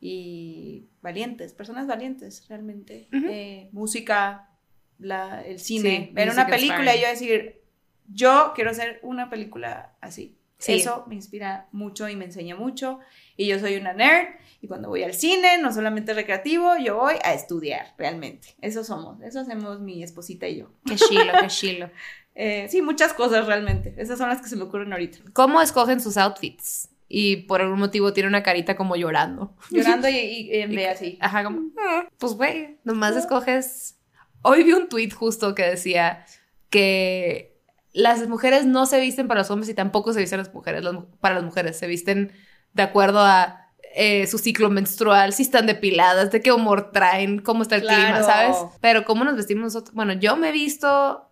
y 0.00 0.88
valientes, 1.02 1.52
personas 1.52 1.86
valientes 1.86 2.46
realmente. 2.48 3.08
Ujú. 3.12 3.26
Eh, 3.28 3.68
música, 3.72 4.50
la, 4.98 5.42
el 5.44 5.58
cine, 5.58 6.06
Sí, 6.08 6.14
ver 6.14 6.30
una 6.30 6.46
película 6.46 6.94
y 6.94 7.00
yo 7.00 7.08
decir, 7.08 7.60
yo 8.08 8.52
quiero 8.54 8.70
hacer 8.70 9.00
una 9.02 9.30
película 9.30 9.96
así. 10.00 10.36
Sí. 10.58 10.72
Eso 10.72 11.04
me 11.06 11.14
inspira 11.14 11.68
mucho 11.70 12.08
y 12.08 12.16
me 12.16 12.24
enseña 12.24 12.56
mucho. 12.56 12.98
Y 13.36 13.46
yo 13.46 13.60
soy 13.60 13.76
una 13.76 13.92
nerd 13.92 14.26
y 14.60 14.66
cuando 14.66 14.88
voy 14.88 15.04
al 15.04 15.14
cine, 15.14 15.58
no 15.58 15.72
solamente 15.72 16.14
recreativo, 16.14 16.76
yo 16.78 16.96
voy 16.96 17.14
a 17.22 17.32
estudiar 17.32 17.94
realmente. 17.96 18.56
Eso 18.60 18.82
somos, 18.82 19.20
eso 19.22 19.40
hacemos 19.40 19.80
mi 19.80 20.02
esposita 20.02 20.48
y 20.48 20.58
yo. 20.58 20.72
Qué 20.84 20.96
chilo, 20.96 21.32
qué 21.40 21.46
chilo. 21.48 21.90
Eh, 22.40 22.68
sí, 22.70 22.82
muchas 22.82 23.14
cosas 23.14 23.48
realmente. 23.48 23.96
Esas 23.98 24.16
son 24.16 24.28
las 24.28 24.40
que 24.40 24.48
se 24.48 24.54
me 24.54 24.62
ocurren 24.62 24.92
ahorita. 24.92 25.18
¿Cómo 25.32 25.60
escogen 25.60 26.00
sus 26.00 26.16
outfits? 26.16 26.88
Y 27.08 27.36
por 27.46 27.60
algún 27.60 27.78
motivo 27.78 28.12
tiene 28.12 28.28
una 28.28 28.42
carita 28.42 28.76
como 28.76 28.96
llorando. 28.96 29.56
Llorando 29.70 30.08
y, 30.08 30.16
y, 30.16 30.50
en 30.60 30.74
vez 30.74 30.88
así. 30.96 31.18
Ajá, 31.20 31.44
como, 31.44 31.70
"Ah, 31.78 32.06
pues 32.18 32.34
güey, 32.34 32.78
nomás 32.84 33.16
escoges. 33.16 33.98
Hoy 34.42 34.62
vi 34.62 34.72
un 34.72 34.88
tweet 34.88 35.10
justo 35.10 35.54
que 35.54 35.62
decía 35.62 36.24
que 36.70 37.58
las 37.92 38.28
mujeres 38.28 38.66
no 38.66 38.86
se 38.86 39.00
visten 39.00 39.26
para 39.26 39.40
los 39.40 39.50
hombres 39.50 39.68
y 39.68 39.74
tampoco 39.74 40.12
se 40.12 40.20
visten 40.20 40.38
las 40.38 40.52
mujeres, 40.52 40.84
las 40.84 40.94
para 41.20 41.36
las 41.36 41.44
mujeres, 41.44 41.78
se 41.78 41.86
visten 41.86 42.32
de 42.74 42.82
acuerdo 42.82 43.20
a 43.20 43.72
eh, 43.94 44.26
su 44.26 44.38
ciclo 44.38 44.70
menstrual, 44.70 45.32
si 45.32 45.42
están 45.42 45.66
depiladas, 45.66 46.30
de 46.30 46.40
qué 46.40 46.52
humor 46.52 46.92
traen, 46.92 47.40
cómo 47.40 47.62
está 47.62 47.76
el 47.76 47.82
clima. 47.82 48.22
¿sabes? 48.22 48.56
Pero 48.80 49.04
cómo 49.04 49.24
nos 49.24 49.34
vestimos 49.34 49.64
nosotros. 49.64 49.94
Bueno, 49.94 50.12
yo 50.12 50.36
me 50.36 50.50
he 50.50 50.52
visto 50.52 51.24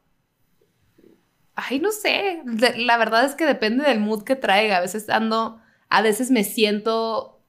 Ay, 1.57 1.81
no 1.81 1.91
sé. 1.91 2.43
La 2.77 2.99
verdad 2.99 3.25
es 3.25 3.35
que 3.35 3.47
depende 3.47 3.85
del 3.85 3.99
mood 3.99 4.25
que 4.25 4.37
traiga. 4.37 4.77
A 4.77 4.81
veces 4.81 5.09
ando, 5.09 5.59
a 5.97 6.03
veces 6.03 6.31
me 6.31 6.45
siento 6.45 7.41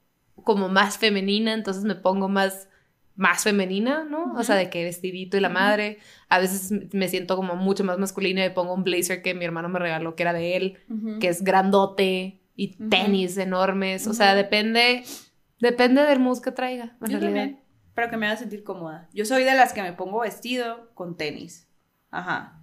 como 0.45 0.69
más 0.69 0.97
femenina, 0.97 1.53
entonces 1.53 1.83
me 1.83 1.95
pongo 1.95 2.29
más, 2.29 2.69
más 3.15 3.43
femenina, 3.43 4.05
¿no? 4.05 4.33
O 4.35 4.43
sea, 4.45 4.55
de 4.55 4.69
que 4.69 4.85
vestidito 4.85 5.35
y 5.35 5.41
la 5.41 5.49
madre. 5.49 5.97
A 6.29 6.39
veces 6.39 6.71
me 6.93 7.09
siento 7.09 7.35
como 7.35 7.57
mucho 7.57 7.83
más 7.83 7.97
masculina 7.97 8.45
y 8.45 8.47
me 8.47 8.55
pongo 8.55 8.73
un 8.73 8.85
blazer 8.85 9.21
que 9.21 9.33
mi 9.33 9.43
hermano 9.43 9.67
me 9.67 9.79
regaló, 9.79 10.15
que 10.15 10.23
era 10.23 10.31
de 10.31 10.55
él, 10.55 10.77
que 11.19 11.27
es 11.27 11.43
grandote 11.43 12.39
y 12.55 12.77
tenis 12.89 13.37
enormes. 13.37 14.07
O 14.07 14.13
sea, 14.13 14.33
depende, 14.33 15.03
depende 15.59 16.03
del 16.03 16.19
mood 16.19 16.39
que 16.41 16.51
traiga. 16.51 16.95
en 17.01 17.11
Yo 17.11 17.19
realidad. 17.19 17.41
también, 17.41 17.59
pero 17.93 18.09
que 18.09 18.15
me 18.15 18.27
haga 18.27 18.37
sentir 18.37 18.63
cómoda. 18.63 19.09
Yo 19.13 19.25
soy 19.25 19.43
de 19.43 19.55
las 19.55 19.73
que 19.73 19.81
me 19.81 19.91
pongo 19.91 20.21
vestido 20.21 20.89
con 20.93 21.17
tenis. 21.17 21.67
Ajá. 22.11 22.61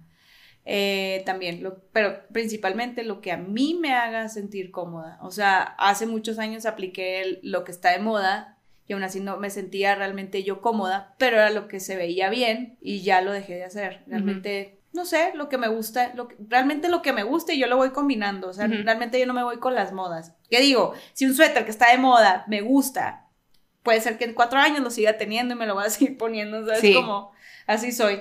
Eh, 0.67 1.21
también, 1.27 1.61
lo- 1.61 1.79
pero 1.93 2.21
principalmente 2.31 3.03
lo 3.03 3.21
que 3.21 3.31
a 3.31 3.37
mí 3.37 3.77
me 3.79 3.93
haga 3.93 4.27
sentir 4.29 4.71
cómoda. 4.71 5.19
O 5.21 5.29
sea, 5.29 5.61
hace 5.77 6.07
muchos 6.07 6.39
años 6.39 6.65
apliqué 6.65 7.21
el- 7.21 7.39
lo 7.43 7.63
que 7.63 7.71
está 7.71 7.91
de 7.91 7.99
moda 7.99 8.57
y 8.87 8.93
aún 8.93 9.03
así 9.03 9.19
no 9.19 9.37
me 9.37 9.51
sentía 9.51 9.93
realmente 9.95 10.43
yo 10.43 10.61
cómoda, 10.61 11.13
pero 11.19 11.37
era 11.37 11.51
lo 11.51 11.67
que 11.67 11.79
se 11.79 11.95
veía 11.95 12.29
bien 12.29 12.77
y 12.81 13.01
ya 13.01 13.21
lo 13.21 13.31
dejé 13.31 13.55
de 13.55 13.63
hacer. 13.63 14.03
Realmente, 14.07 14.79
no 14.91 15.05
sé, 15.05 15.31
lo 15.35 15.49
que 15.49 15.57
me 15.59 15.67
gusta, 15.67 16.13
lo 16.15 16.27
que- 16.27 16.35
realmente 16.49 16.89
lo 16.89 17.03
que 17.03 17.13
me 17.13 17.23
gusta 17.23 17.53
y 17.53 17.59
yo 17.59 17.67
lo 17.67 17.77
voy 17.77 17.91
combinando. 17.91 18.49
O 18.49 18.53
sea, 18.53 18.65
realmente 18.83 19.19
yo 19.19 19.27
no 19.27 19.33
me 19.33 19.43
voy 19.43 19.57
con 19.59 19.75
las 19.75 19.93
modas. 19.93 20.33
¿Qué 20.49 20.61
digo? 20.61 20.93
Si 21.13 21.25
un 21.25 21.35
suéter 21.35 21.65
que 21.65 21.71
está 21.71 21.91
de 21.91 21.99
moda 21.99 22.43
me 22.47 22.61
gusta, 22.61 23.27
puede 23.83 24.01
ser 24.01 24.17
que 24.17 24.25
en 24.25 24.33
cuatro 24.33 24.57
años 24.57 24.79
lo 24.79 24.89
siga 24.89 25.15
teniendo 25.17 25.53
y 25.53 25.57
me 25.57 25.67
lo 25.67 25.75
voy 25.75 25.85
a 25.85 25.89
seguir 25.91 26.17
poniendo, 26.17 26.65
¿sabes? 26.65 26.81
Sí. 26.81 26.93
Como, 26.95 27.33
así 27.67 27.91
soy. 27.91 28.19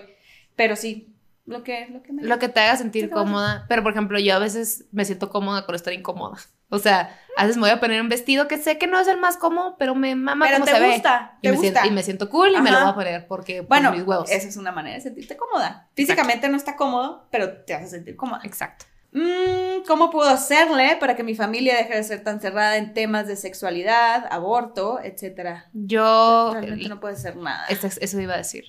Pero 0.56 0.76
sí, 0.76 1.13
lo 1.46 1.62
que, 1.62 1.88
lo 1.88 2.02
que 2.02 2.12
me... 2.12 2.22
Lo 2.22 2.38
que 2.38 2.48
te 2.48 2.60
haga 2.60 2.76
sentir 2.76 3.04
¿Qué 3.04 3.08
te 3.08 3.14
vas 3.14 3.22
a- 3.22 3.24
cómoda. 3.26 3.64
Pero, 3.68 3.82
por 3.82 3.92
ejemplo, 3.92 4.18
yo 4.18 4.34
a 4.34 4.38
veces 4.38 4.86
me 4.92 5.04
siento 5.04 5.28
cómoda 5.30 5.66
con 5.66 5.74
estar 5.74 5.92
incómoda. 5.92 6.38
O 6.70 6.78
sea, 6.78 7.14
a 7.36 7.42
veces 7.44 7.56
me 7.56 7.62
voy 7.62 7.70
a 7.70 7.78
poner 7.80 8.00
un 8.00 8.08
vestido 8.08 8.48
que 8.48 8.56
sé 8.58 8.78
que 8.78 8.86
no 8.86 8.98
es 8.98 9.06
el 9.06 9.18
más 9.20 9.36
cómodo, 9.36 9.76
pero 9.78 9.94
me 9.94 10.14
mama 10.16 10.46
Pero 10.46 10.56
cómo 10.60 10.64
te 10.66 10.72
se 10.78 10.92
gusta, 10.92 11.32
ve. 11.34 11.38
te 11.42 11.48
y, 11.48 11.52
me 11.52 11.58
siento, 11.58 11.80
y 11.84 11.90
me 11.90 12.02
siento 12.02 12.30
cool 12.30 12.52
y 12.56 12.60
me 12.60 12.70
lo 12.70 12.80
voy 12.80 12.88
a 12.90 12.94
poner 12.94 13.26
porque 13.26 13.58
por 13.62 13.68
Bueno, 13.68 13.92
mis 13.92 14.02
huevos. 14.02 14.30
esa 14.30 14.48
es 14.48 14.56
una 14.56 14.72
manera 14.72 14.96
de 14.96 15.02
sentirte 15.02 15.36
cómoda. 15.36 15.88
Físicamente 15.94 16.48
no 16.48 16.56
está 16.56 16.74
cómodo, 16.76 17.28
pero 17.30 17.52
te 17.64 17.74
hace 17.74 17.88
sentir 17.88 18.16
cómoda. 18.16 18.40
Exacto. 18.44 18.86
Mm, 19.12 19.84
¿Cómo 19.86 20.10
puedo 20.10 20.28
hacerle 20.28 20.96
para 20.98 21.14
que 21.14 21.22
mi 21.22 21.36
familia 21.36 21.76
deje 21.76 21.94
de 21.94 22.02
ser 22.02 22.24
tan 22.24 22.40
cerrada 22.40 22.76
en 22.78 22.94
temas 22.94 23.28
de 23.28 23.36
sexualidad, 23.36 24.26
aborto, 24.30 24.98
etcétera? 25.00 25.68
Yo. 25.72 26.50
Realmente 26.54 26.88
no 26.88 26.98
puede 26.98 27.14
ser 27.16 27.36
nada. 27.36 27.66
Eso, 27.68 27.86
eso 28.00 28.20
iba 28.20 28.34
a 28.34 28.38
decir. 28.38 28.64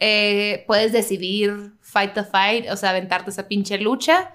Eh, 0.00 0.64
puedes 0.66 0.92
decidir 0.92 1.72
fight 1.80 2.14
the 2.14 2.24
fight, 2.24 2.70
o 2.70 2.76
sea, 2.76 2.90
aventarte 2.90 3.30
esa 3.30 3.48
pinche 3.48 3.78
lucha. 3.78 4.34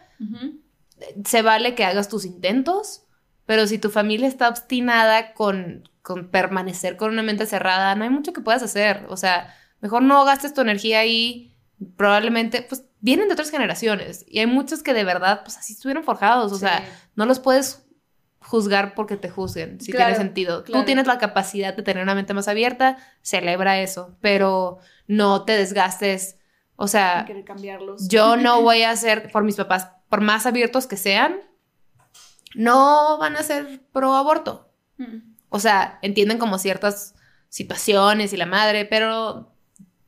Se 1.26 1.42
vale 1.42 1.76
que 1.76 1.84
hagas 1.84 2.08
tus 2.08 2.26
intentos, 2.26 3.04
pero 3.46 3.68
si 3.68 3.78
tu 3.78 3.90
familia 3.90 4.28
está 4.28 4.48
obstinada 4.48 5.34
con, 5.34 5.90
con 6.02 6.30
permanecer 6.30 6.96
con 6.98 7.12
una 7.12 7.24
mente 7.24 7.46
cerrada, 7.46 7.96
no 7.96 8.04
hay 8.04 8.10
mucho 8.10 8.34
que 8.34 8.42
puedas 8.42 8.64
hacer. 8.64 9.06
O 9.10 9.18
sea, 9.18 9.54
mejor 9.82 10.02
no 10.02 10.24
gastes 10.26 10.54
tu 10.54 10.62
energía 10.62 11.00
ahí. 11.00 11.56
Probablemente, 11.98 12.62
pues, 12.62 12.86
vienen 13.02 13.28
de 13.28 13.34
otras 13.34 13.52
generaciones 13.52 14.24
y 14.28 14.40
hay 14.40 14.46
muchos 14.46 14.84
que 14.84 14.94
de 14.94 15.04
verdad, 15.04 15.42
pues, 15.44 15.58
así 15.58 15.74
estuvieron 15.74 16.04
forjados. 16.04 16.54
O 16.54 16.58
sea, 16.58 16.84
no 17.16 17.26
los 17.26 17.40
puedes 17.40 17.86
juzgar 18.44 18.94
porque 18.94 19.18
te 19.18 19.30
juzguen, 19.30 19.80
si 19.82 19.92
Claro, 19.92 20.14
tiene 20.14 20.24
sentido. 20.26 20.64
claro. 20.64 20.82
Tú 20.82 20.86
tienes 20.86 21.08
la 21.08 21.18
capacidad 21.18 21.74
de 21.76 21.84
tener 21.84 22.04
una 22.04 22.16
mente 22.16 22.34
más 22.34 22.48
abierta, 22.48 22.98
celebra 23.22 23.80
eso, 23.80 24.16
pero 24.22 24.78
no 25.08 25.44
te 25.46 25.58
desgastes. 25.58 26.38
O 26.76 26.88
sea, 26.88 27.26
cambiarlos. 27.46 28.08
yo 28.08 28.36
no 28.36 28.62
voy 28.64 28.84
a 28.84 28.92
hacer 28.92 29.32
por 29.32 29.44
mis 29.44 29.56
papás, 29.56 29.90
por 30.10 30.22
más 30.22 30.46
abiertos 30.46 30.88
que 30.88 30.98
sean, 30.98 31.38
no 32.56 33.18
van 33.18 33.36
a 33.36 33.44
ser 33.44 33.82
pro 33.92 34.16
aborto. 34.16 34.70
Mm. 34.98 35.34
O 35.50 35.60
sea, 35.60 36.00
entienden 36.02 36.38
como 36.38 36.58
ciertas 36.58 37.16
situaciones 37.50 38.34
y 38.34 38.38
la 38.38 38.46
madre, 38.48 38.86
pero 38.86 39.53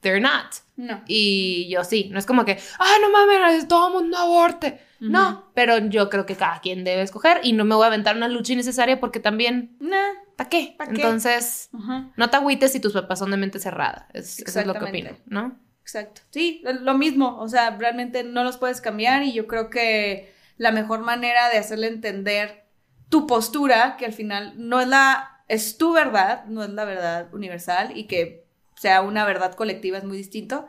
they're 0.05 0.21
not. 0.21 0.53
No. 0.77 1.01
Y 1.07 1.67
yo 1.69 1.83
sí, 1.83 2.09
no 2.11 2.19
es 2.19 2.25
como 2.25 2.45
que, 2.45 2.59
ah, 2.79 2.95
no 3.01 3.09
mames, 3.09 3.67
todo 3.67 3.87
el 3.87 3.93
mundo 3.93 4.17
aborte. 4.17 4.79
No, 4.99 5.51
pero 5.53 5.77
yo 5.77 6.09
creo 6.09 6.25
que 6.25 6.35
cada 6.35 6.61
quien 6.61 6.83
debe 6.83 7.01
escoger 7.01 7.39
y 7.43 7.53
no 7.53 7.65
me 7.65 7.75
voy 7.75 7.83
a 7.83 7.87
aventar 7.87 8.15
una 8.15 8.27
lucha 8.27 8.53
innecesaria 8.53 8.99
porque 8.99 9.19
también, 9.19 9.75
Nah. 9.79 9.97
¿para 10.37 10.49
qué? 10.49 10.75
¿Pa' 10.77 10.87
qué? 10.87 10.95
Entonces, 10.95 11.69
no 12.15 12.29
te 12.29 12.37
agüites 12.37 12.71
si 12.71 12.79
tus 12.79 12.93
papás 12.93 13.19
son 13.19 13.31
de 13.31 13.37
mente 13.37 13.59
cerrada. 13.59 14.07
Es, 14.13 14.39
eso 14.39 14.59
es 14.59 14.67
lo 14.67 14.73
que 14.73 14.85
opino, 14.85 15.11
¿no? 15.25 15.59
Exacto. 15.81 16.21
Sí, 16.29 16.63
lo 16.63 16.93
mismo. 16.95 17.37
O 17.39 17.47
sea, 17.47 17.75
realmente 17.77 18.23
no 18.23 18.43
los 18.43 18.57
puedes 18.57 18.81
cambiar 18.81 19.23
y 19.23 19.33
yo 19.33 19.47
creo 19.47 19.69
que 19.69 20.33
la 20.57 20.71
mejor 20.71 21.01
manera 21.01 21.49
de 21.49 21.57
hacerle 21.57 21.87
entender 21.87 22.65
tu 23.09 23.27
postura, 23.27 23.97
que 23.97 24.05
al 24.05 24.13
final 24.13 24.53
no 24.55 24.81
es 24.81 24.87
la, 24.87 25.43
es 25.47 25.77
tu 25.77 25.93
verdad, 25.93 26.45
no 26.45 26.63
es 26.63 26.69
la 26.69 26.85
verdad 26.85 27.33
universal 27.33 27.95
y 27.95 28.05
que 28.07 28.44
sea 28.76 29.01
una 29.01 29.26
verdad 29.26 29.55
colectiva 29.55 29.97
es 29.97 30.03
muy 30.03 30.17
distinto, 30.17 30.67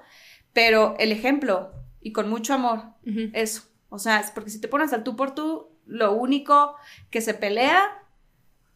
pero 0.53 0.95
el 0.99 1.13
ejemplo 1.13 1.73
y 2.01 2.13
con 2.13 2.29
mucho 2.29 2.55
amor, 2.55 2.85
eso. 3.33 3.63
O 3.89 3.99
sea, 3.99 4.21
es 4.21 4.31
porque 4.31 4.51
si 4.51 4.61
te 4.61 4.69
pones 4.69 4.93
al 4.93 5.05
tú 5.05 5.17
por 5.17 5.35
tú, 5.35 5.69
lo 5.87 6.13
único 6.13 6.77
que 7.11 7.21
se 7.21 7.35
pelea 7.35 8.03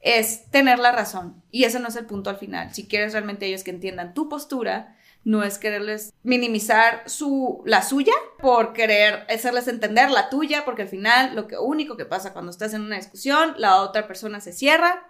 es 0.01 0.51
tener 0.51 0.79
la 0.79 0.93
razón. 0.93 1.43
Y 1.51 1.65
ese 1.65 1.81
no 1.81 1.89
es 1.89 1.97
el 1.97 2.07
punto 2.07 2.31
al 2.31 2.37
final. 2.37 2.75
Si 2.75 2.87
quieres 2.87 3.13
realmente 3.13 3.47
ellos 3.47 3.65
que 3.65 3.71
entiendan 3.71 4.15
tu 4.15 4.29
postura, 4.29 4.97
no 5.25 5.43
es 5.43 5.59
quererles 5.59 6.13
minimizar 6.23 7.03
su, 7.07 7.63
la 7.67 7.83
suya 7.83 8.15
por 8.41 8.73
querer 8.73 9.27
hacerles 9.29 9.69
entender 9.69 10.11
la 10.11 10.31
tuya, 10.31 10.65
porque 10.65 10.83
al 10.83 10.89
final 10.89 11.37
lo 11.37 11.47
que 11.47 11.59
único 11.59 11.97
que 11.97 12.07
pasa 12.07 12.33
cuando 12.33 12.51
estás 12.51 12.73
en 12.73 12.83
una 12.83 12.97
discusión, 12.97 13.55
la 13.59 13.83
otra 13.83 14.07
persona 14.07 14.41
se 14.41 14.53
cierra 14.53 15.07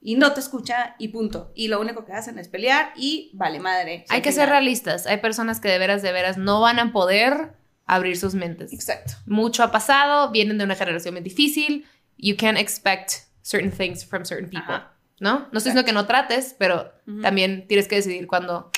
y 0.00 0.16
no 0.16 0.32
te 0.32 0.40
escucha 0.40 0.96
y 0.98 1.08
punto. 1.08 1.52
Y 1.54 1.68
lo 1.68 1.80
único 1.80 2.04
que 2.04 2.12
hacen 2.12 2.38
es 2.38 2.48
pelear 2.48 2.92
y 2.96 3.30
vale 3.34 3.60
madre. 3.60 4.04
Hay 4.08 4.22
que 4.22 4.32
ser 4.32 4.48
realistas. 4.48 5.06
Hay 5.06 5.18
personas 5.18 5.60
que 5.60 5.68
de 5.68 5.78
veras, 5.78 6.02
de 6.02 6.12
veras 6.12 6.38
no 6.38 6.60
van 6.60 6.78
a 6.78 6.92
poder 6.92 7.54
abrir 7.86 8.16
sus 8.16 8.34
mentes. 8.34 8.72
Exacto. 8.72 9.14
Mucho 9.26 9.62
ha 9.62 9.70
pasado, 9.70 10.30
vienen 10.30 10.58
de 10.58 10.64
una 10.64 10.74
generación 10.74 11.14
muy 11.14 11.22
difícil. 11.22 11.86
You 12.16 12.36
can't 12.36 12.58
expect 12.58 13.12
certain 13.42 13.70
things 13.70 14.04
from 14.04 14.24
certain 14.24 14.48
people. 14.48 14.74
Ajá. 14.74 14.92
¿No? 15.18 15.40
No 15.52 15.58
estoy 15.58 15.72
diciendo 15.72 15.84
que 15.84 15.92
no 15.92 16.06
trates, 16.06 16.54
pero 16.58 16.92
también 17.20 17.66
tienes 17.66 17.88
que 17.88 17.96
decidir 17.96 18.26
cuándo, 18.26 18.70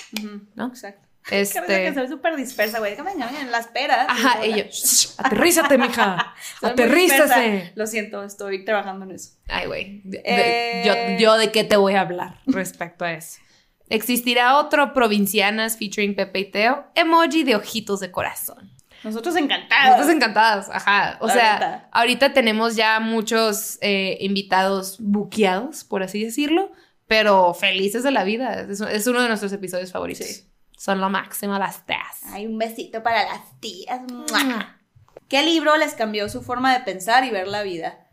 ¿no? 0.57 0.67
Exacto. 0.67 1.09
Que 1.29 1.37
veces 1.39 1.55
que 1.55 1.87
Este. 1.89 1.95
soy 1.95 2.09
súper 2.09 2.37
dispersa, 2.37 2.79
güey. 2.81 2.93
Déjame 2.97 3.13
en 3.41 3.51
las 3.51 3.69
peras. 3.69 4.07
Ajá, 4.09 4.45
y 4.45 4.55
yo, 4.57 4.65
"Shh, 4.65 5.15
aterrízate, 5.19 5.79
mija. 5.79 6.35
Aterrízate. 6.63 7.73
Lo 7.75 7.87
siento, 7.87 8.25
estoy 8.25 8.65
trabajando 8.65 9.05
en 9.05 9.13
eso. 9.13 9.31
Ay, 9.49 9.67
güey. 9.67 10.03
Eh. 10.25 10.83
Yo, 11.19 11.25
yo 11.25 11.37
de 11.39 11.53
qué 11.53 11.65
te 11.65 11.77
voy 11.77 11.95
a 11.95 12.01
hablar 12.01 12.41
respecto 12.47 13.05
a 13.05 13.13
eso. 13.13 13.39
Existirá 13.89 14.57
otro 14.59 14.93
Provincianas 14.95 15.77
featuring 15.77 16.15
Pepe 16.17 16.39
y 16.41 16.45
Teo, 16.51 16.87
emoji 16.95 17.45
de 17.45 17.57
ojitos 17.57 18.01
de 18.01 18.11
corazón. 18.11 18.73
Nosotros 19.05 19.37
encantados. 19.37 19.91
Nosotros 19.97 20.15
encantadas, 20.15 20.71
ajá. 20.71 21.19
O 21.21 21.27
La 21.27 21.33
sea, 21.35 21.89
ahorita 21.93 22.33
tenemos 22.33 22.77
ya 22.77 23.01
muchos 23.01 23.79
eh, 23.81 24.17
invitados 24.21 24.97
buqueados, 25.01 25.85
por 25.85 26.03
así 26.05 26.25
decirlo, 26.25 26.71
pero 27.09 27.53
felices 27.53 28.03
de 28.05 28.13
la 28.13 28.23
vida. 28.25 28.61
Es, 28.61 28.81
es 28.81 29.07
uno 29.09 29.21
de 29.21 29.29
nuestros 29.29 29.53
episodios 29.53 29.91
favoritos. 29.93 30.27
Sí. 30.27 30.49
Son 30.83 31.01
lo 31.01 31.09
máximo 31.11 31.57
las 31.61 31.87
teas. 31.87 32.23
Ay, 32.25 32.45
un 32.45 32.59
besito 32.59 33.05
para 33.05 33.23
las 33.23 33.61
tías. 33.61 34.01
¡Mua! 34.11 34.81
¿Qué 35.29 35.45
libro 35.45 35.77
les 35.77 35.95
cambió 35.95 36.29
su 36.29 36.43
forma 36.43 36.77
de 36.77 36.85
pensar 36.85 37.23
y 37.23 37.31
ver 37.31 37.47
la 37.47 37.63
vida? 37.63 38.09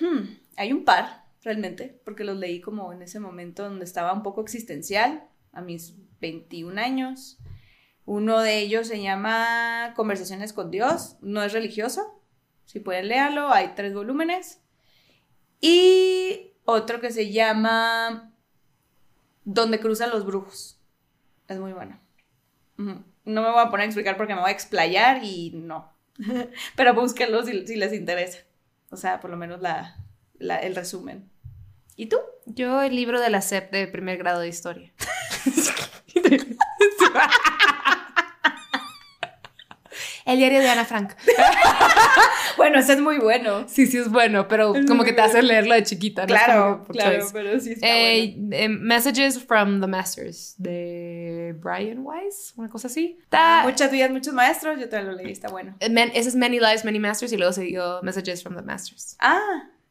Hmm, 0.00 0.38
hay 0.56 0.72
un 0.72 0.86
par, 0.86 1.26
realmente, 1.42 2.00
porque 2.02 2.24
los 2.24 2.38
leí 2.38 2.62
como 2.62 2.94
en 2.94 3.02
ese 3.02 3.20
momento 3.20 3.64
donde 3.64 3.84
estaba 3.84 4.14
un 4.14 4.22
poco 4.22 4.40
existencial, 4.40 5.28
a 5.52 5.60
mis 5.60 5.96
21 6.20 6.80
años. 6.80 7.36
Uno 8.06 8.40
de 8.40 8.58
ellos 8.58 8.88
se 8.88 9.02
llama 9.02 9.92
Conversaciones 9.94 10.54
con 10.54 10.70
Dios, 10.70 11.18
no 11.20 11.42
es 11.42 11.52
religioso, 11.52 12.22
si 12.64 12.80
pueden 12.80 13.08
leerlo, 13.08 13.52
hay 13.52 13.74
tres 13.76 13.92
volúmenes. 13.92 14.62
Y 15.60 16.54
otro 16.64 17.02
que 17.02 17.10
se 17.10 17.32
llama 17.32 18.32
Donde 19.44 19.78
cruzan 19.78 20.08
los 20.08 20.24
brujos, 20.24 20.80
es 21.48 21.58
muy 21.58 21.74
bueno. 21.74 22.02
No 22.76 23.42
me 23.42 23.50
voy 23.50 23.60
a 23.60 23.70
poner 23.70 23.84
a 23.84 23.86
explicar 23.86 24.16
porque 24.16 24.34
me 24.34 24.40
voy 24.40 24.50
a 24.50 24.52
explayar 24.54 25.22
y 25.24 25.52
no. 25.54 25.92
Pero 26.76 26.94
búsquenlo 26.94 27.42
si, 27.44 27.66
si 27.66 27.76
les 27.76 27.92
interesa. 27.92 28.38
O 28.90 28.96
sea, 28.96 29.20
por 29.20 29.30
lo 29.30 29.36
menos 29.36 29.60
la, 29.60 29.96
la- 30.38 30.58
el 30.58 30.74
resumen. 30.76 31.30
¿Y 31.96 32.06
tú? 32.06 32.16
Yo 32.46 32.82
el 32.82 32.94
libro 32.96 33.20
de 33.20 33.30
la 33.30 33.40
SEP 33.40 33.70
de 33.72 33.86
primer 33.86 34.18
grado 34.18 34.40
de 34.40 34.48
historia. 34.48 34.92
el 40.24 40.38
diario 40.38 40.60
de 40.60 40.68
Ana 40.70 40.84
Frank. 40.84 41.12
Bueno, 42.56 42.78
ese 42.78 42.92
es 42.92 43.00
muy 43.00 43.18
bueno. 43.18 43.64
Sí, 43.66 43.86
sí 43.86 43.98
es 43.98 44.08
bueno, 44.10 44.46
pero 44.46 44.74
Es 44.76 44.86
como 44.86 45.02
que 45.02 45.12
te 45.12 45.20
hace 45.20 45.42
leerlo 45.42 45.74
de 45.74 45.82
chiquita. 45.82 46.22
¿no? 46.22 46.26
Claro, 46.28 46.84
claro, 46.88 47.18
choice. 47.18 47.30
pero 47.32 47.58
sí 47.60 47.72
está 47.72 47.86
Eh, 47.86 48.34
bueno. 48.38 48.56
eh, 48.56 48.68
Messages 48.68 49.42
from 49.44 49.80
the 49.80 49.86
Masters 49.88 50.54
de 50.58 51.54
Brian 51.58 51.98
Weiss, 52.06 52.52
una 52.56 52.68
cosa 52.68 52.86
así. 52.86 53.18
Está- 53.24 53.62
Muchas 53.64 53.90
vidas, 53.90 54.10
muchos 54.12 54.32
maestros, 54.34 54.78
yo 54.78 54.88
también 54.88 55.16
lo 55.16 55.20
leí, 55.22 55.32
está 55.32 55.48
bueno. 55.48 55.74
eh, 55.80 55.90
Man- 55.90 56.12
ese 56.14 56.28
es 56.28 56.36
Many 56.36 56.60
Lives, 56.60 56.84
Many 56.84 57.00
Masters 57.00 57.32
y 57.32 57.36
luego 57.36 57.52
siguió 57.52 58.00
Messages 58.02 58.42
from 58.42 58.54
the 58.56 58.62
Masters. 58.62 59.16
Ah. 59.20 59.40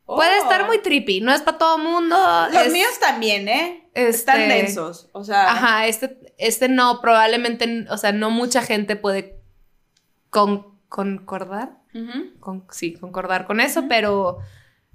Puede 0.05 0.39
oh. 0.39 0.43
estar 0.43 0.65
muy 0.65 0.79
trippy, 0.79 1.19
no 1.21 1.33
es 1.33 1.41
para 1.41 1.57
todo 1.57 1.77
mundo. 1.77 2.15
Los 2.51 2.67
es- 2.67 2.73
míos 2.73 2.91
también, 2.99 3.47
¿eh? 3.49 3.89
este- 3.93 4.09
Están 4.09 4.47
densos, 4.47 5.09
o 5.11 5.23
sea... 5.23 5.51
Ajá, 5.51 5.87
este, 5.87 6.17
este 6.37 6.69
no, 6.69 7.01
probablemente, 7.01 7.85
o 7.89 7.97
sea, 7.97 8.11
no 8.13 8.29
mucha 8.29 8.61
gente 8.61 8.95
puede 8.95 9.42
con- 10.33 10.73
concordar. 10.89 11.77
Con, 12.39 12.65
sí, 12.71 12.93
concordar 12.95 13.45
con 13.45 13.59
eso, 13.59 13.85
pero 13.87 14.39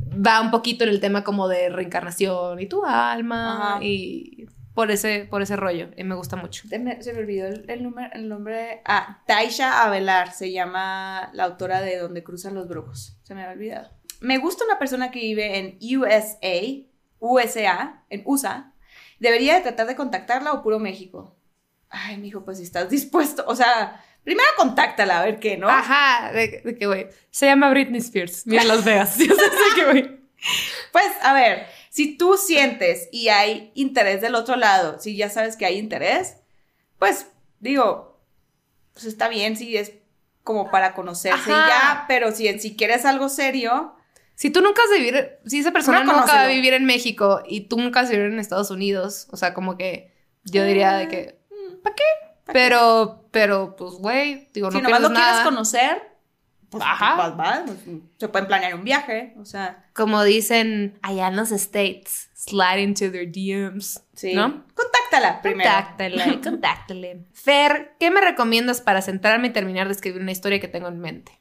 va 0.00 0.40
un 0.40 0.50
poquito 0.50 0.84
en 0.84 0.90
el 0.90 1.00
tema 1.00 1.22
como 1.24 1.46
de 1.48 1.68
reencarnación 1.70 2.60
y 2.60 2.66
tu 2.66 2.84
alma 2.84 3.74
Ajá. 3.74 3.84
y 3.84 4.46
por 4.74 4.90
ese, 4.90 5.26
por 5.30 5.42
ese 5.42 5.56
rollo. 5.56 5.88
Y 5.96 6.04
me 6.04 6.14
gusta 6.16 6.36
mucho. 6.36 6.66
Se 6.68 6.78
me, 6.78 7.00
se 7.02 7.12
me 7.12 7.20
olvidó 7.20 7.46
el, 7.46 7.64
el 7.68 7.82
número, 7.82 8.10
el 8.14 8.28
nombre. 8.28 8.82
Ah, 8.84 9.22
Taisha 9.26 9.84
Avelar 9.84 10.32
se 10.32 10.52
llama 10.52 11.30
la 11.32 11.44
autora 11.44 11.80
de 11.80 11.98
Donde 11.98 12.22
cruzan 12.24 12.54
los 12.54 12.68
brujos. 12.68 13.16
Se 13.22 13.34
me 13.34 13.42
había 13.42 13.54
olvidado. 13.54 13.90
Me 14.20 14.38
gusta 14.38 14.64
una 14.64 14.78
persona 14.78 15.10
que 15.12 15.20
vive 15.20 15.58
en 15.58 15.78
USA, 15.98 16.84
USA, 17.20 18.02
en 18.10 18.22
USA. 18.24 18.72
Debería 19.20 19.54
de 19.54 19.62
tratar 19.62 19.86
de 19.86 19.96
contactarla 19.96 20.52
o 20.52 20.62
puro 20.62 20.78
México. 20.78 21.36
Ay, 21.90 22.18
mijo, 22.18 22.44
pues 22.44 22.58
si 22.58 22.64
estás 22.64 22.90
dispuesto. 22.90 23.44
O 23.46 23.54
sea, 23.56 24.00
primero 24.24 24.48
contáctala 24.56 25.20
a 25.20 25.24
ver 25.24 25.38
qué, 25.38 25.56
¿no? 25.56 25.68
Ajá, 25.68 26.32
de, 26.32 26.62
de 26.64 26.76
que, 26.76 26.86
güey, 26.86 27.08
se 27.30 27.46
llama 27.46 27.70
Britney 27.70 28.00
Spears. 28.00 28.46
Mira 28.46 28.64
Las 28.64 28.84
Vegas. 28.84 29.18
Yo 29.18 29.34
sé 29.34 29.74
que, 29.74 29.84
güey. 29.84 30.18
Pues, 30.92 31.06
a 31.22 31.32
ver, 31.32 31.66
si 31.90 32.16
tú 32.16 32.36
sientes 32.36 33.08
y 33.10 33.28
hay 33.28 33.72
interés 33.74 34.20
del 34.20 34.34
otro 34.34 34.56
lado, 34.56 35.00
si 35.00 35.16
ya 35.16 35.30
sabes 35.30 35.56
que 35.56 35.66
hay 35.66 35.78
interés, 35.78 36.36
pues 36.98 37.26
digo, 37.60 38.20
pues 38.92 39.06
está 39.06 39.28
bien 39.28 39.56
si 39.56 39.76
es 39.76 39.92
como 40.44 40.70
para 40.70 40.94
conocerse 40.94 41.50
y 41.50 41.52
Ajá. 41.52 41.68
ya, 41.68 42.04
pero 42.08 42.32
si, 42.32 42.58
si 42.58 42.76
quieres 42.76 43.04
algo 43.04 43.28
serio, 43.28 43.94
Si 44.34 44.50
tú 44.50 44.60
nunca 44.60 44.80
has 44.82 44.96
vivir, 44.96 45.38
si 45.46 45.58
esa 45.58 45.72
persona 45.72 46.04
No, 46.04 46.12
nunca 46.12 46.32
va 46.32 46.42
a 46.44 46.46
vivir 46.46 46.72
en 46.72 46.84
México 46.84 47.42
y 47.46 47.62
tú 47.62 47.76
nunca 47.78 48.00
has 48.00 48.10
vivir 48.10 48.26
en 48.26 48.38
Estados 48.38 48.70
Unidos, 48.70 49.26
o 49.32 49.36
sea, 49.36 49.52
como 49.52 49.76
que 49.76 50.12
yo 50.44 50.64
diría 50.64 50.92
de 50.94 51.08
que, 51.08 51.38
¿para 51.82 51.96
qué? 51.96 52.04
Pero, 52.52 53.28
pero, 53.30 53.76
pues, 53.76 53.94
güey, 53.94 54.48
digo, 54.52 54.70
si 54.70 54.78
no 54.78 54.84
nomás 54.84 55.00
lo 55.00 55.08
quieres 55.08 55.24
nada. 55.32 55.44
conocer, 55.44 56.02
pues 56.70 56.82
Ajá. 56.84 57.16
vas, 57.16 57.36
vas, 57.36 57.60
pues, 57.66 57.78
se 58.18 58.28
pueden 58.28 58.46
planear 58.46 58.74
un 58.74 58.84
viaje, 58.84 59.34
o 59.38 59.44
sea, 59.44 59.86
Como 59.94 60.22
dicen 60.24 60.98
allá 61.02 61.28
en 61.28 61.36
los 61.36 61.50
States, 61.52 62.30
slide 62.34 62.80
into 62.80 63.10
their 63.10 63.30
DMs, 63.30 64.02
sí. 64.14 64.34
¿no? 64.34 64.64
Contáctala 64.74 65.40
primero. 65.42 65.70
Contáctale, 65.70 66.40
contáctale. 66.44 67.26
Fer, 67.32 67.96
¿qué 67.98 68.10
me 68.10 68.20
recomiendas 68.20 68.80
para 68.80 69.02
sentarme 69.02 69.48
y 69.48 69.50
terminar 69.50 69.88
de 69.88 69.94
escribir 69.94 70.20
una 70.20 70.32
historia 70.32 70.60
que 70.60 70.68
tengo 70.68 70.88
en 70.88 71.00
mente? 71.00 71.40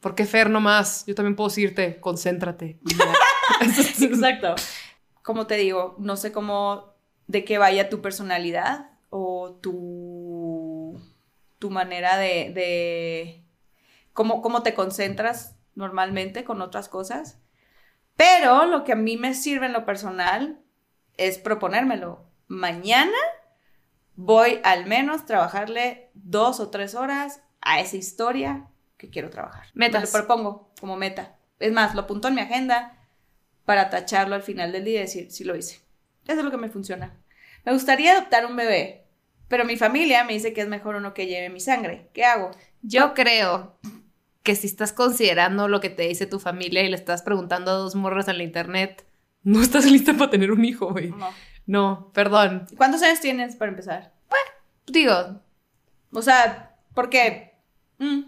¿Por 0.00 0.14
qué 0.14 0.26
Fer 0.26 0.48
nomás? 0.48 1.04
Yo 1.06 1.14
también 1.14 1.34
puedo 1.34 1.48
decirte, 1.48 1.98
concéntrate. 2.00 2.78
Exacto. 4.00 4.54
Como 5.22 5.46
te 5.46 5.56
digo, 5.56 5.96
no 5.98 6.16
sé 6.16 6.30
cómo, 6.30 6.94
de 7.26 7.44
qué 7.44 7.58
vaya 7.58 7.88
tu 7.88 8.00
personalidad 8.00 8.90
o 9.10 9.58
tu, 9.62 11.00
tu 11.58 11.70
manera 11.70 12.16
de, 12.16 12.52
de 12.54 13.44
cómo, 14.12 14.42
cómo 14.42 14.62
te 14.62 14.74
concentras 14.74 15.56
normalmente 15.74 16.44
con 16.44 16.60
otras 16.62 16.88
cosas. 16.88 17.40
Pero 18.16 18.66
lo 18.66 18.84
que 18.84 18.92
a 18.92 18.96
mí 18.96 19.16
me 19.16 19.34
sirve 19.34 19.66
en 19.66 19.72
lo 19.72 19.86
personal 19.86 20.60
es 21.16 21.38
proponérmelo. 21.38 22.26
Mañana 22.48 23.16
voy 24.16 24.60
al 24.64 24.86
menos 24.86 25.26
trabajarle 25.26 26.10
dos 26.14 26.58
o 26.58 26.70
tres 26.70 26.94
horas 26.94 27.42
a 27.60 27.80
esa 27.80 27.96
historia 27.96 28.68
que 28.96 29.10
quiero 29.10 29.30
trabajar. 29.30 29.68
Metas. 29.74 30.02
Me 30.02 30.06
lo 30.06 30.12
propongo 30.12 30.72
como 30.80 30.96
meta. 30.96 31.36
Es 31.60 31.72
más, 31.72 31.94
lo 31.94 32.02
apunto 32.02 32.28
en 32.28 32.34
mi 32.34 32.40
agenda 32.40 32.98
para 33.64 33.90
tacharlo 33.90 34.34
al 34.34 34.42
final 34.42 34.72
del 34.72 34.84
día 34.84 34.98
y 34.98 35.02
decir, 35.02 35.30
sí 35.30 35.44
lo 35.44 35.56
hice. 35.56 35.80
Eso 36.26 36.38
es 36.38 36.44
lo 36.44 36.50
que 36.50 36.56
me 36.56 36.68
funciona. 36.68 37.16
Me 37.68 37.74
gustaría 37.74 38.12
adoptar 38.12 38.46
un 38.46 38.56
bebé, 38.56 39.04
pero 39.46 39.66
mi 39.66 39.76
familia 39.76 40.24
me 40.24 40.32
dice 40.32 40.54
que 40.54 40.62
es 40.62 40.68
mejor 40.68 40.94
uno 40.94 41.12
que 41.12 41.26
lleve 41.26 41.50
mi 41.50 41.60
sangre. 41.60 42.08
¿Qué 42.14 42.24
hago? 42.24 42.50
Yo 42.80 43.12
creo 43.12 43.78
que 44.42 44.56
si 44.56 44.66
estás 44.66 44.94
considerando 44.94 45.68
lo 45.68 45.78
que 45.78 45.90
te 45.90 46.04
dice 46.04 46.24
tu 46.24 46.40
familia 46.40 46.82
y 46.82 46.88
le 46.88 46.96
estás 46.96 47.20
preguntando 47.20 47.70
a 47.70 47.74
dos 47.74 47.94
morras 47.94 48.26
en 48.28 48.38
la 48.38 48.44
internet, 48.44 49.04
no 49.42 49.60
estás 49.60 49.84
lista 49.84 50.14
para 50.14 50.30
tener 50.30 50.50
un 50.50 50.64
hijo, 50.64 50.92
güey. 50.92 51.10
No. 51.10 51.28
No, 51.66 52.10
perdón. 52.14 52.64
¿Cuántos 52.78 53.02
años 53.02 53.20
tienes 53.20 53.54
para 53.54 53.70
empezar? 53.70 54.14
Digo, 54.86 55.42
O 56.12 56.22
sea, 56.22 56.74
porque... 56.94 57.52
mm, 57.98 58.20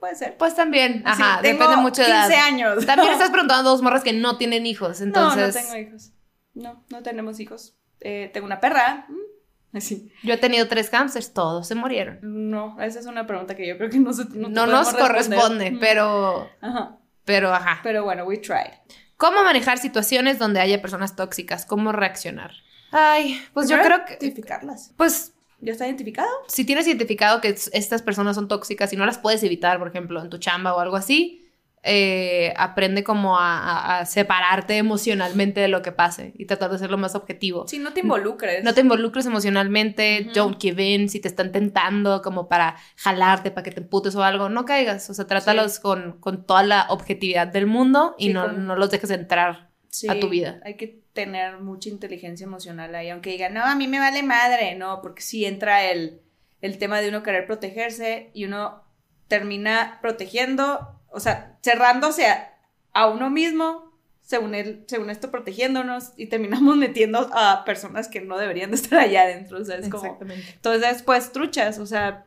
puede 0.00 0.16
ser. 0.16 0.36
pues 0.36 0.56
también, 0.56 1.04
ajá, 1.06 1.40
depende 1.42 1.76
mucho 1.76 2.02
de 2.02 2.08
edad. 2.08 2.26
15 2.28 2.40
años. 2.40 2.86
También 2.86 3.12
estás 3.12 3.30
preguntando 3.30 3.68
a 3.68 3.72
dos 3.72 3.82
morras 3.82 4.02
que 4.02 4.12
no 4.12 4.36
tienen 4.36 4.66
hijos, 4.66 5.00
entonces 5.00 5.54
No, 5.54 5.60
no 5.60 5.66
tengo 5.68 5.76
hijos. 5.76 6.10
No, 6.54 6.84
no 6.90 7.02
tenemos 7.04 7.38
hijos. 7.38 7.76
Eh, 8.04 8.30
tengo 8.32 8.46
una 8.46 8.60
perra. 8.60 9.06
mm, 9.08 9.76
Así. 9.76 10.12
yo 10.22 10.34
he 10.34 10.36
tenido 10.38 10.68
tres 10.68 10.88
hamsters, 10.90 11.32
todos 11.32 11.66
se 11.66 11.74
murieron. 11.74 12.18
No, 12.22 12.80
esa 12.80 13.00
es 13.00 13.06
una 13.06 13.26
pregunta 13.26 13.56
que 13.56 13.66
yo 13.66 13.76
creo 13.76 13.90
que 13.90 13.98
no, 13.98 14.12
se, 14.12 14.24
No, 14.26 14.48
te 14.48 14.52
nos 14.70 14.92
responder. 14.92 15.00
corresponde, 15.06 15.70
Mm. 15.72 15.78
pero, 15.80 16.48
Ajá. 16.60 16.98
pero, 17.24 17.52
ajá. 17.52 17.80
Pero 17.82 18.04
bueno, 18.04 18.24
we 18.24 18.36
tried. 18.38 18.72
¿Cómo 19.16 19.42
manejar 19.42 19.78
situaciones 19.78 20.38
donde 20.38 20.60
haya 20.60 20.80
personas 20.80 21.16
tóxicas? 21.16 21.66
¿Cómo 21.66 21.90
reaccionar? 21.92 22.52
Ay, 22.92 23.40
pues 23.52 23.68
yo 23.68 23.80
creo 23.82 24.04
que, 24.04 24.12
Identificarlas. 24.20 24.92
pues 24.96 25.32
¿Ya 25.60 25.72
está 25.72 25.86
identificado? 25.86 26.28
si 26.46 26.64
tienes 26.64 26.86
identificado 26.86 27.40
que 27.40 27.48
estas 27.48 28.02
personas 28.02 28.36
son 28.36 28.46
tóxicas 28.48 28.92
y 28.92 28.96
no 28.96 29.06
las 29.06 29.18
puedes 29.18 29.42
evitar, 29.42 29.78
por 29.78 29.88
ejemplo, 29.88 30.20
en 30.22 30.28
tu 30.30 30.38
chamba 30.38 30.74
o 30.74 30.80
algo 30.80 30.94
así, 30.96 31.43
eh, 31.86 32.52
aprende 32.56 33.04
como 33.04 33.38
a, 33.38 33.58
a- 33.58 33.98
a 34.00 34.06
separarte 34.06 34.76
emocionalmente 34.78 35.60
de 35.60 35.68
lo 35.68 35.82
que 35.82 35.92
pase 35.92 36.32
y 36.38 36.46
tratar 36.46 36.70
de 36.70 36.78
ser 36.78 36.90
lo 36.90 36.96
más 36.98 37.14
objetivo. 37.14 37.68
Si 37.68 37.78
no 37.78 37.92
te 37.92 38.00
involucres. 38.00 38.64
No 38.64 38.72
te 38.74 38.80
involucres 38.80 39.26
emocionalmente, 39.26 40.22
Ujú. 40.22 40.32
don't 40.34 40.60
give 40.60 40.82
in, 40.82 41.08
si 41.08 41.20
te 41.20 41.28
están 41.28 41.52
tentando 41.52 42.22
como 42.22 42.48
para 42.48 42.76
jalarte, 42.96 43.50
para 43.50 43.62
que 43.64 43.70
te 43.70 43.80
emputes 43.80 44.14
o 44.16 44.24
algo, 44.24 44.48
no 44.48 44.64
caigas, 44.64 45.08
o 45.10 45.14
sea, 45.14 45.26
trátalos 45.26 45.78
con, 45.78 46.18
con 46.20 46.46
toda 46.46 46.62
la 46.62 46.86
objetividad 46.88 47.46
del 47.46 47.66
mundo 47.66 48.14
y 48.18 48.28
Sí, 48.28 48.32
no, 48.32 48.42
con- 48.46 48.66
no 48.66 48.76
los 48.76 48.90
dejes 48.90 49.10
entrar. 49.10 49.70
Sí, 49.90 50.08
a 50.08 50.18
tu 50.18 50.28
vida. 50.28 50.58
Hay 50.64 50.74
que 50.76 51.04
tener 51.12 51.58
mucha 51.60 51.88
inteligencia 51.88 52.44
emocional 52.44 52.92
ahí, 52.96 53.10
aunque 53.10 53.30
digan, 53.30 53.54
no, 53.54 53.62
a 53.64 53.76
mí 53.76 53.86
me 53.86 54.00
vale 54.00 54.24
madre, 54.24 54.74
no, 54.74 55.00
porque 55.02 55.22
sí 55.22 55.44
entra 55.44 55.84
el, 55.84 56.20
el 56.62 56.78
tema 56.78 57.00
de 57.00 57.10
uno 57.10 57.22
querer 57.22 57.46
protegerse 57.46 58.30
y 58.34 58.44
uno 58.46 58.82
termina 59.28 59.98
protegiendo, 60.02 61.00
o 61.14 61.20
sea, 61.20 61.56
cerrándose 61.62 62.26
a, 62.26 62.54
a 62.92 63.06
uno 63.06 63.30
mismo, 63.30 63.92
según, 64.20 64.54
él, 64.54 64.84
según 64.88 65.10
esto, 65.10 65.30
protegiéndonos 65.30 66.12
y 66.16 66.26
terminamos 66.26 66.76
metiendo 66.78 67.30
a 67.32 67.64
personas 67.64 68.08
que 68.08 68.20
no 68.20 68.36
deberían 68.36 68.70
de 68.70 68.76
estar 68.76 68.98
allá 68.98 69.22
adentro, 69.22 69.58
o 69.58 69.64
sea, 69.64 69.76
es 69.76 69.88
como... 69.88 70.18
Entonces 70.20 70.82
después 70.82 71.32
truchas, 71.32 71.78
o 71.78 71.86
sea, 71.86 72.26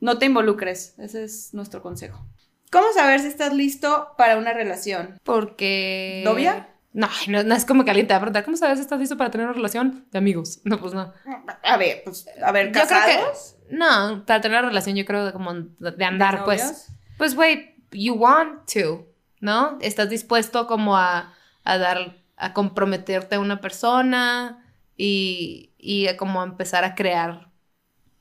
no 0.00 0.18
te 0.18 0.26
involucres, 0.26 0.94
ese 0.98 1.24
es 1.24 1.52
nuestro 1.54 1.82
consejo. 1.82 2.26
¿Cómo 2.70 2.90
saber 2.94 3.20
si 3.20 3.26
estás 3.26 3.52
listo 3.52 4.14
para 4.16 4.38
una 4.38 4.52
relación? 4.54 5.20
Porque... 5.24 6.22
¿Novia? 6.24 6.68
No, 6.94 7.08
no, 7.28 7.42
no 7.42 7.54
es 7.54 7.64
como 7.64 7.84
que 7.84 7.90
alguien 7.90 8.06
te 8.06 8.12
va 8.14 8.18
a 8.18 8.20
preguntar, 8.20 8.44
¿cómo 8.44 8.56
sabes 8.56 8.78
si 8.78 8.82
estás 8.82 8.98
listo 8.98 9.16
para 9.16 9.30
tener 9.30 9.46
una 9.46 9.54
relación 9.54 10.06
de 10.10 10.18
amigos? 10.18 10.60
No, 10.64 10.78
pues 10.78 10.94
no. 10.94 11.12
A 11.62 11.76
ver, 11.76 12.02
pues, 12.04 12.26
a 12.42 12.52
ver, 12.52 12.66
Yo 12.66 12.72
creo 12.72 12.86
¿casados? 12.86 13.56
que... 13.68 13.74
No, 13.76 14.24
para 14.26 14.40
tener 14.40 14.58
una 14.58 14.68
relación 14.68 14.96
yo 14.96 15.04
creo 15.04 15.26
de 15.26 15.32
como 15.32 15.52
de 15.54 16.04
andar, 16.04 16.44
pues. 16.44 16.62
¿Novios? 16.62 16.86
Pues, 17.18 17.34
güey, 17.34 17.71
you 17.92 18.14
want 18.14 18.70
to, 18.72 19.06
¿no? 19.40 19.78
Estás 19.80 20.10
dispuesto 20.10 20.66
como 20.66 20.96
a, 20.96 21.34
a 21.64 21.78
dar, 21.78 22.16
a 22.36 22.52
comprometerte 22.52 23.36
a 23.36 23.40
una 23.40 23.60
persona 23.60 24.64
y, 24.96 25.72
y 25.78 26.08
a 26.08 26.16
como 26.16 26.40
a 26.40 26.44
empezar 26.44 26.84
a 26.84 26.94
crear 26.94 27.50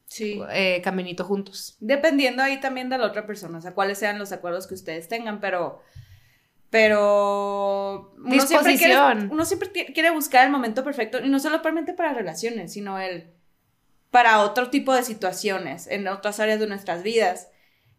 Sí. 0.05 0.41
eh, 0.49 0.81
caminito 0.83 1.23
juntos. 1.23 1.77
Dependiendo 1.79 2.43
ahí 2.43 2.59
también 2.59 2.89
de 2.89 2.97
la 2.97 3.05
otra 3.07 3.25
persona, 3.25 3.59
o 3.59 3.61
sea, 3.61 3.73
cuáles 3.73 3.97
sean 3.97 4.19
los 4.19 4.33
acuerdos 4.33 4.67
que 4.67 4.73
ustedes 4.73 5.07
tengan, 5.07 5.39
pero... 5.39 5.81
Pero... 6.69 8.13
Uno 8.17 8.41
siempre, 8.45 8.77
quiere, 8.77 8.95
uno 9.29 9.45
siempre 9.45 9.71
quiere 9.71 10.09
buscar 10.11 10.45
el 10.45 10.51
momento 10.51 10.83
perfecto, 10.83 11.19
y 11.23 11.29
no 11.29 11.39
solamente 11.39 11.93
para 11.93 12.13
relaciones, 12.13 12.73
sino 12.73 12.99
el... 12.99 13.31
para 14.09 14.41
otro 14.41 14.69
tipo 14.69 14.93
de 14.93 15.03
situaciones, 15.03 15.87
en 15.87 16.07
otras 16.07 16.41
áreas 16.41 16.59
de 16.59 16.67
nuestras 16.67 17.03
vidas. 17.03 17.47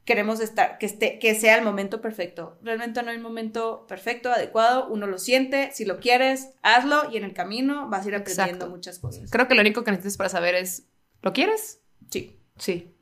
Queremos 0.04 0.40
estar, 0.40 0.78
que, 0.78 0.86
esté, 0.86 1.18
que 1.18 1.34
sea 1.34 1.56
el 1.56 1.64
momento 1.64 2.00
perfecto. 2.00 2.58
Realmente 2.62 3.02
no 3.02 3.10
hay 3.10 3.16
un 3.16 3.22
momento 3.22 3.86
perfecto, 3.86 4.30
adecuado, 4.32 4.88
uno 4.88 5.06
lo 5.06 5.18
siente, 5.18 5.70
si 5.72 5.84
lo 5.84 6.00
quieres, 6.00 6.50
hazlo 6.62 7.10
y 7.10 7.16
en 7.16 7.24
el 7.24 7.34
camino 7.34 7.88
vas 7.88 8.04
a 8.04 8.08
ir 8.08 8.14
aprendiendo 8.16 8.52
Exacto. 8.54 8.70
muchas 8.70 8.98
cosas. 8.98 9.30
Creo 9.30 9.48
que 9.48 9.54
lo 9.54 9.60
único 9.60 9.84
que 9.84 9.92
necesitas 9.92 10.16
para 10.16 10.28
saber 10.30 10.54
es, 10.54 10.84
¿lo 11.22 11.32
quieres? 11.32 11.80
Sí. 12.10 12.38
Sí. 12.58 12.94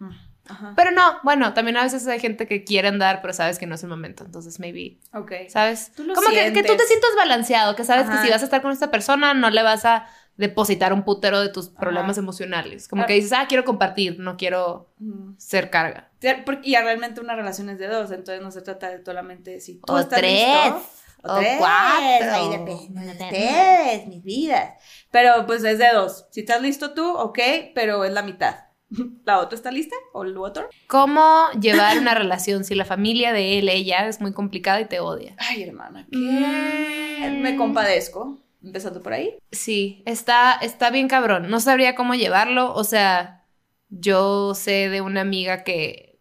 Ajá. 0.46 0.74
Pero 0.76 0.90
no, 0.90 1.18
bueno, 1.22 1.54
también 1.54 1.76
a 1.76 1.84
veces 1.84 2.06
hay 2.08 2.18
gente 2.18 2.46
que 2.46 2.64
quiere 2.64 2.88
andar, 2.88 3.20
pero 3.22 3.32
sabes 3.32 3.58
que 3.58 3.66
no 3.66 3.76
es 3.76 3.82
el 3.82 3.88
momento. 3.88 4.24
Entonces, 4.24 4.58
maybe, 4.58 4.98
Ok. 5.14 5.32
¿sabes? 5.48 5.92
Tú 5.94 6.02
lo 6.04 6.14
Como 6.14 6.28
que, 6.28 6.52
que 6.52 6.62
tú 6.64 6.76
te 6.76 6.84
sientas 6.86 7.10
balanceado, 7.16 7.76
que 7.76 7.84
sabes 7.84 8.06
Ajá. 8.06 8.18
que 8.20 8.26
si 8.26 8.32
vas 8.32 8.42
a 8.42 8.44
estar 8.44 8.60
con 8.60 8.72
esta 8.72 8.90
persona, 8.90 9.32
no 9.32 9.50
le 9.50 9.62
vas 9.62 9.84
a 9.84 10.06
depositar 10.40 10.92
un 10.92 11.04
putero 11.04 11.40
de 11.40 11.50
tus 11.50 11.68
problemas 11.68 12.12
Ajá. 12.16 12.20
emocionales. 12.22 12.88
Como 12.88 13.06
que 13.06 13.12
dices, 13.14 13.32
ah, 13.32 13.46
quiero 13.48 13.64
compartir, 13.64 14.18
no 14.18 14.36
quiero 14.36 14.88
Ujú. 15.00 15.34
ser 15.38 15.70
carga. 15.70 16.10
Ya 16.20 16.82
realmente 16.82 17.20
una 17.20 17.36
relación 17.36 17.68
es 17.68 17.78
de 17.78 17.86
dos, 17.86 18.10
entonces 18.10 18.42
no 18.42 18.50
se 18.50 18.62
trata 18.62 18.90
de 18.90 19.04
solamente 19.04 19.60
si 19.60 19.78
tú 19.80 19.92
O 19.92 19.98
estás 19.98 20.18
tres, 20.18 20.32
listo, 20.72 20.82
o 21.22 21.40
cuatro. 21.58 22.32
ahí 22.32 22.48
depende 22.50 23.00
de 23.04 23.12
ustedes, 23.12 24.06
mis 24.08 24.22
vidas. 24.24 24.74
Pero 25.10 25.46
pues 25.46 25.62
es 25.64 25.78
de 25.78 25.88
dos. 25.92 26.26
Si 26.30 26.40
estás 26.40 26.60
listo 26.62 26.92
tú, 26.94 27.08
ok, 27.08 27.38
pero 27.74 28.04
es 28.04 28.12
la 28.12 28.22
mitad. 28.22 28.56
¿La 29.24 29.38
otra 29.40 29.56
está 29.56 29.70
lista? 29.70 29.94
¿O 30.12 30.24
el 30.24 30.36
otro? 30.36 30.68
¿Cómo 30.88 31.46
llevar 31.60 31.98
una 31.98 32.14
relación 32.14 32.64
si 32.64 32.74
la 32.74 32.84
familia 32.84 33.32
de 33.32 33.58
él, 33.58 33.68
ella, 33.68 34.08
es 34.08 34.20
muy 34.20 34.32
complicada 34.32 34.80
y 34.80 34.86
te 34.86 35.00
odia? 35.00 35.36
Ay, 35.38 35.62
hermana, 35.62 36.06
¿qué? 36.10 36.18
Mm. 36.18 37.40
Me 37.42 37.56
compadezco. 37.56 38.38
Empezando 38.62 39.02
por 39.02 39.12
ahí. 39.12 39.38
Sí, 39.52 40.02
está, 40.06 40.52
está 40.52 40.90
bien 40.90 41.08
cabrón. 41.08 41.48
No 41.50 41.60
sabría 41.60 41.94
cómo 41.94 42.14
llevarlo. 42.14 42.74
O 42.74 42.84
sea, 42.84 43.44
yo 43.88 44.54
sé 44.54 44.88
de 44.88 45.00
una 45.00 45.22
amiga 45.22 45.64
que 45.64 46.18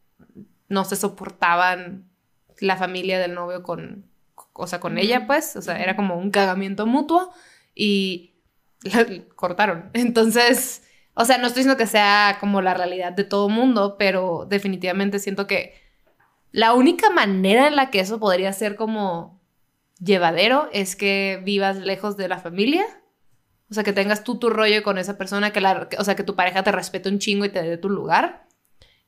no 0.67 0.85
se 0.85 0.95
soportaban 0.95 2.09
la 2.59 2.77
familia 2.77 3.19
del 3.19 3.33
novio 3.33 3.63
con, 3.63 4.05
o 4.53 4.67
sea, 4.67 4.79
con 4.79 4.97
ella, 4.97 5.27
pues. 5.27 5.55
O 5.55 5.61
sea, 5.61 5.81
era 5.81 5.95
como 5.95 6.17
un 6.17 6.31
cagamiento 6.31 6.85
mutuo 6.85 7.31
y 7.75 8.35
la 8.83 9.05
cortaron. 9.35 9.89
Entonces, 9.93 10.83
o 11.13 11.25
sea, 11.25 11.37
no 11.37 11.47
estoy 11.47 11.61
diciendo 11.61 11.77
que 11.77 11.87
sea 11.87 12.37
como 12.39 12.61
la 12.61 12.73
realidad 12.73 13.11
de 13.11 13.25
todo 13.25 13.49
mundo, 13.49 13.97
pero 13.97 14.45
definitivamente 14.49 15.19
siento 15.19 15.47
que 15.47 15.73
la 16.51 16.73
única 16.73 17.09
manera 17.09 17.67
en 17.67 17.75
la 17.75 17.89
que 17.91 17.99
eso 17.99 18.19
podría 18.19 18.53
ser 18.53 18.75
como 18.75 19.38
llevadero 19.99 20.69
es 20.71 20.95
que 20.95 21.41
vivas 21.43 21.77
lejos 21.77 22.17
de 22.17 22.27
la 22.27 22.39
familia. 22.39 22.85
O 23.69 23.73
sea, 23.73 23.83
que 23.83 23.93
tengas 23.93 24.23
tú 24.23 24.39
tu 24.39 24.49
rollo 24.49 24.81
con 24.81 24.97
esa 24.97 25.17
persona, 25.17 25.51
que 25.51 25.61
la, 25.61 25.87
o 25.97 26.03
sea, 26.03 26.15
que 26.15 26.23
tu 26.23 26.35
pareja 26.35 26.63
te 26.63 26.71
respete 26.71 27.09
un 27.09 27.19
chingo 27.19 27.45
y 27.45 27.49
te 27.49 27.61
dé 27.61 27.77
tu 27.77 27.89
lugar. 27.89 28.47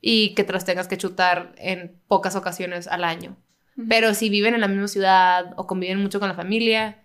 Y 0.00 0.34
que 0.34 0.44
te 0.44 0.52
las 0.52 0.64
tengas 0.64 0.88
que 0.88 0.98
chutar 0.98 1.52
en 1.58 2.00
pocas 2.08 2.36
ocasiones 2.36 2.88
al 2.88 3.04
año. 3.04 3.36
Pero 3.88 4.14
si 4.14 4.28
viven 4.28 4.54
en 4.54 4.60
la 4.60 4.68
misma 4.68 4.88
ciudad 4.88 5.54
o 5.56 5.66
conviven 5.66 6.00
mucho 6.00 6.20
con 6.20 6.28
la 6.28 6.34
familia, 6.34 7.02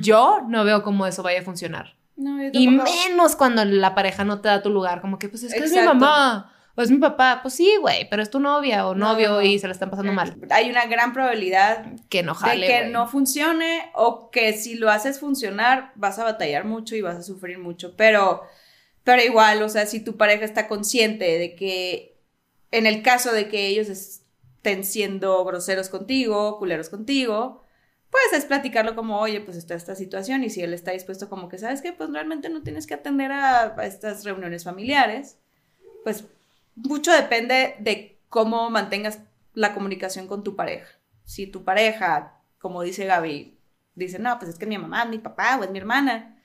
yo 0.00 0.40
no 0.48 0.64
veo 0.64 0.82
cómo 0.82 1.06
eso 1.06 1.22
vaya 1.22 1.40
a 1.40 1.44
funcionar. 1.44 1.96
No, 2.16 2.42
Y 2.52 2.68
menos 2.68 3.36
cuando 3.36 3.64
la 3.64 3.94
pareja 3.94 4.24
no 4.24 4.40
te 4.40 4.48
da 4.48 4.62
tu 4.62 4.70
lugar, 4.70 5.02
como 5.02 5.18
que 5.18 5.28
pues 5.28 5.42
es 5.42 5.52
que 5.52 5.60
es 5.60 5.72
mi 5.72 5.82
mamá 5.82 6.55
o 6.76 6.82
es 6.82 6.90
mi 6.90 6.98
papá. 6.98 7.40
Pues 7.42 7.54
sí, 7.54 7.70
güey, 7.80 8.08
pero 8.08 8.22
es 8.22 8.30
tu 8.30 8.38
novia 8.38 8.86
o 8.86 8.94
No. 8.94 9.12
novio 9.12 9.42
y 9.42 9.58
se 9.58 9.66
la 9.66 9.72
están 9.72 9.90
pasando 9.90 10.12
mal. 10.12 10.36
Hay 10.50 10.70
una 10.70 10.86
gran 10.86 11.12
probabilidad 11.12 11.86
Que 12.08 12.22
no 12.22 12.34
de 12.34 12.38
jale, 12.38 12.66
que 12.66 12.78
güey. 12.80 12.92
no 12.92 13.08
funcione 13.08 13.90
o 13.94 14.30
que 14.30 14.52
si 14.52 14.74
lo 14.76 14.90
haces 14.90 15.18
funcionar 15.18 15.92
vas 15.96 16.18
a 16.18 16.24
batallar 16.24 16.64
mucho 16.64 16.94
y 16.96 17.00
vas 17.00 17.16
a 17.16 17.22
sufrir 17.22 17.58
mucho, 17.58 17.94
pero 17.96 18.42
pero 19.04 19.22
igual, 19.22 19.62
o 19.62 19.68
sea, 19.68 19.86
si 19.86 20.00
tu 20.00 20.16
pareja 20.16 20.44
está 20.44 20.66
consciente 20.68 21.38
de 21.38 21.54
que 21.54 22.18
en 22.72 22.86
el 22.86 23.02
caso 23.02 23.32
de 23.32 23.48
que 23.48 23.68
ellos 23.68 23.88
estén 23.88 24.82
siendo 24.84 25.44
groseros 25.44 25.88
contigo, 25.88 26.58
culeros 26.58 26.88
contigo, 26.88 27.62
pues 28.10 28.24
es 28.32 28.44
platicarlo 28.46 28.96
como, 28.96 29.20
oye, 29.20 29.40
pues 29.40 29.56
está 29.56 29.74
esta 29.76 29.94
situación 29.94 30.42
y 30.42 30.50
si 30.50 30.60
él 30.62 30.74
está 30.74 30.90
dispuesto 30.90 31.28
como 31.28 31.48
que, 31.48 31.56
¿sabes 31.58 31.82
qué? 31.82 31.92
Pues 31.92 32.10
realmente 32.10 32.48
no 32.48 32.62
tienes 32.64 32.86
que 32.88 32.94
atender 32.94 33.30
a, 33.30 33.76
a 33.78 33.86
estas 33.86 34.24
reuniones 34.24 34.64
familiares, 34.64 35.38
pues 36.02 36.24
mucho 36.76 37.10
depende 37.12 37.74
de 37.80 38.20
cómo 38.28 38.70
mantengas 38.70 39.18
la 39.54 39.74
comunicación 39.74 40.26
con 40.28 40.44
tu 40.44 40.54
pareja. 40.56 40.86
Si 41.24 41.46
tu 41.46 41.64
pareja, 41.64 42.40
como 42.58 42.82
dice 42.82 43.06
Gaby, 43.06 43.58
dice, 43.94 44.18
no, 44.18 44.38
pues 44.38 44.50
es 44.52 44.58
que 44.58 44.66
mi 44.66 44.78
mamá, 44.78 45.04
mi 45.06 45.18
papá 45.18 45.56
o 45.58 45.64
es 45.64 45.70
mi 45.70 45.78
hermana, 45.78 46.38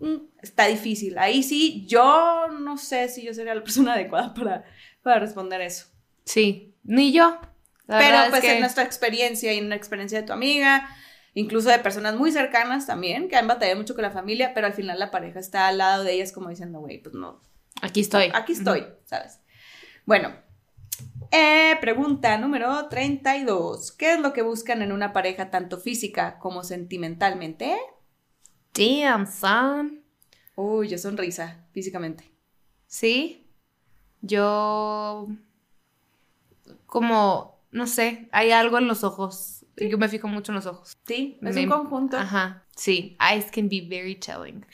mm, 0.00 0.16
está 0.42 0.66
difícil. 0.66 1.18
Ahí 1.18 1.42
sí, 1.42 1.86
yo 1.86 2.48
no 2.48 2.76
sé 2.78 3.08
si 3.08 3.22
yo 3.22 3.34
sería 3.34 3.54
la 3.54 3.62
persona 3.62 3.92
adecuada 3.94 4.34
para, 4.34 4.64
para 5.02 5.18
responder 5.20 5.60
eso. 5.60 5.86
Sí, 6.24 6.74
ni 6.82 7.12
yo. 7.12 7.38
La 7.86 7.98
Pero 7.98 8.18
es 8.24 8.30
pues 8.30 8.40
que- 8.40 8.54
en 8.54 8.60
nuestra 8.60 8.82
experiencia 8.82 9.52
y 9.52 9.58
en 9.58 9.68
la 9.68 9.76
experiencia 9.76 10.20
de 10.20 10.26
tu 10.26 10.32
amiga, 10.32 10.88
incluso 11.34 11.68
de 11.68 11.78
personas 11.78 12.16
muy 12.16 12.32
cercanas 12.32 12.86
también, 12.86 13.28
que 13.28 13.36
han 13.36 13.46
batallado 13.46 13.78
mucho 13.78 13.94
con 13.94 14.02
la 14.02 14.10
familia, 14.10 14.54
pero 14.54 14.66
al 14.66 14.72
final 14.72 14.98
la 14.98 15.10
pareja 15.12 15.38
está 15.38 15.68
al 15.68 15.78
lado 15.78 16.02
de 16.02 16.14
ellas 16.14 16.32
como 16.32 16.48
diciendo, 16.48 16.80
güey, 16.80 16.98
pues 16.98 17.14
no, 17.14 17.40
Aquí 17.82 18.00
estoy. 18.00 18.30
aquí 18.34 18.54
estoy, 18.54 18.86
¿sabes? 19.04 19.38
Bueno, 20.06 20.32
eh, 21.30 21.76
pregunta 21.80 22.38
número 22.38 22.88
32. 22.88 23.92
¿Qué 23.92 24.14
es 24.14 24.20
lo 24.20 24.32
que 24.32 24.42
buscan 24.42 24.80
en 24.82 24.92
una 24.92 25.12
pareja 25.12 25.50
tanto 25.50 25.78
física 25.78 26.38
como 26.38 26.62
sentimentalmente? 26.62 27.76
Damn, 28.72 29.26
son. 29.26 30.02
Uy, 30.54 30.88
yo 30.88 30.96
sonrisa, 30.98 31.66
físicamente. 31.72 32.30
Sí. 32.86 33.46
Yo. 34.22 35.26
Como. 36.86 37.60
No 37.72 37.86
sé. 37.86 38.28
Hay 38.32 38.52
algo 38.52 38.78
en 38.78 38.86
los 38.86 39.04
ojos. 39.04 39.66
Yo 39.76 39.98
me 39.98 40.08
fijo 40.08 40.28
mucho 40.28 40.52
en 40.52 40.56
los 40.56 40.66
ojos. 40.66 40.96
Sí, 41.06 41.38
es 41.42 41.54
Me- 41.54 41.64
un 41.64 41.68
conjunto. 41.68 42.16
Ajá. 42.16 42.64
Sí. 42.76 43.18
Eyes 43.20 43.50
can 43.50 43.68
be 43.68 43.82
very 43.86 44.14
telling. 44.14 44.64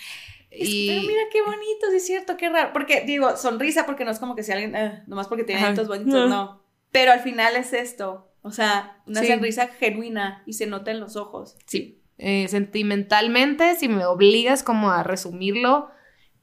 Es- 0.53 0.69
Y- 0.69 0.89
Pero 0.89 1.01
mira 1.03 1.23
qué 1.33 1.41
bonito, 1.43 1.87
sí 1.91 1.97
es 1.97 2.07
cierto, 2.07 2.37
qué 2.37 2.49
raro. 2.51 2.73
Porque 2.73 3.03
digo, 3.07 3.37
sonrisa 3.37 3.87
porque 3.87 4.05
no 4.05 4.11
es 4.11 4.19
como 4.19 4.37
que 4.37 4.43
si 4.43 4.53
alguien, 4.53 4.77
eh, 4.77 5.03
nomás 5.07 5.29
porque 5.29 5.45
tiene 5.45 5.63
dientes 5.63 5.89
bonitos, 5.89 6.29
no. 6.29 6.63
Pero 6.91 7.13
al 7.13 7.21
final 7.21 7.57
es 7.57 7.73
esto. 7.73 8.29
O 8.43 8.51
sea, 8.51 9.01
una 9.07 9.21
Sí. 9.21 9.29
sonrisa 9.29 9.69
genuina 9.69 10.43
y 10.47 10.53
se 10.55 10.67
nota 10.67 10.91
en 10.91 11.01
los 11.01 11.17
ojos. 11.17 11.57
Sí. 11.67 12.03
Eh, 12.19 12.47
sentimentalmente, 12.49 13.75
si 13.77 13.89
me 13.89 14.05
obligas 14.05 14.63
como 14.63 14.91
a 14.91 15.03
resumirlo, 15.03 15.89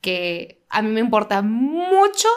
que 0.01 0.63
a 0.69 0.81
mí 0.81 0.89
me 0.89 1.01
importa 1.01 1.41
mucho 1.41 2.27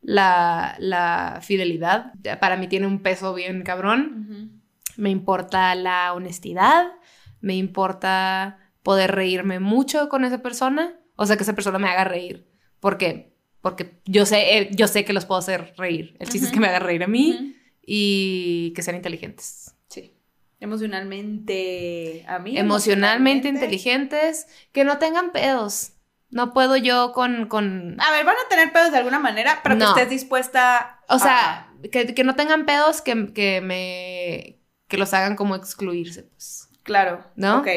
la, 0.00 0.76
la 0.78 1.40
fidelidad. 1.42 2.12
Para 2.40 2.56
mí 2.56 2.68
tiene 2.68 2.86
un 2.86 3.02
peso 3.02 3.34
bien 3.34 3.62
cabrón. 3.62 4.62
Me 4.96 5.10
importa 5.10 5.74
la 5.74 6.12
honestidad. 6.14 6.92
Me 7.40 7.56
importa 7.56 8.58
poder 8.82 9.12
reírme 9.14 9.60
mucho 9.60 10.08
con 10.08 10.24
esa 10.24 10.38
persona. 10.38 10.99
O 11.22 11.26
sea, 11.26 11.36
que 11.36 11.42
esa 11.42 11.54
persona 11.54 11.78
me 11.78 11.88
haga 11.90 12.04
reír. 12.04 12.46
¿Por 12.80 12.96
qué? 12.96 13.34
Porque 13.60 14.00
yo 14.06 14.24
sé, 14.24 14.56
eh, 14.56 14.68
yo 14.72 14.88
sé 14.88 15.04
que 15.04 15.12
los 15.12 15.26
puedo 15.26 15.38
hacer 15.38 15.74
reír. 15.76 16.16
El 16.18 16.30
chiste 16.30 16.46
es 16.46 16.52
que 16.52 16.60
me 16.60 16.68
haga 16.68 16.78
reír 16.78 17.02
a 17.02 17.06
mí 17.06 17.56
y 17.84 18.72
que 18.74 18.82
sean 18.82 18.96
inteligentes. 18.96 19.74
Sí. 19.88 20.14
Emocionalmente 20.60 22.24
a 22.28 22.38
mí. 22.38 22.56
emocionalmente 22.58 23.48
inteligentes, 23.48 24.46
que 24.72 24.84
no 24.84 24.98
tengan 24.98 25.32
pedos. 25.32 25.92
No 26.30 26.52
puedo 26.52 26.76
yo 26.76 27.12
con, 27.12 27.48
con 27.48 28.00
A 28.00 28.10
ver, 28.12 28.24
van 28.24 28.36
a 28.36 28.48
tener 28.48 28.72
pedos 28.72 28.92
de 28.92 28.98
alguna 28.98 29.18
manera, 29.18 29.60
pero 29.62 29.74
No. 29.74 29.94
que 29.94 30.00
estés 30.02 30.10
dispuesta. 30.20 31.00
o 31.08 31.14
a- 31.14 31.18
sea, 31.18 31.72
que, 31.90 32.14
que 32.14 32.24
no 32.24 32.36
tengan 32.36 32.66
pedos 32.66 33.02
que, 33.02 33.32
que 33.34 33.60
me, 33.60 34.60
que 34.88 34.96
los 34.96 35.12
hagan 35.12 35.34
como 35.36 35.56
excluirse, 35.56 36.22
pues. 36.22 36.68
claro. 36.84 37.24
¿No? 37.34 37.58
Ok. 37.58 37.68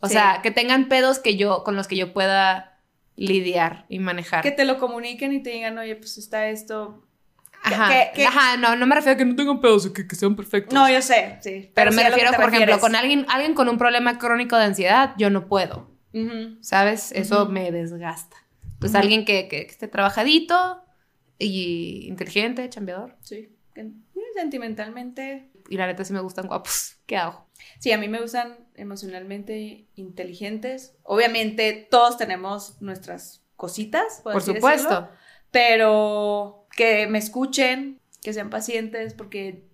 O 0.00 0.06
Sí. 0.08 0.12
sea, 0.14 0.40
que 0.42 0.50
tengan 0.52 0.88
pedos 0.88 1.18
que 1.18 1.36
yo, 1.36 1.64
con 1.64 1.74
los 1.74 1.88
que 1.88 1.96
yo 1.96 2.12
pueda 2.12 2.75
lidiar 3.16 3.86
y 3.88 3.98
manejar. 3.98 4.42
Que 4.42 4.50
te 4.52 4.64
lo 4.64 4.78
comuniquen 4.78 5.32
y 5.32 5.42
te 5.42 5.50
digan, 5.50 5.76
oye, 5.78 5.96
pues 5.96 6.18
está 6.18 6.48
esto. 6.48 7.02
Ajá, 7.62 7.88
que- 7.88 8.10
que- 8.14 8.26
ajá, 8.26 8.56
no, 8.58 8.76
no 8.76 8.86
me 8.86 8.94
refiero 8.94 9.14
a 9.14 9.18
que 9.18 9.24
no 9.24 9.34
tengan 9.34 9.60
pedos, 9.60 9.88
que, 9.90 10.06
que 10.06 10.14
sean 10.14 10.36
perfectos. 10.36 10.72
No, 10.72 10.88
yo 10.88 11.02
sé, 11.02 11.38
sí. 11.40 11.70
pero 11.74 11.90
me 11.92 12.04
refiero, 12.08 12.30
por 12.32 12.48
ejemplo, 12.52 12.78
con 12.78 12.94
alguien, 12.94 13.26
alguien 13.28 13.54
con 13.54 13.68
un 13.68 13.76
problema 13.78 14.18
crónico 14.18 14.56
de 14.56 14.64
ansiedad, 14.64 15.14
yo 15.18 15.30
no 15.30 15.48
puedo. 15.48 15.90
¿sabes? 16.60 17.12
Eso 17.12 17.46
me 17.46 17.70
desgasta. 17.72 18.36
Ujú. 18.82 18.96
alguien 18.96 19.24
que, 19.24 19.48
que- 19.48 19.66
que 19.66 19.70
esté 19.72 19.88
trabajadito 19.88 20.82
y 21.38 22.06
inteligente, 22.08 22.68
chambeador. 22.70 23.16
Sí. 23.22 23.48
Sentimentalmente. 24.36 25.50
Y 25.68 25.76
la 25.76 25.86
neta 25.86 26.04
sí 26.04 26.12
me 26.12 26.20
gustan 26.20 26.46
guapos. 26.46 26.96
¿Qué 27.06 27.16
hago? 27.16 27.46
Sí, 27.78 27.90
a 27.92 27.98
mí 27.98 28.06
me 28.06 28.20
gustan 28.20 28.58
emocionalmente 28.74 29.88
inteligentes. 29.94 30.94
Obviamente, 31.02 31.88
todos 31.90 32.18
tenemos 32.18 32.80
nuestras 32.82 33.42
cositas, 33.56 34.20
por, 34.22 34.34
Por 34.34 34.42
así 34.42 34.54
supuesto. 34.54 34.88
decirlo, 34.88 35.10
pero 35.50 36.66
que 36.76 37.06
me 37.06 37.18
escuchen, 37.18 38.00
que 38.22 38.34
sean 38.34 38.50
pacientes, 38.50 39.14
porque 39.14 39.66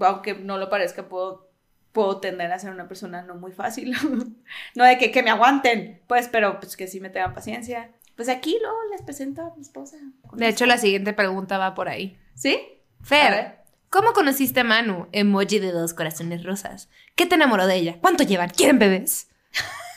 aunque 0.00 0.34
no 0.34 0.58
lo 0.58 0.70
parezca, 0.70 1.08
puedo, 1.08 1.50
puedo 1.90 2.20
tender 2.20 2.52
a 2.52 2.58
ser 2.58 2.70
una 2.70 2.86
persona 2.86 3.22
no 3.22 3.34
muy 3.34 3.50
fácil. 3.50 3.94
no 4.76 4.84
de 4.84 4.98
que, 4.98 5.10
que 5.10 5.22
me 5.24 5.30
aguanten, 5.30 6.02
pues, 6.06 6.28
pero 6.28 6.60
pues 6.60 6.76
que 6.76 6.86
sí 6.86 7.00
me 7.00 7.10
tengan 7.10 7.34
paciencia. 7.34 7.90
Pues 8.14 8.28
aquí 8.28 8.56
luego 8.60 8.78
les 8.92 9.02
presento 9.02 9.42
a 9.42 9.54
mi 9.56 9.62
esposa. 9.62 9.96
De 10.34 10.48
hecho, 10.48 10.66
la 10.66 10.78
siguiente 10.78 11.12
pregunta 11.12 11.58
va 11.58 11.74
por 11.74 11.88
ahí. 11.88 12.18
¿Sí? 12.34 12.60
Fer. 13.02 13.61
¿Cómo 13.92 14.14
conociste 14.14 14.60
a 14.60 14.64
Manu? 14.64 15.06
Emoji 15.12 15.58
de 15.58 15.70
dos 15.70 15.92
corazones 15.92 16.44
rosas. 16.44 16.88
¿Qué 17.14 17.26
te 17.26 17.34
enamoró 17.34 17.66
de 17.66 17.74
ella? 17.74 17.98
¿Cuánto 18.00 18.24
llevan? 18.24 18.48
¿Quieren 18.48 18.78
bebés? 18.78 19.28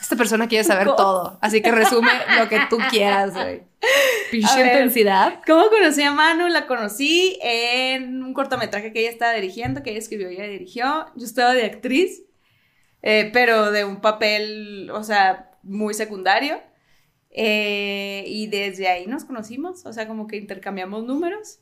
Esta 0.02 0.16
persona 0.16 0.48
quiere 0.48 0.64
saber 0.64 0.88
todo, 0.98 1.38
así 1.40 1.62
que 1.62 1.72
resume 1.72 2.10
lo 2.38 2.46
que 2.46 2.60
tú 2.68 2.76
quieras, 2.90 3.32
güey. 3.32 3.62
Pinche 4.30 4.60
intensidad. 4.60 5.40
¿Cómo 5.46 5.70
conocí 5.70 6.02
a 6.02 6.12
Manu? 6.12 6.46
La 6.48 6.66
conocí 6.66 7.38
en 7.40 8.22
un 8.22 8.34
cortometraje 8.34 8.92
que 8.92 9.00
ella 9.00 9.08
estaba 9.08 9.32
dirigiendo, 9.32 9.82
que 9.82 9.92
ella 9.92 10.00
escribió 10.00 10.30
y 10.30 10.34
ella 10.34 10.46
dirigió. 10.46 11.06
Yo 11.16 11.24
estaba 11.24 11.54
de 11.54 11.64
actriz, 11.64 12.22
eh, 13.00 13.30
pero 13.32 13.70
de 13.70 13.86
un 13.86 14.02
papel, 14.02 14.90
o 14.92 15.04
sea, 15.04 15.52
muy 15.62 15.94
secundario. 15.94 16.60
Eh, 17.30 18.24
y 18.26 18.48
desde 18.48 18.88
ahí 18.88 19.06
nos 19.06 19.24
conocimos, 19.24 19.86
o 19.86 19.92
sea, 19.94 20.06
como 20.06 20.26
que 20.26 20.36
intercambiamos 20.36 21.04
números. 21.04 21.60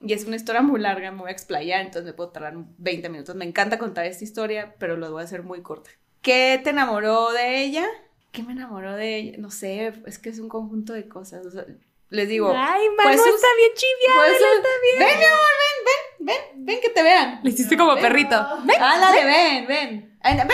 Y 0.00 0.12
es 0.12 0.24
una 0.24 0.36
historia 0.36 0.62
muy 0.62 0.80
larga, 0.80 1.10
me 1.10 1.22
voy 1.22 1.28
a 1.30 1.32
explayar, 1.32 1.80
entonces 1.80 2.04
me 2.04 2.12
puedo 2.12 2.30
tardar 2.30 2.54
20 2.56 3.08
minutos. 3.08 3.34
Me 3.34 3.44
encanta 3.44 3.78
contar 3.78 4.06
esta 4.06 4.24
historia, 4.24 4.74
pero 4.78 4.96
lo 4.96 5.10
voy 5.10 5.22
a 5.22 5.24
hacer 5.24 5.42
muy 5.42 5.60
corta. 5.62 5.90
¿Qué 6.22 6.60
te 6.62 6.70
enamoró 6.70 7.32
de 7.32 7.62
ella? 7.62 7.86
¿Qué 8.30 8.42
me 8.42 8.52
enamoró 8.52 8.94
de 8.94 9.16
ella? 9.16 9.38
No 9.38 9.50
sé, 9.50 9.92
es 10.06 10.18
que 10.18 10.28
es 10.28 10.38
un 10.38 10.48
conjunto 10.48 10.92
de 10.92 11.08
cosas. 11.08 11.44
O 11.46 11.50
sea, 11.50 11.64
les 12.10 12.28
digo. 12.28 12.52
Ay, 12.54 12.82
Manu 12.96 13.10
está 13.10 13.46
bien 13.56 13.70
chiviada, 13.74 14.32
está 14.32 14.68
bien. 14.82 14.98
Ven, 14.98 15.18
mi 15.18 15.24
amor, 15.24 15.46
ven, 15.58 15.84
ven, 15.84 16.26
ven, 16.26 16.64
ven 16.66 16.80
que 16.80 16.90
te 16.90 17.02
vean. 17.02 17.40
Le 17.42 17.50
hiciste 17.50 17.76
como 17.76 17.96
perrito. 17.96 18.36
Ven. 18.64 18.82
Ándale, 18.82 19.24
ven, 19.24 19.66
ven. 19.66 20.18
Ven. 20.22 20.48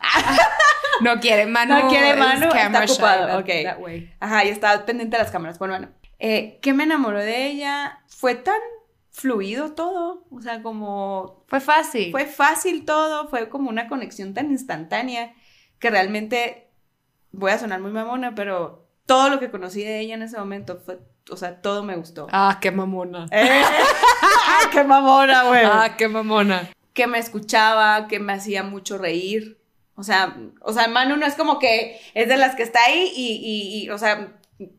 No 1.02 1.20
quiere, 1.20 1.46
Manu. 1.46 1.74
No 1.78 1.88
quiere, 1.88 2.16
Manu. 2.16 2.48
Está 2.48 2.84
ocupado. 2.84 3.38
ok. 3.40 3.50
Ajá, 4.18 4.44
y 4.46 4.48
está 4.48 4.86
pendiente 4.86 5.18
de 5.18 5.22
las 5.22 5.30
cámaras. 5.30 5.58
Bueno, 5.58 5.74
bueno. 5.74 5.92
Eh, 6.18 6.58
¿Qué 6.62 6.72
me 6.72 6.84
enamoró 6.84 7.20
de 7.20 7.48
ella? 7.48 8.00
Fue 8.06 8.34
tan 8.34 8.58
fluido 9.16 9.72
todo, 9.72 10.26
o 10.30 10.42
sea, 10.42 10.62
como... 10.62 11.42
Fue 11.46 11.60
fácil. 11.60 12.10
Fue 12.10 12.26
fácil 12.26 12.84
todo, 12.84 13.28
fue 13.28 13.48
como 13.48 13.70
una 13.70 13.88
conexión 13.88 14.34
tan 14.34 14.50
instantánea 14.50 15.34
que 15.78 15.88
realmente, 15.88 16.68
voy 17.32 17.50
a 17.50 17.58
sonar 17.58 17.80
muy 17.80 17.92
mamona, 17.92 18.34
pero 18.34 18.86
todo 19.06 19.30
lo 19.30 19.40
que 19.40 19.50
conocí 19.50 19.82
de 19.82 20.00
ella 20.00 20.16
en 20.16 20.22
ese 20.22 20.38
momento 20.38 20.82
fue, 20.84 20.98
o 21.30 21.36
sea, 21.38 21.62
todo 21.62 21.82
me 21.82 21.96
gustó. 21.96 22.26
Ah, 22.30 22.58
qué 22.60 22.70
mamona. 22.70 23.26
Eh, 23.30 23.62
qué 24.72 24.84
mamona, 24.84 25.44
güey. 25.44 25.64
Ah, 25.64 25.94
qué 25.96 26.08
mamona. 26.08 26.68
Que 26.92 27.06
me 27.06 27.18
escuchaba, 27.18 28.08
que 28.08 28.20
me 28.20 28.34
hacía 28.34 28.64
mucho 28.64 28.98
reír. 28.98 29.58
O 29.94 30.02
sea, 30.02 30.36
o 30.60 30.74
sea, 30.74 30.88
Manu 30.88 31.16
no 31.16 31.24
es 31.24 31.36
como 31.36 31.58
que 31.58 31.98
es 32.12 32.28
de 32.28 32.36
las 32.36 32.54
que 32.54 32.64
está 32.64 32.80
ahí 32.84 33.10
y, 33.16 33.40
y, 33.42 33.84
y 33.84 33.88
o 33.88 33.96
sea, 33.96 34.36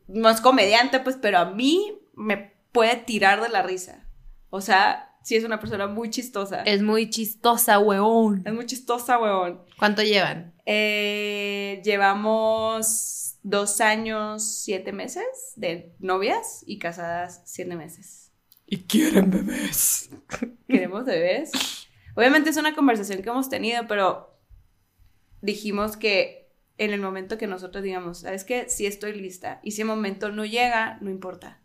no 0.08 0.30
es 0.30 0.42
comediante, 0.42 1.00
pues, 1.00 1.18
pero 1.20 1.40
a 1.40 1.46
mí 1.46 1.98
me 2.14 2.54
puede 2.72 2.98
tirar 2.98 3.42
de 3.42 3.50
la 3.50 3.64
risa. 3.64 4.07
O 4.50 4.62
sea, 4.62 5.16
sí 5.24 5.36
es 5.36 5.44
una 5.44 5.60
persona 5.60 5.88
muy 5.88 6.10
chistosa. 6.10 6.64
Es 6.64 6.82
muy 6.82 7.10
chistosa, 7.10 7.80
weón. 7.80 8.44
Es 8.46 8.54
muy 8.54 8.66
chistosa, 8.66 9.18
weón. 9.20 9.62
¿Cuánto 9.78 10.02
llevan? 10.02 10.54
Eh, 10.66 11.82
llevamos 11.84 13.38
dos 13.44 13.82
años, 13.82 14.44
siete 14.44 14.92
meses 14.92 15.26
de 15.56 15.96
novias 16.00 16.64
y 16.66 16.80
casadas 16.80 17.42
siete 17.46 17.76
meses. 17.76 18.32
Y 18.66 18.84
quieren 18.84 19.32
bebés. 19.32 20.10
Queremos 20.68 21.06
bebés. 21.06 21.52
Obviamente 22.16 22.50
es 22.50 22.58
una 22.58 22.76
conversación 22.76 23.22
que 23.22 23.30
hemos 23.30 23.50
tenido, 23.50 23.88
pero 23.88 24.38
dijimos 25.42 25.98
que 25.98 26.52
en 26.78 26.92
el 26.92 27.02
momento 27.02 27.38
que 27.38 27.48
nosotros 27.48 27.84
digamos, 27.84 28.20
¿sabes 28.20 28.44
qué? 28.44 28.70
Sí 28.70 28.86
estoy 28.86 29.14
lista. 29.14 29.60
Y 29.64 29.72
si 29.72 29.82
el 29.82 29.88
momento 29.88 30.32
no 30.32 30.46
llega, 30.46 30.98
no 31.02 31.10
importa. 31.10 31.62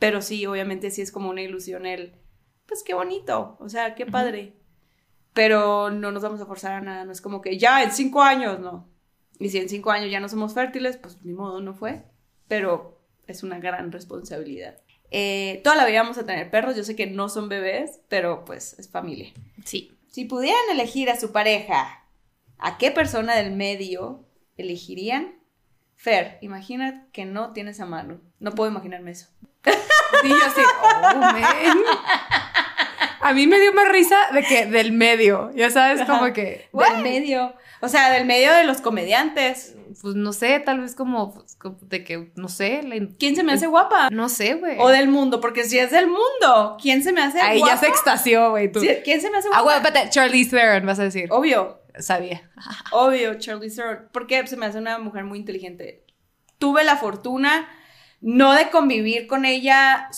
Pero 0.00 0.22
sí, 0.22 0.46
obviamente 0.46 0.90
sí 0.90 1.02
es 1.02 1.12
como 1.12 1.28
una 1.28 1.42
ilusión 1.42 1.84
el, 1.84 2.16
pues 2.66 2.82
qué 2.82 2.94
bonito, 2.94 3.58
o 3.60 3.68
sea, 3.68 3.94
qué 3.94 4.06
padre. 4.06 4.56
Pero 5.34 5.90
no 5.90 6.10
nos 6.10 6.22
vamos 6.22 6.40
a 6.40 6.46
forzar 6.46 6.72
a 6.72 6.80
nada, 6.80 7.04
no 7.04 7.12
es 7.12 7.20
como 7.20 7.42
que 7.42 7.58
ya 7.58 7.84
en 7.84 7.92
cinco 7.92 8.22
años, 8.22 8.58
no. 8.58 8.88
Y 9.38 9.50
si 9.50 9.58
en 9.58 9.68
cinco 9.68 9.90
años 9.90 10.10
ya 10.10 10.18
no 10.18 10.28
somos 10.30 10.54
fértiles, 10.54 10.96
pues 10.96 11.22
ni 11.22 11.34
modo, 11.34 11.60
no 11.60 11.74
fue. 11.74 12.02
Pero 12.48 12.98
es 13.26 13.42
una 13.42 13.60
gran 13.60 13.92
responsabilidad. 13.92 14.78
Eh, 15.10 15.60
toda 15.62 15.76
la 15.76 15.84
vida 15.84 16.02
vamos 16.02 16.16
a 16.16 16.24
tener 16.24 16.50
perros, 16.50 16.76
yo 16.76 16.82
sé 16.82 16.96
que 16.96 17.06
no 17.06 17.28
son 17.28 17.50
bebés, 17.50 18.00
pero 18.08 18.46
pues 18.46 18.78
es 18.78 18.88
familia. 18.88 19.34
Sí. 19.66 19.92
Si 20.08 20.24
pudieran 20.24 20.62
elegir 20.72 21.10
a 21.10 21.20
su 21.20 21.30
pareja, 21.30 22.06
¿a 22.56 22.78
qué 22.78 22.90
persona 22.90 23.36
del 23.36 23.52
medio 23.52 24.26
elegirían? 24.56 25.39
Fer, 26.02 26.38
imagina 26.40 27.06
que 27.12 27.26
no 27.26 27.52
tienes 27.52 27.78
a 27.80 27.84
mano. 27.86 28.20
No 28.38 28.52
puedo 28.52 28.70
imaginarme 28.70 29.10
eso. 29.10 29.26
Y 30.24 30.28
yo 30.28 30.34
así, 30.44 30.60
oh, 30.82 31.16
man. 31.18 31.78
A 33.22 33.32
mí 33.32 33.46
me 33.46 33.58
dio 33.60 33.72
más 33.72 33.88
risa 33.88 34.16
de 34.32 34.42
que 34.42 34.66
del 34.66 34.92
medio, 34.92 35.50
ya 35.54 35.70
sabes, 35.70 36.02
como 36.06 36.32
que... 36.32 36.68
Del 36.72 37.02
medio. 37.02 37.54
O 37.80 37.88
sea, 37.88 38.10
del 38.10 38.24
medio 38.26 38.52
de 38.52 38.64
los 38.64 38.80
comediantes. 38.80 39.74
Pues 40.02 40.14
no 40.14 40.32
sé, 40.32 40.58
tal 40.60 40.80
vez 40.80 40.94
como, 40.94 41.32
pues, 41.34 41.54
como 41.56 41.78
de 41.82 42.02
que, 42.04 42.32
no 42.36 42.48
sé. 42.48 42.82
la- 42.82 42.96
¿Quién 43.18 43.36
se 43.36 43.42
me 43.42 43.52
hace 43.52 43.66
guapa? 43.66 44.08
No 44.10 44.28
sé, 44.28 44.54
güey. 44.54 44.76
O 44.78 44.88
del 44.88 45.08
mundo, 45.08 45.40
porque 45.40 45.64
si 45.64 45.78
es 45.78 45.90
del 45.90 46.06
mundo, 46.06 46.76
¿quién 46.80 47.02
se 47.02 47.12
me 47.12 47.22
hace 47.22 47.40
Ahí 47.40 47.58
guapa? 47.60 47.74
ya 47.74 47.80
se 47.80 47.86
extasió, 47.88 48.50
güey, 48.50 48.70
tú. 48.70 48.80
¿Quién 49.04 49.20
se 49.20 49.30
me 49.30 49.38
hace 49.38 49.48
Ah, 49.48 49.60
guapa? 49.60 49.62
güey, 49.62 49.76
espérate, 49.76 50.10
Charlize 50.10 50.50
Theron, 50.50 50.86
vas 50.86 50.98
a 50.98 51.04
decir. 51.04 51.28
Obvio, 51.30 51.79
Sabía. 51.98 52.50
obvio, 52.92 53.34
Charlize 53.34 53.76
Theron. 53.76 54.08
Porque 54.12 54.46
se 54.46 54.56
me 54.56 54.66
hace 54.66 54.78
una 54.78 54.98
mujer 54.98 55.24
muy 55.24 55.38
inteligente. 55.38 56.04
Tuve 56.58 56.84
la 56.84 56.96
fortuna 56.96 57.68
no 58.20 58.52
de 58.52 58.70
convivir 58.70 59.26
con 59.26 59.44
ella 59.44 60.10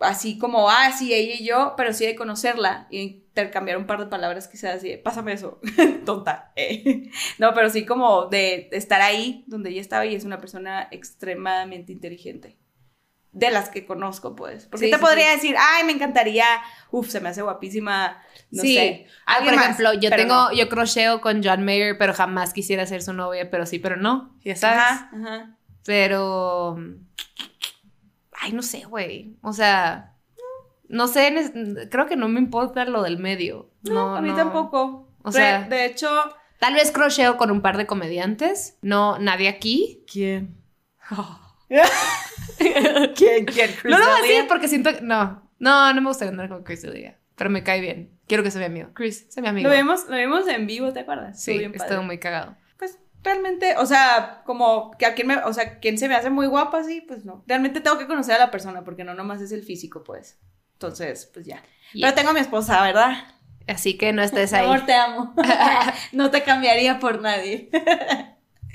así 0.00 0.38
como, 0.38 0.70
ah, 0.70 0.90
ella 1.00 1.34
y 1.34 1.44
yo, 1.44 1.74
pero 1.76 1.92
sí 1.92 2.06
de 2.06 2.16
conocerla 2.16 2.86
y 2.90 3.00
intercambiar 3.00 3.76
un 3.76 3.86
par 3.86 4.00
de 4.00 4.06
palabras 4.06 4.48
quizás 4.48 4.76
así, 4.76 4.96
pásame 4.96 5.32
eso, 5.34 5.60
tonta. 6.06 6.52
eh. 6.56 7.10
No, 7.38 7.52
pero 7.54 7.68
sí 7.70 7.84
como 7.84 8.26
de 8.26 8.68
estar 8.72 9.02
ahí 9.02 9.44
donde 9.46 9.70
ella 9.70 9.80
estaba 9.80 10.06
y 10.06 10.14
es 10.14 10.24
una 10.24 10.40
persona 10.40 10.88
extremadamente 10.90 11.92
inteligente. 11.92 12.56
De 13.32 13.50
las 13.50 13.68
que 13.68 13.86
conozco, 13.86 14.34
pues. 14.34 14.66
Porque 14.66 14.86
Sí, 14.86 14.90
te 14.90 14.96
sí, 14.98 15.02
podría 15.02 15.26
sí. 15.30 15.34
decir, 15.36 15.56
ay, 15.58 15.84
me 15.84 15.92
encantaría, 15.92 16.44
uf, 16.90 17.08
se 17.08 17.20
me 17.20 17.28
hace 17.28 17.42
guapísima, 17.42 18.20
no 18.50 18.62
sí. 18.62 18.74
sé. 18.74 19.06
Ah, 19.26 19.36
por 19.44 19.54
más, 19.54 19.64
ejemplo, 19.64 19.92
yo 19.94 20.10
tengo, 20.10 20.34
no. 20.34 20.52
yo 20.52 20.68
crocheo 20.68 21.20
con 21.20 21.40
John 21.44 21.64
Mayer, 21.64 21.96
pero 21.96 22.12
jamás 22.12 22.52
quisiera 22.52 22.86
ser 22.86 23.02
su 23.02 23.12
novia, 23.12 23.48
pero 23.50 23.66
sí, 23.66 23.78
pero 23.78 23.96
no, 23.96 24.34
ya 24.44 24.56
sabes. 24.56 24.78
Ajá, 24.82 25.10
ajá. 25.14 25.56
Pero. 25.84 26.76
Ay, 28.32 28.52
no 28.52 28.62
sé, 28.62 28.84
güey. 28.84 29.36
O 29.42 29.52
sea. 29.52 30.16
No 30.88 31.06
sé, 31.06 31.52
creo 31.88 32.06
que 32.06 32.16
no 32.16 32.26
me 32.28 32.40
importa 32.40 32.84
lo 32.84 33.02
del 33.02 33.18
medio. 33.18 33.70
No, 33.82 34.16
a 34.16 34.20
mí 34.20 34.30
no. 34.30 34.36
tampoco. 34.36 35.08
O 35.22 35.30
sea- 35.30 35.62
de 35.68 35.84
hecho, 35.84 36.08
Tal 36.58 36.74
vez 36.74 36.90
crocheo 36.90 37.36
con 37.36 37.50
un 37.50 37.62
par 37.62 37.76
de 37.78 37.86
comediantes. 37.86 38.76
No, 38.82 39.18
nadie 39.18 39.48
aquí. 39.48 40.04
¿quién? 40.10 40.56
¿Quién? 43.16 43.44
¿Quién? 43.46 43.70
No 43.84 43.98
lo 43.98 44.04
voy 44.04 44.18
a 44.18 44.22
decir 44.22 44.44
porque 44.48 44.68
siento 44.68 44.94
que. 44.94 45.00
No, 45.00 45.50
no, 45.58 45.92
no 45.92 46.00
me 46.00 46.08
gusta 46.08 46.26
andar 46.26 46.48
con 46.48 46.62
Chris 46.62 46.82
D'Elia. 46.82 47.18
Pero 47.36 47.50
me 47.50 47.62
cae 47.62 47.80
bien. 47.80 48.18
Quiero 48.26 48.42
que 48.42 48.50
sea 48.50 48.60
mi 48.60 48.66
amigo. 48.66 48.90
Chris, 48.94 49.26
sea 49.30 49.42
mi 49.42 49.48
amigo. 49.48 49.68
Lo 49.68 49.74
vimos, 49.74 50.06
lo 50.08 50.16
vimos 50.16 50.46
en 50.46 50.66
vivo, 50.66 50.92
¿te 50.92 51.00
acuerdas? 51.00 51.42
Sí, 51.42 51.52
Estuvo 51.72 52.02
muy 52.02 52.18
cagado. 52.18 52.56
Pues 52.78 52.98
realmente, 53.22 53.76
o 53.78 53.86
sea, 53.86 54.42
como 54.44 54.90
que 54.98 55.06
a 55.06 55.14
quien 55.14 55.26
me, 55.26 55.36
o 55.38 55.52
sea, 55.52 55.78
quien 55.80 55.98
se 55.98 56.08
me 56.08 56.14
hace 56.14 56.30
muy 56.30 56.46
guapa, 56.46 56.84
sí, 56.84 57.00
pues 57.00 57.24
no. 57.24 57.42
Realmente 57.46 57.80
tengo 57.80 57.98
que 57.98 58.06
conocer 58.06 58.34
a 58.34 58.38
la 58.38 58.50
persona 58.50 58.84
porque 58.84 59.04
no 59.04 59.14
nomás 59.14 59.40
es 59.40 59.52
el 59.52 59.62
físico, 59.62 60.04
pues. 60.04 60.38
Entonces, 60.74 61.30
pues 61.32 61.46
ya. 61.46 61.62
Yeah. 61.92 62.08
Pero 62.08 62.14
tengo 62.14 62.30
a 62.30 62.34
mi 62.34 62.40
esposa, 62.40 62.82
¿verdad? 62.82 63.24
Así 63.66 63.96
que 63.96 64.12
no 64.12 64.22
estés 64.22 64.52
ahí. 64.54 64.66
amor, 64.66 64.86
te 64.86 64.94
amo. 64.94 65.34
no 66.12 66.30
te 66.30 66.42
cambiaría 66.42 66.98
por 66.98 67.20
nadie. 67.20 67.70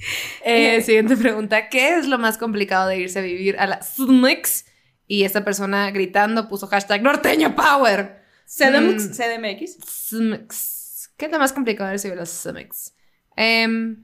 Eh, 0.43 0.81
siguiente 0.81 1.17
pregunta. 1.17 1.69
¿Qué 1.69 1.95
es 1.97 2.07
lo 2.07 2.17
más 2.19 2.37
complicado 2.37 2.87
de 2.89 2.99
irse 2.99 3.19
a 3.19 3.21
vivir 3.23 3.57
a 3.59 3.65
la 3.67 3.81
SMX? 3.81 4.65
Y 5.07 5.23
esta 5.23 5.43
persona 5.43 5.89
gritando 5.91 6.47
puso 6.47 6.67
hashtag 6.67 7.01
norteño 7.01 7.55
power. 7.55 8.21
CDMX. 8.45 9.09
Mm. 9.09 9.11
CDMX. 9.13 9.77
SMX. 9.83 11.09
¿Qué 11.17 11.25
es 11.25 11.31
lo 11.31 11.39
más 11.39 11.53
complicado 11.53 11.89
de 11.89 11.95
irse 11.95 12.07
a 12.07 12.11
vivir 12.11 12.19
a 12.19 12.23
la 12.23 12.25
SMX? 12.27 12.93
Em, 13.35 14.03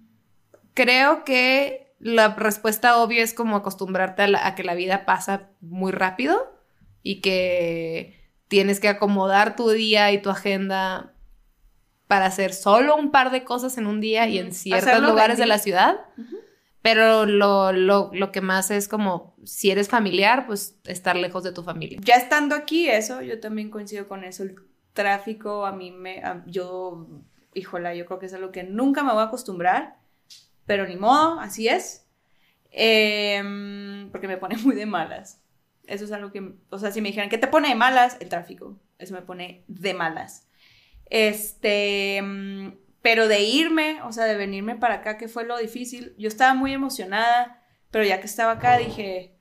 creo 0.74 1.24
que 1.24 1.94
la 2.00 2.30
respuesta 2.36 2.98
obvia 2.98 3.22
es 3.24 3.34
como 3.34 3.56
acostumbrarte 3.56 4.24
a, 4.24 4.28
la- 4.28 4.48
a 4.48 4.56
que 4.56 4.64
la 4.64 4.74
vida 4.74 5.06
pasa 5.06 5.50
muy 5.62 5.92
rápido 5.92 6.58
y 7.04 7.22
que 7.22 8.20
tienes 8.48 8.80
que 8.80 8.88
acomodar 8.90 9.56
tu 9.56 9.70
día 9.70 10.12
y 10.12 10.22
tu 10.22 10.30
agenda 10.30 11.14
para 12.12 12.26
hacer 12.26 12.54
solo 12.54 12.98
un 12.98 13.10
par 13.10 13.32
de 13.32 13.46
cosas 13.46 13.78
en 13.78 13.88
un 13.88 14.02
día 14.02 14.28
y 14.28 14.38
en 14.38 14.52
ciertos 14.54 14.90
Hacerlo 14.90 15.08
lugares 15.08 15.38
de 15.38 15.46
la 15.46 15.60
ciudad. 15.60 16.02
Pero 16.82 17.26
lo, 17.26 17.72
lo, 17.72 18.10
lo 18.12 18.32
que 18.34 18.42
más 18.42 18.70
es 18.70 18.90
como, 18.90 19.34
si 19.46 19.72
eres 19.72 19.88
familiar, 19.88 20.46
pues 20.46 20.78
estar 20.84 21.16
lejos 21.16 21.42
de 21.46 21.54
tu 21.54 21.64
familia. 21.64 22.00
Ya 22.04 22.16
estando 22.16 22.54
aquí, 22.54 22.90
eso, 22.90 23.22
yo 23.22 23.40
también 23.40 23.70
coincido 23.70 24.10
con 24.10 24.26
eso. 24.26 24.44
El 24.44 24.56
tráfico 24.92 25.66
a 25.66 25.72
mí 25.72 25.92
me, 25.92 26.18
a- 26.22 26.44
yo, 26.48 27.08
híjola, 27.54 27.96
yo 27.96 28.06
creo 28.06 28.20
que 28.20 28.26
es 28.26 28.34
algo 28.34 28.52
que 28.52 28.64
nunca 28.64 29.04
me 29.04 29.14
voy 29.14 29.22
a 29.22 29.28
acostumbrar, 29.28 29.96
pero 30.66 30.86
ni 30.86 30.98
modo, 30.98 31.40
así 31.40 31.70
es. 31.70 32.08
Em, 32.72 34.10
porque 34.12 34.28
me 34.28 34.36
pone 34.38 34.58
muy 34.66 34.76
de 34.76 34.86
malas. 34.86 35.42
Eso 35.88 36.04
es 36.04 36.12
algo 36.12 36.34
que, 36.34 36.56
o 36.72 36.78
sea, 36.78 36.92
si 36.92 37.00
me 37.00 37.08
dijeran, 37.08 37.30
¿qué 37.30 37.38
te 37.38 37.48
pone 37.48 37.70
de 37.70 37.76
malas? 37.76 38.18
El 38.20 38.28
tráfico. 38.28 38.78
eso 39.00 39.14
me 39.14 39.22
pone 39.22 39.64
de 39.70 39.94
malas. 39.94 40.48
Este, 41.12 42.24
pero 43.02 43.28
de 43.28 43.42
irme, 43.42 44.02
o 44.04 44.14
sea, 44.14 44.24
de 44.24 44.38
venirme 44.38 44.78
para 44.78 44.96
acá, 44.96 45.18
que 45.18 45.28
fue 45.28 45.44
lo 45.44 45.58
difícil, 45.58 46.16
yo 46.18 46.30
estaba 46.30 46.54
muy 46.54 46.72
emocionada, 46.72 47.62
pero 47.92 48.06
ya 48.06 48.22
que 48.22 48.28
estaba 48.28 48.54
acá 48.54 48.78
dije, 48.78 49.38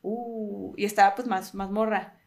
uh, 0.00 0.72
y 0.78 0.86
estaba 0.86 1.14
pues 1.14 1.28
más, 1.28 1.54
más 1.54 1.70
morra, 1.70 2.18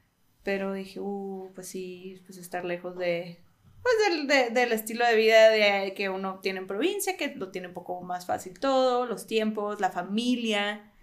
pero 0.43 0.73
dije, 0.73 0.99
uh, 0.99 1.51
pues 1.55 1.69
sí, 1.69 2.21
pues 2.27 2.37
estar 2.37 2.65
lejos 2.65 2.95
de, 2.95 3.43
pues 3.81 4.27
del, 4.27 4.53
del 4.53 4.71
estilo 4.71 5.07
de 5.07 5.15
vida 5.15 5.49
de, 5.49 5.95
que 5.95 6.09
uno 6.09 6.39
tiene 6.41 6.59
en 6.59 6.67
provincia, 6.67 7.17
que 7.17 7.33
lo 7.33 7.49
tiene 7.49 7.69
un 7.69 7.73
poco 7.73 7.99
más 8.03 8.27
fácil 8.27 8.59
todo, 8.59 9.07
los 9.07 9.25
tiempos, 9.25 9.81
la 9.81 9.89
familia, 9.89 10.93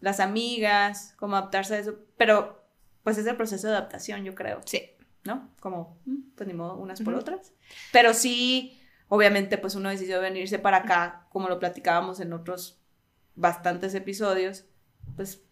las 0.00 0.18
amigas, 0.18 1.14
cómo 1.18 1.36
adaptarse 1.36 1.74
a 1.74 1.78
eso, 1.78 1.98
pero 2.16 2.64
pues 3.02 3.18
es 3.18 3.26
el 3.26 3.36
proceso 3.36 3.66
de 3.68 3.74
adaptación, 3.74 4.24
yo 4.24 4.34
creo. 4.34 4.62
Sí. 4.64 4.93
¿No? 5.24 5.50
Como, 5.60 5.98
mm, 6.04 6.34
pues 6.36 6.46
ni 6.46 6.54
modo, 6.54 6.76
unas 6.76 7.00
por 7.00 7.14
otras. 7.14 7.52
Pero 7.92 8.12
sí, 8.14 8.80
obviamente, 9.08 9.58
pues 9.58 9.74
uno 9.74 9.88
decidió 9.88 10.20
venirse 10.20 10.58
para 10.58 10.78
acá, 10.78 11.26
como 11.30 11.48
lo 11.48 11.58
platicábamos 11.58 12.20
en 12.20 12.32
otros 12.32 12.80
bastantes 13.34 13.94
episodios, 13.94 14.66
pues 15.16 15.42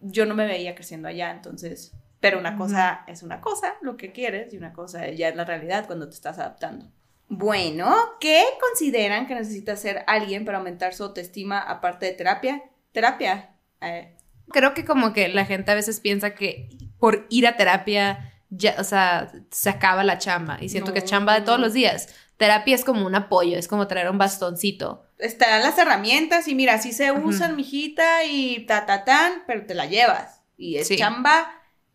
yo 0.00 0.26
no 0.26 0.34
me 0.34 0.46
veía 0.46 0.74
creciendo 0.74 1.08
allá, 1.08 1.30
entonces, 1.30 1.92
pero 2.20 2.38
una 2.38 2.56
cosa 2.56 3.04
es 3.06 3.22
una 3.22 3.40
cosa, 3.40 3.74
lo 3.82 3.96
que 3.96 4.12
quieres, 4.12 4.52
y 4.52 4.56
una 4.56 4.72
cosa 4.72 5.08
ya 5.10 5.28
es 5.28 5.36
la 5.36 5.44
realidad 5.44 5.86
cuando 5.86 6.08
te 6.08 6.14
estás 6.14 6.38
adaptando. 6.38 6.90
Bueno, 7.28 7.96
¿qué 8.20 8.44
consideran 8.60 9.26
que 9.26 9.34
necesita 9.34 9.72
hacer 9.72 10.04
alguien 10.06 10.44
para 10.44 10.58
aumentar 10.58 10.92
su 10.92 11.04
autoestima 11.04 11.58
aparte 11.60 12.06
de 12.06 12.12
terapia? 12.12 12.62
Terapia. 12.92 13.54
Eh, 13.80 14.16
Creo 14.50 14.74
que 14.74 14.84
como 14.84 15.14
que 15.14 15.28
la 15.28 15.46
gente 15.46 15.70
a 15.70 15.74
veces 15.74 16.00
piensa 16.00 16.34
que 16.34 16.68
por 16.98 17.26
ir 17.30 17.46
a 17.46 17.56
terapia, 17.56 18.31
ya, 18.54 18.76
o 18.78 18.84
sea, 18.84 19.32
se 19.50 19.70
acaba 19.70 20.04
la 20.04 20.18
chamba. 20.18 20.58
Y 20.60 20.68
siento 20.68 20.92
que 20.92 20.98
es 20.98 21.04
chamba 21.06 21.34
de 21.34 21.40
todos 21.40 21.58
los 21.58 21.72
días. 21.72 22.08
Terapia 22.36 22.74
es 22.74 22.84
como 22.84 23.06
un 23.06 23.14
apoyo, 23.14 23.56
es 23.56 23.66
como 23.68 23.86
traer 23.86 24.10
un 24.10 24.18
bastoncito. 24.18 25.06
Están 25.18 25.62
las 25.62 25.78
herramientas 25.78 26.48
y 26.48 26.54
mira, 26.54 26.74
así 26.74 26.92
se 26.92 27.12
usan, 27.12 27.56
mijita, 27.56 28.24
y 28.24 28.66
ta, 28.66 28.84
ta, 28.84 29.04
tan, 29.04 29.44
pero 29.46 29.64
te 29.64 29.74
la 29.74 29.86
llevas. 29.86 30.42
Y 30.56 30.76
es 30.76 30.88
Sí. 30.88 30.96
chamba 30.96 31.50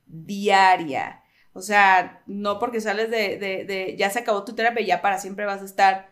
diaria. 0.05 1.21
O 1.53 1.61
sea, 1.61 2.21
no 2.27 2.59
porque 2.59 2.81
sales 2.81 3.09
de, 3.09 3.37
de, 3.37 3.65
de, 3.65 3.95
ya 3.97 4.09
se 4.09 4.19
acabó 4.19 4.43
tu 4.45 4.53
terapia, 4.55 4.85
ya 4.85 5.01
para 5.01 5.19
siempre 5.19 5.45
vas 5.45 5.61
a 5.61 5.65
estar, 5.65 6.09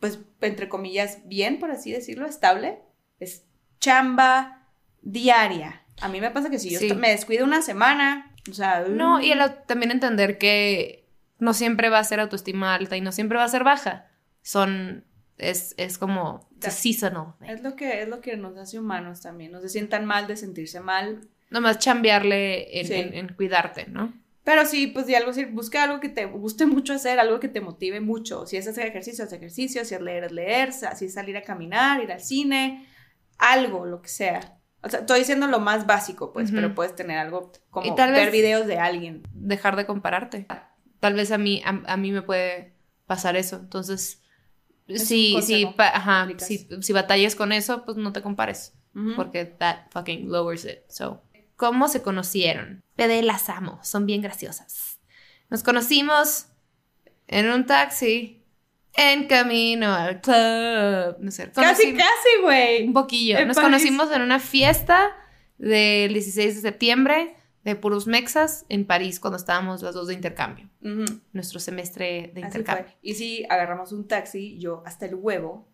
pues, 0.00 0.18
entre 0.40 0.68
comillas, 0.68 1.18
bien, 1.24 1.58
por 1.58 1.70
así 1.70 1.92
decirlo, 1.92 2.26
estable. 2.26 2.80
Es 3.20 3.44
chamba 3.80 4.68
diaria. 5.00 5.82
A 6.00 6.08
mí 6.08 6.20
me 6.20 6.30
pasa 6.30 6.50
que 6.50 6.58
si 6.58 6.70
yo 6.70 6.80
Sí. 6.80 6.92
me 6.94 7.10
descuido 7.10 7.44
una 7.44 7.62
semana, 7.62 8.33
o 8.50 8.54
sea... 8.54 8.84
No, 8.88 9.20
y 9.20 9.28
mm, 9.28 9.32
el 9.40 9.54
también 9.66 9.90
entender 9.90 10.38
que 10.38 11.06
no 11.38 11.54
siempre 11.54 11.88
va 11.88 11.98
a 11.98 12.04
ser 12.04 12.20
autoestima 12.20 12.74
alta 12.74 12.96
y 12.96 13.00
no 13.00 13.12
siempre 13.12 13.38
va 13.38 13.44
a 13.44 13.48
ser 13.48 13.64
baja. 13.64 14.06
Son, 14.42 15.04
es, 15.38 15.74
es 15.78 15.98
como 15.98 16.48
seasonal. 16.60 17.34
Es 17.46 17.62
lo 17.62 17.76
que, 17.76 18.02
es 18.02 18.08
lo 18.08 18.20
que 18.20 18.36
nos 18.36 18.56
hace 18.56 18.78
humanos 18.78 19.20
también. 19.20 19.52
No 19.52 19.60
se 19.60 19.68
sientan 19.68 20.04
mal 20.04 20.26
de 20.26 20.36
sentirse 20.36 20.80
mal. 20.80 21.28
Nomás 21.50 21.78
chambearle 21.78 22.80
en, 22.80 22.86
Sí. 22.86 22.94
en- 22.94 23.14
en 23.14 23.28
cuidarte, 23.34 23.86
¿no? 23.88 24.12
Pero 24.44 24.66
sí, 24.66 24.88
pues 24.88 25.06
di 25.06 25.14
algo, 25.14 25.32
sí, 25.32 25.46
busca 25.46 25.82
algo 25.84 26.00
que 26.00 26.10
te 26.10 26.26
guste 26.26 26.66
mucho 26.66 26.92
hacer, 26.92 27.18
algo 27.18 27.40
que 27.40 27.48
te 27.48 27.62
motive 27.62 28.00
mucho. 28.00 28.44
Si 28.46 28.58
es 28.58 28.68
hacer 28.68 28.86
ejercicio, 28.86 29.24
hacer 29.24 29.38
ejercicio. 29.38 29.84
Si 29.86 29.94
es 29.94 30.00
leer, 30.02 30.24
es 30.24 30.32
leer. 30.32 30.72
Si 30.72 31.06
es 31.06 31.14
salir 31.14 31.36
a 31.38 31.42
caminar, 31.42 32.02
ir 32.02 32.12
al 32.12 32.20
cine. 32.20 32.86
Algo, 33.38 33.86
lo 33.86 34.02
que 34.02 34.08
sea. 34.08 34.58
O 34.84 34.88
sea, 34.90 35.00
estoy 35.00 35.20
diciendo 35.20 35.46
lo 35.46 35.60
más 35.60 35.86
básico, 35.86 36.32
pues, 36.32 36.50
pero 36.50 36.74
puedes 36.74 36.94
tener 36.94 37.18
algo 37.18 37.50
como 37.70 37.86
Y 37.90 37.94
tal 37.96 38.12
ver 38.12 38.26
vez- 38.26 38.32
videos 38.32 38.66
de 38.66 38.78
alguien. 38.78 39.22
Dejar 39.32 39.76
de 39.76 39.86
compararte. 39.86 40.46
Tal 41.00 41.14
vez 41.14 41.30
a 41.32 41.38
mí, 41.38 41.62
a, 41.64 41.92
a 41.92 41.96
mí 41.96 42.12
me 42.12 42.22
puede 42.22 42.74
pasar 43.06 43.36
eso. 43.36 43.56
Entonces, 43.56 44.22
Es 44.86 45.06
sí, 45.08 45.36
sí, 45.42 45.66
ajá, 45.78 46.28
si, 46.38 46.68
si 46.80 46.92
batallas 46.92 47.34
con 47.34 47.52
eso, 47.52 47.84
pues 47.84 47.96
no 47.96 48.12
te 48.12 48.20
compares. 48.22 48.74
Porque 49.16 49.44
that 49.46 49.86
fucking 49.90 50.30
lowers 50.30 50.64
it. 50.64 50.80
So, 50.88 51.22
¿cómo 51.56 51.88
se 51.88 52.02
conocieron? 52.02 52.84
Pede 52.94 53.22
las 53.22 53.48
amo, 53.48 53.80
son 53.82 54.06
bien 54.06 54.22
graciosas. 54.22 55.00
Nos 55.50 55.62
conocimos 55.64 56.46
en 57.26 57.50
un 57.50 57.66
taxi 57.66 58.43
en 58.96 59.26
camino 59.26 59.92
al 59.92 60.20
club. 60.20 61.16
No 61.20 61.30
sé, 61.30 61.50
Casi, 61.52 61.92
conocí- 61.92 61.96
casi, 61.96 62.42
güey. 62.42 62.86
un 62.86 62.92
poquillo. 62.92 63.38
En 63.38 63.48
Nos 63.48 63.56
París. 63.56 63.66
conocimos 63.70 64.10
en 64.12 64.22
una 64.22 64.38
fiesta 64.38 65.10
del 65.58 66.12
16 66.12 66.56
de 66.56 66.60
septiembre 66.60 67.36
de 67.64 67.76
puros 67.76 68.06
mexas 68.06 68.66
en 68.68 68.86
París 68.86 69.20
cuando 69.20 69.36
estábamos 69.38 69.82
las 69.82 69.94
dos 69.94 70.08
de 70.08 70.14
intercambio. 70.14 70.68
Nuestro 71.32 71.60
semestre 71.60 72.30
de 72.34 72.42
Así 72.42 72.58
intercambio. 72.58 72.84
fue. 72.86 72.96
Y 73.02 73.14
sí, 73.14 73.46
agarramos 73.48 73.92
un 73.92 74.06
taxi, 74.06 74.58
yo 74.58 74.82
hasta 74.84 75.06
el 75.06 75.14
huevo. 75.14 75.66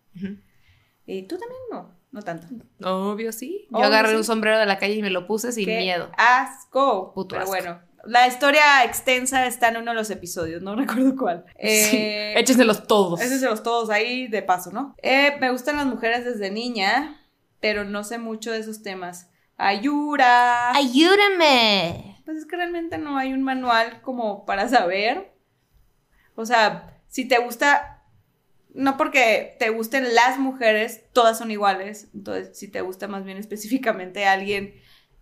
Y 1.05 1.23
tú 1.23 1.37
también 1.37 1.59
no, 1.71 1.93
no 2.11 2.21
tanto. 2.21 2.47
Obvio, 2.83 3.31
sí. 3.33 3.67
Yo 3.71 3.79
agarré 3.83 4.11
sí. 4.11 4.15
un 4.15 4.23
sombrero 4.23 4.57
de 4.59 4.65
la 4.65 4.77
calle 4.77 4.95
y 4.95 5.01
me 5.01 5.09
lo 5.09 5.27
puse 5.27 5.51
sin 5.51 5.65
¡Qué 5.65 5.79
miedo. 5.79 6.09
Asco. 6.17 7.11
Puto 7.13 7.29
Pero 7.35 7.41
asco. 7.41 7.51
bueno, 7.51 7.81
la 8.05 8.27
historia 8.27 8.83
extensa 8.83 9.45
está 9.45 9.69
en 9.69 9.77
uno 9.77 9.91
de 9.91 9.97
los 9.97 10.09
episodios, 10.09 10.61
no 10.61 10.75
recuerdo 10.77 11.15
cuál. 11.15 11.45
Sí, 11.47 11.57
Eh, 11.59 12.39
échenselos 12.39 12.87
todos. 12.87 13.21
Échenselos 13.21 13.63
todos 13.63 13.89
ahí 13.89 14.27
de 14.27 14.41
paso, 14.41 14.71
¿no? 14.71 14.95
Eh, 15.01 15.37
me 15.39 15.51
gustan 15.51 15.77
las 15.77 15.85
mujeres 15.85 16.25
desde 16.25 16.51
niña, 16.51 17.21
pero 17.59 17.83
no 17.83 18.03
sé 18.03 18.17
mucho 18.17 18.51
de 18.51 18.59
esos 18.59 18.81
temas. 18.83 19.29
Ayura. 19.57 20.71
¡Ayúdame! 20.75 22.21
Pues 22.25 22.37
es 22.37 22.45
que 22.45 22.55
realmente 22.55 22.97
no 22.97 23.17
hay 23.17 23.33
un 23.33 23.43
manual 23.43 24.01
como 24.01 24.45
para 24.45 24.67
saber. 24.67 25.33
O 26.35 26.45
sea, 26.45 26.99
si 27.07 27.27
te 27.27 27.37
gusta, 27.39 28.03
no 28.73 28.97
porque 28.97 29.55
te 29.59 29.69
gusten 29.69 30.15
las 30.15 30.39
mujeres, 30.39 31.03
todas 31.13 31.37
son 31.37 31.51
iguales. 31.51 32.09
Entonces, 32.13 32.57
si 32.57 32.69
te 32.69 32.81
gusta 32.81 33.07
más 33.07 33.23
bien 33.23 33.37
específicamente 33.37 34.25
alguien 34.25 34.73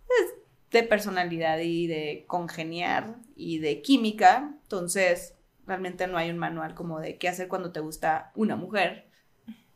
pues, 0.06 0.34
de 0.70 0.82
personalidad 0.84 1.58
y 1.58 1.86
de 1.86 2.24
congeniar 2.26 3.16
y 3.36 3.58
de 3.58 3.82
química, 3.82 4.54
entonces 4.62 5.34
realmente 5.66 6.06
no 6.06 6.16
hay 6.18 6.30
un 6.30 6.38
manual 6.38 6.74
como 6.74 7.00
de 7.00 7.18
qué 7.18 7.28
hacer 7.28 7.48
cuando 7.48 7.72
te 7.72 7.80
gusta 7.80 8.32
una 8.34 8.56
mujer. 8.56 9.08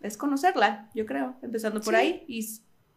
Es 0.01 0.17
conocerla, 0.17 0.91
yo 0.95 1.07
creo, 1.07 1.37
empezando 1.43 1.81
por 1.81 1.95
Sí. 1.95 2.01
ahí 2.01 2.25
y 2.29 2.47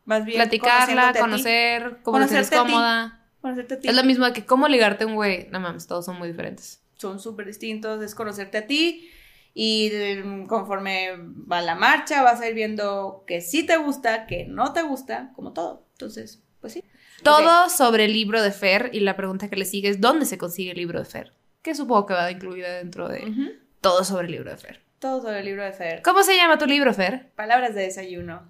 más 0.06 0.26
bien 0.26 0.38
Platicarla, 0.38 1.10
a 1.10 1.14
ti, 1.14 1.20
conocer 1.20 2.00
cómo 2.04 2.20
te 2.26 2.44
cómoda. 2.58 3.26
conocerte 3.42 3.74
a 3.76 3.80
ti. 3.80 3.88
Es 3.88 3.96
lo 3.96 4.04
mismo 4.04 4.32
que 4.34 4.46
cómo 4.46 4.68
ligarte 4.68 5.04
a 5.04 5.08
un 5.08 5.16
güey. 5.16 5.48
No 5.52 5.60
mames, 5.60 5.88
todos 5.88 6.06
son 6.06 6.18
muy 6.18 6.28
diferentes. 6.30 6.82
son 6.96 7.20
súper 7.20 7.46
distintos, 7.46 8.02
es 8.04 8.16
conocerte 8.16 8.58
a 8.58 8.66
ti 8.68 9.10
y 9.54 9.92
mm, 10.24 10.48
conforme 10.48 11.12
va 11.52 11.62
la 11.62 11.76
marcha 11.76 12.24
vas 12.24 12.42
a 12.42 12.48
ir 12.50 12.56
viendo 12.56 13.24
que 13.28 13.42
sí 13.42 13.64
te 13.66 13.78
gusta, 13.78 14.26
que 14.28 14.46
no 14.46 14.74
te 14.74 14.82
gusta, 14.82 15.32
como 15.36 15.54
todo. 15.54 15.86
Entonces, 15.94 16.42
pues 16.60 16.74
sí. 16.74 16.84
Todo 17.24 17.70
sobre 17.70 18.06
el 18.06 18.14
libro 18.14 18.42
de 18.42 18.52
Fer 18.52 18.92
y 18.94 19.00
la 19.00 19.16
pregunta 19.16 19.50
que 19.50 19.56
le 19.56 19.66
sigue 19.66 19.90
es 19.90 20.02
¿dónde 20.02 20.26
se 20.26 20.38
consigue 20.38 20.72
el 20.72 20.78
libro 20.78 21.00
de 21.00 21.06
Fer? 21.06 21.34
Que 21.62 21.76
supongo 21.76 22.06
que 22.06 22.14
va 22.14 22.32
incluida 22.32 22.76
dentro 22.78 23.08
de 23.08 23.58
todo 23.82 24.04
sobre 24.04 24.28
el 24.28 24.32
libro 24.34 24.52
de 24.52 24.58
Fer. 24.58 24.82
Todo 25.00 25.22
sobre 25.22 25.40
el 25.40 25.46
libro 25.46 25.64
de 25.64 25.74
Fer. 25.74 26.02
¿Cómo 26.02 26.24
se 26.24 26.36
llama 26.36 26.58
tu 26.58 26.66
libro, 26.66 26.94
Fer? 26.94 27.30
Palabras 27.36 27.76
de 27.76 27.84
desayuno. 27.84 28.42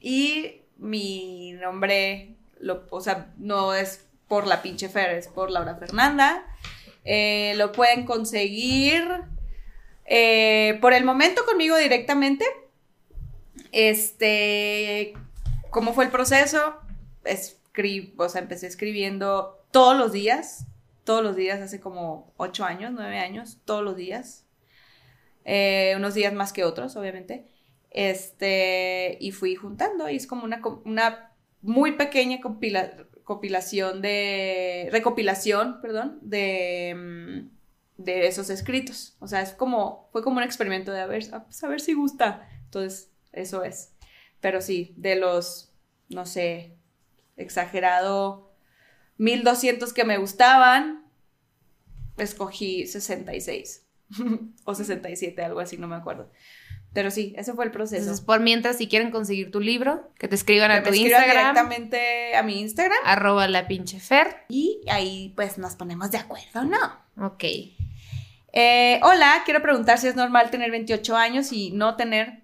Y 0.00 0.62
mi 0.78 1.52
nombre, 1.52 2.36
lo, 2.58 2.86
o 2.90 3.00
sea, 3.00 3.32
no 3.36 3.74
es 3.74 4.06
por 4.28 4.46
la 4.46 4.62
pinche 4.62 4.88
Fer, 4.88 5.10
es 5.10 5.28
por 5.28 5.50
Laura 5.50 5.76
Fernanda. 5.76 6.46
Eh, 7.04 7.54
lo 7.56 7.72
pueden 7.72 8.04
conseguir 8.06 9.06
eh, 10.06 10.78
por 10.80 10.92
el 10.94 11.04
momento 11.04 11.44
conmigo 11.44 11.76
directamente. 11.76 12.46
Este, 13.72 15.14
¿cómo 15.70 15.92
fue 15.92 16.04
el 16.04 16.10
proceso? 16.10 16.76
O 18.16 18.28
sea, 18.28 18.42
empecé 18.42 18.66
escribiendo 18.66 19.64
todos 19.70 19.96
los 19.96 20.12
días, 20.12 20.66
todos 21.04 21.22
los 21.22 21.36
días, 21.36 21.60
hace 21.60 21.80
como 21.80 22.32
ocho 22.36 22.64
años, 22.64 22.92
nueve 22.94 23.18
años, 23.18 23.58
todos 23.64 23.82
los 23.82 23.96
días. 23.96 24.46
Eh, 25.44 25.94
unos 25.96 26.14
días 26.14 26.32
más 26.32 26.52
que 26.52 26.64
otros, 26.64 26.96
obviamente. 26.96 27.46
Este, 27.90 29.18
y 29.20 29.32
fui 29.32 29.54
juntando, 29.54 30.08
y 30.08 30.16
es 30.16 30.26
como 30.26 30.44
una, 30.44 30.62
una 30.84 31.32
muy 31.60 31.92
pequeña 31.92 32.40
compila- 32.40 33.06
compilación 33.24 34.00
recopilación, 34.90 35.80
perdón, 35.80 36.18
de, 36.22 36.94
mm, 36.96 38.02
de 38.02 38.26
esos 38.26 38.50
escritos. 38.50 39.16
O 39.20 39.26
sea, 39.26 39.42
es 39.42 39.52
como, 39.52 40.08
fue 40.12 40.22
como 40.22 40.38
un 40.38 40.42
experimento 40.42 40.92
de 40.92 41.00
a 41.00 41.06
ver, 41.06 41.24
a, 41.34 41.44
pues, 41.44 41.62
a 41.64 41.68
ver 41.68 41.80
si 41.80 41.94
gusta. 41.94 42.48
Entonces, 42.64 43.10
eso 43.32 43.64
es. 43.64 43.92
Pero 44.40 44.60
sí, 44.60 44.94
de 44.96 45.16
los, 45.16 45.72
no 46.08 46.26
sé, 46.26 46.76
exagerado, 47.36 48.52
1200 49.18 49.92
que 49.92 50.04
me 50.04 50.18
gustaban, 50.18 51.04
escogí 52.18 52.86
66 52.86 53.86
o 54.64 54.74
67, 54.74 55.42
algo 55.42 55.60
así, 55.60 55.78
no 55.78 55.88
me 55.88 55.96
acuerdo. 55.96 56.30
Pero 56.92 57.10
sí, 57.10 57.32
ese 57.38 57.54
fue 57.54 57.64
el 57.64 57.70
proceso. 57.70 58.02
Entonces, 58.02 58.22
por 58.24 58.40
mientras, 58.40 58.76
si 58.76 58.86
quieren 58.86 59.10
conseguir 59.10 59.50
tu 59.50 59.60
libro, 59.60 60.10
que 60.18 60.28
te 60.28 60.34
escriban 60.34 60.68
Que 60.70 60.76
a 60.76 60.80
me 60.80 60.86
tu 60.86 60.92
escriban 60.92 61.22
Instagram, 61.22 61.54
directamente 61.54 62.36
a 62.36 62.42
mi 62.42 62.60
Instagram 62.60 62.98
arroba 63.04 63.48
la 63.48 63.66
pinche 63.66 63.98
Fer. 63.98 64.44
y 64.48 64.82
ahí 64.90 65.32
pues 65.34 65.56
nos 65.56 65.74
ponemos 65.76 66.10
de 66.10 66.18
acuerdo, 66.18 66.64
¿no? 66.64 67.26
Ok. 67.26 67.44
Eh, 68.52 69.00
hola, 69.02 69.40
quiero 69.46 69.62
preguntar 69.62 69.98
si 69.98 70.08
es 70.08 70.16
normal 70.16 70.50
tener 70.50 70.70
28 70.70 71.16
años 71.16 71.52
y 71.52 71.70
no 71.70 71.96
tener 71.96 72.42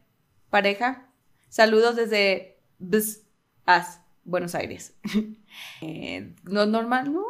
pareja. 0.48 1.10
Saludos 1.50 1.96
desde 1.96 2.58
Bs 2.78 3.24
As, 3.66 4.00
Buenos 4.28 4.54
Aires. 4.54 4.94
Eh, 5.80 6.34
¿No 6.44 6.62
es 6.62 6.68
normal? 6.68 7.12
No. 7.12 7.24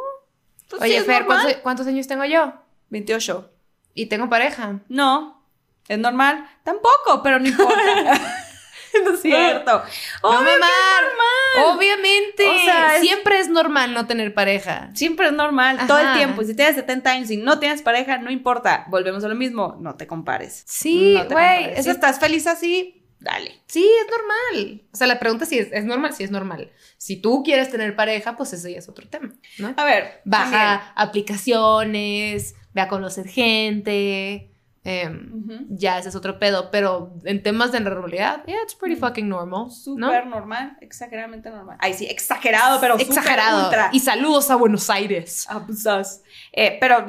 Pues 0.68 0.82
Oye, 0.82 1.00
Fer. 1.02 1.24
¿cuántos, 1.24 1.54
cuántos 1.62 1.86
años 1.86 2.06
tengo 2.06 2.24
yo? 2.26 2.52
28. 2.90 3.50
Y 3.94 4.06
tengo 4.06 4.28
pareja. 4.28 4.80
No. 4.88 5.42
¿Es 5.88 5.98
normal? 5.98 6.46
Tampoco, 6.62 7.22
pero 7.22 7.38
no 7.38 7.46
importa. 7.48 7.74
no 9.04 9.14
es 9.14 9.22
cierto. 9.22 9.82
No, 10.22 10.28
Obvio 10.28 10.40
es 10.50 10.58
mamá. 10.58 10.66
normal. 11.00 11.76
Obviamente. 11.76 12.48
O 12.48 12.64
sea, 12.64 12.96
es- 12.96 13.00
Siempre 13.02 13.38
es 13.40 13.48
normal 13.48 13.94
no 13.94 14.06
tener 14.06 14.34
pareja. 14.34 14.90
Siempre 14.94 15.26
es 15.28 15.32
normal, 15.32 15.78
todo 15.86 15.98
el 15.98 16.12
tiempo. 16.14 16.42
Si 16.42 16.54
tienes 16.54 16.74
70 16.74 17.10
años 17.10 17.30
y 17.30 17.38
no 17.38 17.58
tienes 17.60 17.80
pareja, 17.80 18.18
no 18.18 18.30
importa. 18.30 18.84
Volvemos 18.88 19.24
a 19.24 19.28
lo 19.28 19.34
mismo, 19.36 19.76
no 19.80 19.94
te 19.94 20.06
compares. 20.06 20.64
Sí, 20.66 21.14
No 21.14 21.24
güey. 21.30 21.64
Si 21.74 21.80
eso 21.80 21.90
estás 21.92 22.18
feliz 22.20 22.46
así, 22.46 22.97
dale. 23.20 23.60
Sí, 23.66 23.84
es 24.00 24.06
normal. 24.10 24.82
O 24.92 24.96
sea, 24.96 25.06
la 25.06 25.18
pregunta 25.18 25.44
es 25.44 25.50
si 25.50 25.58
es, 25.58 25.68
es 25.72 25.84
normal, 25.84 26.12
si 26.14 26.24
es 26.24 26.30
normal. 26.30 26.70
Si 26.96 27.16
tú 27.20 27.42
quieres 27.42 27.70
tener 27.70 27.94
pareja, 27.96 28.36
pues 28.36 28.52
ese 28.52 28.72
ya 28.72 28.78
es 28.78 28.88
otro 28.88 29.08
tema, 29.08 29.32
¿no? 29.58 29.74
A 29.76 29.84
ver, 29.84 30.20
Baja 30.24 30.92
aplicaciones, 30.94 32.54
ve 32.74 32.80
a 32.80 32.88
conocer 32.88 33.26
gente. 33.28 34.52
em, 34.84 35.66
ya 35.70 35.98
ese 35.98 36.08
es 36.08 36.14
otro 36.16 36.38
pedo. 36.38 36.70
Pero 36.70 37.14
en 37.24 37.42
temas 37.42 37.72
de 37.72 37.80
normalidad, 37.80 38.44
yeah, 38.46 38.56
it's 38.62 38.74
pretty 38.74 38.96
fucking 38.96 39.28
normal. 39.28 39.64
¿no? 39.66 39.70
Súper 39.70 40.26
normal, 40.26 40.76
exageradamente 40.80 41.50
normal. 41.50 41.76
Ay, 41.80 41.92
sí, 41.94 42.06
exagerado, 42.06 42.80
pero 42.80 42.96
Exagerado. 42.98 43.64
ultra. 43.64 43.90
Y 43.92 44.00
saludos 44.00 44.50
a 44.50 44.56
Buenos 44.56 44.88
Aires. 44.88 45.46
Abusas. 45.50 46.22
Eh, 46.52 46.78
pero 46.80 47.06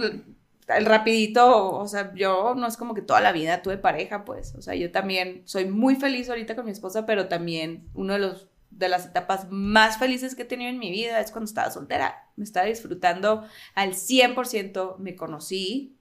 el 0.78 0.86
rapidito, 0.86 1.72
o 1.74 1.88
sea, 1.88 2.14
yo 2.16 2.54
no 2.56 2.68
es 2.68 2.78
como 2.78 2.94
que 2.94 3.02
toda 3.02 3.22
la 3.22 3.32
vida 3.32 3.62
tuve 3.62 3.78
pareja, 3.78 4.26
pues. 4.26 4.54
O 4.56 4.62
sea, 4.62 4.76
yo 4.76 4.92
también 4.92 5.42
soy 5.46 5.66
muy 5.66 5.96
feliz 5.96 6.30
ahorita 6.30 6.56
con 6.56 6.66
mi 6.66 6.72
esposa, 6.72 7.06
pero 7.06 7.28
también 7.28 7.90
uno 7.94 8.14
de 8.14 8.20
los 8.20 8.48
de 8.72 8.88
las 8.88 9.08
etapas 9.08 9.48
más 9.50 9.98
felices 9.98 10.36
que 10.36 10.44
he 10.44 10.46
tenido 10.46 10.70
en 10.70 10.78
mi 10.78 10.92
vida 10.92 11.20
es 11.20 11.32
cuando 11.32 11.50
estaba 11.50 11.72
soltera. 11.72 12.30
Me 12.36 12.44
estaba 12.44 12.68
disfrutando 12.68 13.44
al 13.74 13.96
100%, 13.96 14.96
me 15.00 15.16
conocí 15.16 15.98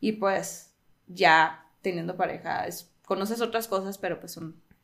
y 0.00 0.12
pues 0.12 0.74
ya 1.06 1.66
teniendo 1.82 2.16
pareja, 2.16 2.66
es- 2.66 2.92
conoces 3.06 3.40
otras 3.40 3.68
cosas, 3.68 3.96
pero 3.98 4.20
pues 4.20 4.38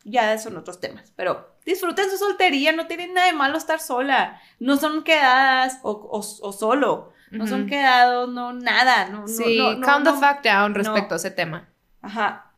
ya 0.05 0.39
son 0.39 0.57
otros 0.57 0.81
temas. 0.81 1.13
Pero 1.15 1.55
disfruten 1.65 2.11
su 2.11 2.17
soltería, 2.17 2.73
no 2.73 2.87
tienen 2.87 3.13
nada 3.15 3.27
de 3.27 3.35
malo 3.35 3.59
estar 3.59 3.81
sola. 3.81 4.41
No 4.59 4.77
son 4.79 5.05
quedadas 5.05 5.79
o- 5.83 6.09
o 6.11 6.53
solo. 6.53 7.13
No 7.31 7.47
son 7.47 7.63
Ujú. 7.63 7.71
quedados, 7.71 8.29
no, 8.33 8.53
nada. 8.53 9.09
No, 9.09 9.27
Sí, 9.29 9.59
no, 9.59 9.75
no, 9.75 9.87
calm 9.87 10.05
the 10.05 10.11
no. 10.13 10.17
fuck 10.21 10.43
down 10.43 10.75
respecto 10.75 11.15
a 11.15 11.17
ese 11.17 11.31
tema. 11.31 11.69
Ajá. 12.03 12.53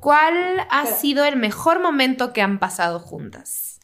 ¿Cuál 0.00 0.60
ha 0.70 0.80
Espera. 0.82 0.96
sido 0.96 1.24
el 1.24 1.36
mejor 1.36 1.80
momento 1.80 2.32
que 2.32 2.42
han 2.42 2.58
pasado 2.58 2.98
juntas? 3.00 3.80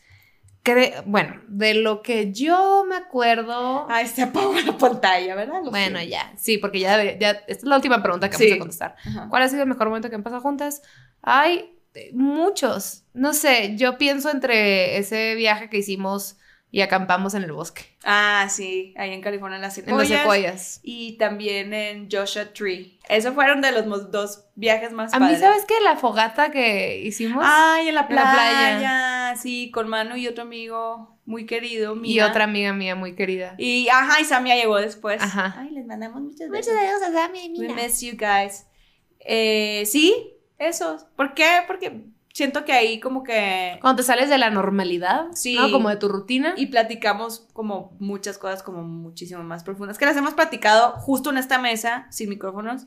Cre- 0.64 1.02
bueno, 1.06 1.40
de 1.48 1.74
lo 1.74 2.02
que 2.02 2.32
yo 2.32 2.84
me 2.86 2.96
acuerdo. 2.96 3.86
Ay, 3.88 4.06
se 4.06 4.22
apagó 4.22 4.52
la 4.60 4.76
pantalla, 4.76 5.34
¿verdad? 5.34 5.62
Lo 5.64 5.70
bueno, 5.70 6.02
ya, 6.02 6.32
sí, 6.36 6.58
porque 6.58 6.80
ya, 6.80 7.02
ya, 7.18 7.30
esta 7.30 7.44
es 7.52 7.62
la 7.64 7.76
última 7.76 8.02
pregunta 8.02 8.28
que 8.28 8.36
Sí. 8.36 8.44
vamos 8.44 8.56
a 8.56 8.58
contestar. 8.58 8.96
Ajá. 9.06 9.26
¿Cuál 9.30 9.42
ha 9.44 9.48
sido 9.48 9.62
el 9.62 9.68
mejor 9.68 9.88
momento 9.88 10.10
que 10.10 10.16
han 10.16 10.22
pasado 10.22 10.42
juntas? 10.42 10.82
Hay 11.22 11.78
eh, 11.94 12.10
muchos. 12.12 13.04
No 13.14 13.32
sé, 13.32 13.76
yo 13.76 13.96
pienso 13.96 14.30
entre 14.30 14.98
ese 14.98 15.34
viaje 15.36 15.70
que 15.70 15.78
hicimos 15.78 16.36
y 16.70 16.82
acampamos 16.82 17.32
en 17.34 17.44
el 17.44 17.52
bosque, 17.52 17.96
Ah, 18.04 18.46
sí, 18.50 18.92
ahí 18.98 19.12
en 19.12 19.22
California 19.22 19.56
en 19.56 19.62
las 19.62 19.78
en 19.78 19.84
los 19.86 19.90
secuoyas. 20.06 20.20
secuoyas. 20.20 20.80
Y 20.82 21.16
también 21.18 21.72
en 21.72 22.08
Joshua 22.10 22.52
Tree. 22.52 22.98
Esos 23.08 23.34
fueron 23.34 23.60
de 23.62 23.72
los 23.72 24.10
dos 24.10 24.44
viajes 24.54 24.92
más 24.92 25.14
A 25.14 25.18
mí. 25.18 25.34
¿sabes 25.36 25.64
qué? 25.66 25.74
La 25.82 25.96
fogata 25.96 26.50
que 26.50 26.98
hicimos 26.98 27.42
Ay, 27.46 27.88
en 27.88 27.94
la 27.94 28.06
En 28.08 28.14
la 28.14 28.32
playa. 28.32 29.36
Sí, 29.36 29.70
con 29.70 29.88
Manu 29.88 30.16
y 30.16 30.26
otro 30.28 30.42
amigo 30.42 31.18
muy 31.24 31.46
querido. 31.46 31.94
y 31.96 32.00
Mía. 32.00 32.26
otra 32.28 32.44
amiga 32.44 32.72
mía 32.72 32.94
muy 32.94 33.14
querida. 33.14 33.54
Y, 33.58 33.88
ajá, 33.88 34.20
y 34.20 34.24
Samia 34.24 34.54
llegó 34.56 34.76
después. 34.76 35.20
Ajá. 35.22 35.54
Ay, 35.58 35.70
les 35.70 35.86
mandamos 35.86 36.20
muchos 36.22 36.48
Muchas 36.48 36.66
besos. 36.66 36.74
gracias 36.74 37.02
a 37.02 37.12
Sammy 37.12 37.46
y 37.46 37.58
We 37.60 37.68
Mina. 37.68 37.82
miss 37.82 38.00
you 38.02 38.12
guys. 38.16 38.66
Eh, 39.20 39.84
sí, 39.86 40.34
esos. 40.58 41.04
¿Por 41.16 41.34
qué? 41.34 41.62
Porque 41.66 42.04
siento 42.39 42.64
que 42.64 42.72
ahí 42.72 43.01
como 43.01 43.24
que... 43.24 43.78
Cuando 43.80 43.97
te 43.97 44.07
sales 44.07 44.30
de 44.30 44.39
la 44.39 44.49
normalidad, 44.49 45.26
Sí. 45.32 45.57
¿no? 45.57 45.72
Como 45.72 45.89
de 45.89 45.97
tu 45.97 46.09
rutina. 46.09 46.55
Y 46.57 46.66
platicamos 46.66 47.49
como 47.53 47.97
muchas 47.99 48.39
cosas 48.39 48.62
como 48.62 48.82
muchísimo 48.84 49.43
más 49.43 49.64
profundas. 49.64 49.99
Que 49.99 50.07
las 50.07 50.16
hemos 50.16 50.34
platicado 50.34 50.93
justo 50.93 51.30
en 51.30 51.39
esta 51.39 51.59
mesa, 51.59 52.07
sin 52.11 52.28
micrófonos. 52.28 52.86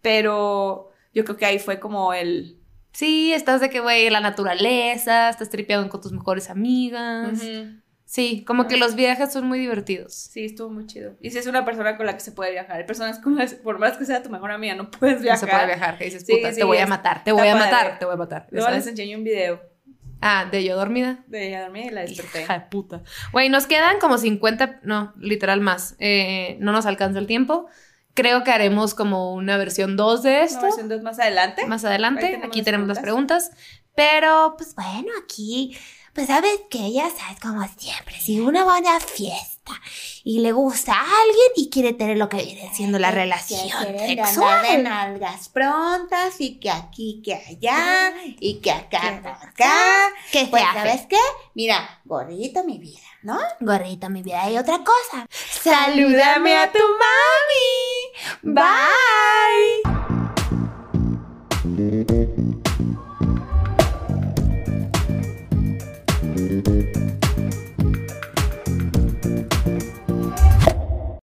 Pero 0.00 0.88
yo 1.12 1.24
creo 1.26 1.36
que 1.36 1.44
ahí 1.44 1.58
fue 1.58 1.78
como 1.78 2.14
el... 2.14 2.58
Sí, 2.92 3.34
estás 3.34 3.60
de 3.60 3.68
que, 3.68 3.80
güey, 3.80 4.08
la 4.08 4.20
naturaleza, 4.20 5.28
estás 5.28 5.50
tripeando 5.50 5.90
con 5.90 6.00
tus 6.00 6.12
mejores 6.12 6.48
amigas. 6.48 7.34
Ujú. 7.42 7.82
Sí, 8.10 8.42
como 8.46 8.66
que 8.68 8.78
los 8.78 8.94
viajes 8.94 9.30
son 9.30 9.46
muy 9.46 9.58
divertidos. 9.58 10.14
Sí, 10.14 10.46
estuvo 10.46 10.70
muy 10.70 10.86
chido. 10.86 11.12
Y 11.20 11.30
si 11.30 11.36
es 11.36 11.46
una 11.46 11.66
persona 11.66 11.98
con 11.98 12.06
la 12.06 12.14
que 12.14 12.20
se 12.20 12.32
puede 12.32 12.52
viajar. 12.52 12.78
Hay 12.78 12.84
personas 12.84 13.18
con 13.18 13.36
las 13.36 13.52
por 13.52 13.78
más 13.78 13.98
que 13.98 14.06
sea 14.06 14.22
tu 14.22 14.30
mejor 14.30 14.50
amiga, 14.50 14.74
no 14.74 14.90
puedes 14.90 15.16
No 15.18 15.22
viajar. 15.24 15.38
se 15.40 15.46
puede 15.46 15.66
viajar, 15.66 15.98
que 15.98 16.04
dices, 16.06 16.24
puta, 16.24 16.50
sí, 16.50 16.56
te 16.56 16.64
voy 16.64 16.78
a 16.78 16.86
matar, 16.86 17.22
te 17.22 17.32
voy 17.32 17.46
a 17.48 17.52
padre. 17.52 17.64
matar, 17.70 17.98
te 17.98 18.04
voy 18.06 18.14
a 18.14 18.16
matar. 18.16 18.42
¿ya 18.44 18.48
Luego 18.52 18.70
les 18.70 18.86
enseñé 18.86 19.14
un 19.14 19.24
video 19.24 19.60
Ah, 20.22 20.46
de 20.50 20.64
yo 20.64 20.74
dormida. 20.74 21.22
de 21.26 21.48
ella 21.48 21.60
dormir 21.64 21.84
y 21.84 21.90
la 21.90 22.00
desperté. 22.00 22.42
Hija 22.44 22.54
de 22.58 22.60
puta. 22.70 23.02
Güey, 23.32 23.50
nos 23.50 23.66
quedan 23.66 23.98
como 24.00 24.16
50, 24.16 24.80
no, 24.84 25.12
literal 25.20 25.60
más. 25.60 25.94
Eh, 25.98 26.56
no 26.60 26.72
nos 26.72 26.86
alcanza 26.86 27.18
el 27.18 27.26
tiempo. 27.26 27.66
Creo 28.14 28.42
que 28.42 28.50
haremos 28.50 28.94
como 28.94 29.34
una 29.34 29.58
versión 29.58 29.96
2 29.98 30.22
de 30.22 30.30
Una 30.30 30.42
esto. 30.44 30.62
versión 30.62 30.88
dos 30.88 31.02
más 31.02 31.18
adelante. 31.20 31.66
Más 31.66 31.84
adelante. 31.84 32.22
tenemos 32.22 32.46
Aquí 32.48 32.58
las 32.60 32.64
tenemos 32.64 32.88
las 32.88 32.98
preguntas. 33.00 33.50
Pero, 33.94 34.54
pues 34.56 34.74
bueno, 34.74 35.08
aquí, 35.22 35.76
pues 36.18 36.26
sabes 36.26 36.62
que 36.68 36.92
ya 36.92 37.08
sabes, 37.10 37.38
como 37.38 37.64
siempre, 37.76 38.18
si 38.18 38.40
una 38.40 38.64
buena 38.64 38.98
fiesta 38.98 39.70
y 40.24 40.40
le 40.40 40.50
gusta 40.50 40.92
a 40.94 41.02
alguien 41.02 41.52
y 41.54 41.70
quiere 41.70 41.92
tener 41.92 42.18
lo 42.18 42.28
que 42.28 42.42
viene 42.42 42.68
siendo 42.74 42.98
la 42.98 43.12
relación 43.12 43.60
sexual. 43.60 44.82
nalgas 44.82 45.48
prontas 45.48 46.40
y 46.40 46.58
que 46.58 46.72
aquí, 46.72 47.22
que 47.24 47.34
allá 47.34 48.12
y 48.40 48.58
que 48.58 48.72
acá, 48.72 49.22
Que 49.22 49.28
acá. 49.28 50.12
¿Qué 50.32 50.40
se 50.40 50.46
Pues? 50.48 50.64
¿sabes 50.74 51.06
qué? 51.08 51.20
Mira, 51.54 52.00
gorrito 52.04 52.64
mi 52.64 52.78
vida, 52.78 53.06
¿no? 53.22 53.38
Gorrito, 53.60 54.10
mi 54.10 54.22
vida, 54.22 54.42
hay 54.42 54.58
otra 54.58 54.78
cosa. 54.78 55.24
Salúdame 55.30 56.56
a 56.56 56.72
tu 56.72 56.80
mami. 58.42 58.54
Bye. 58.56 60.27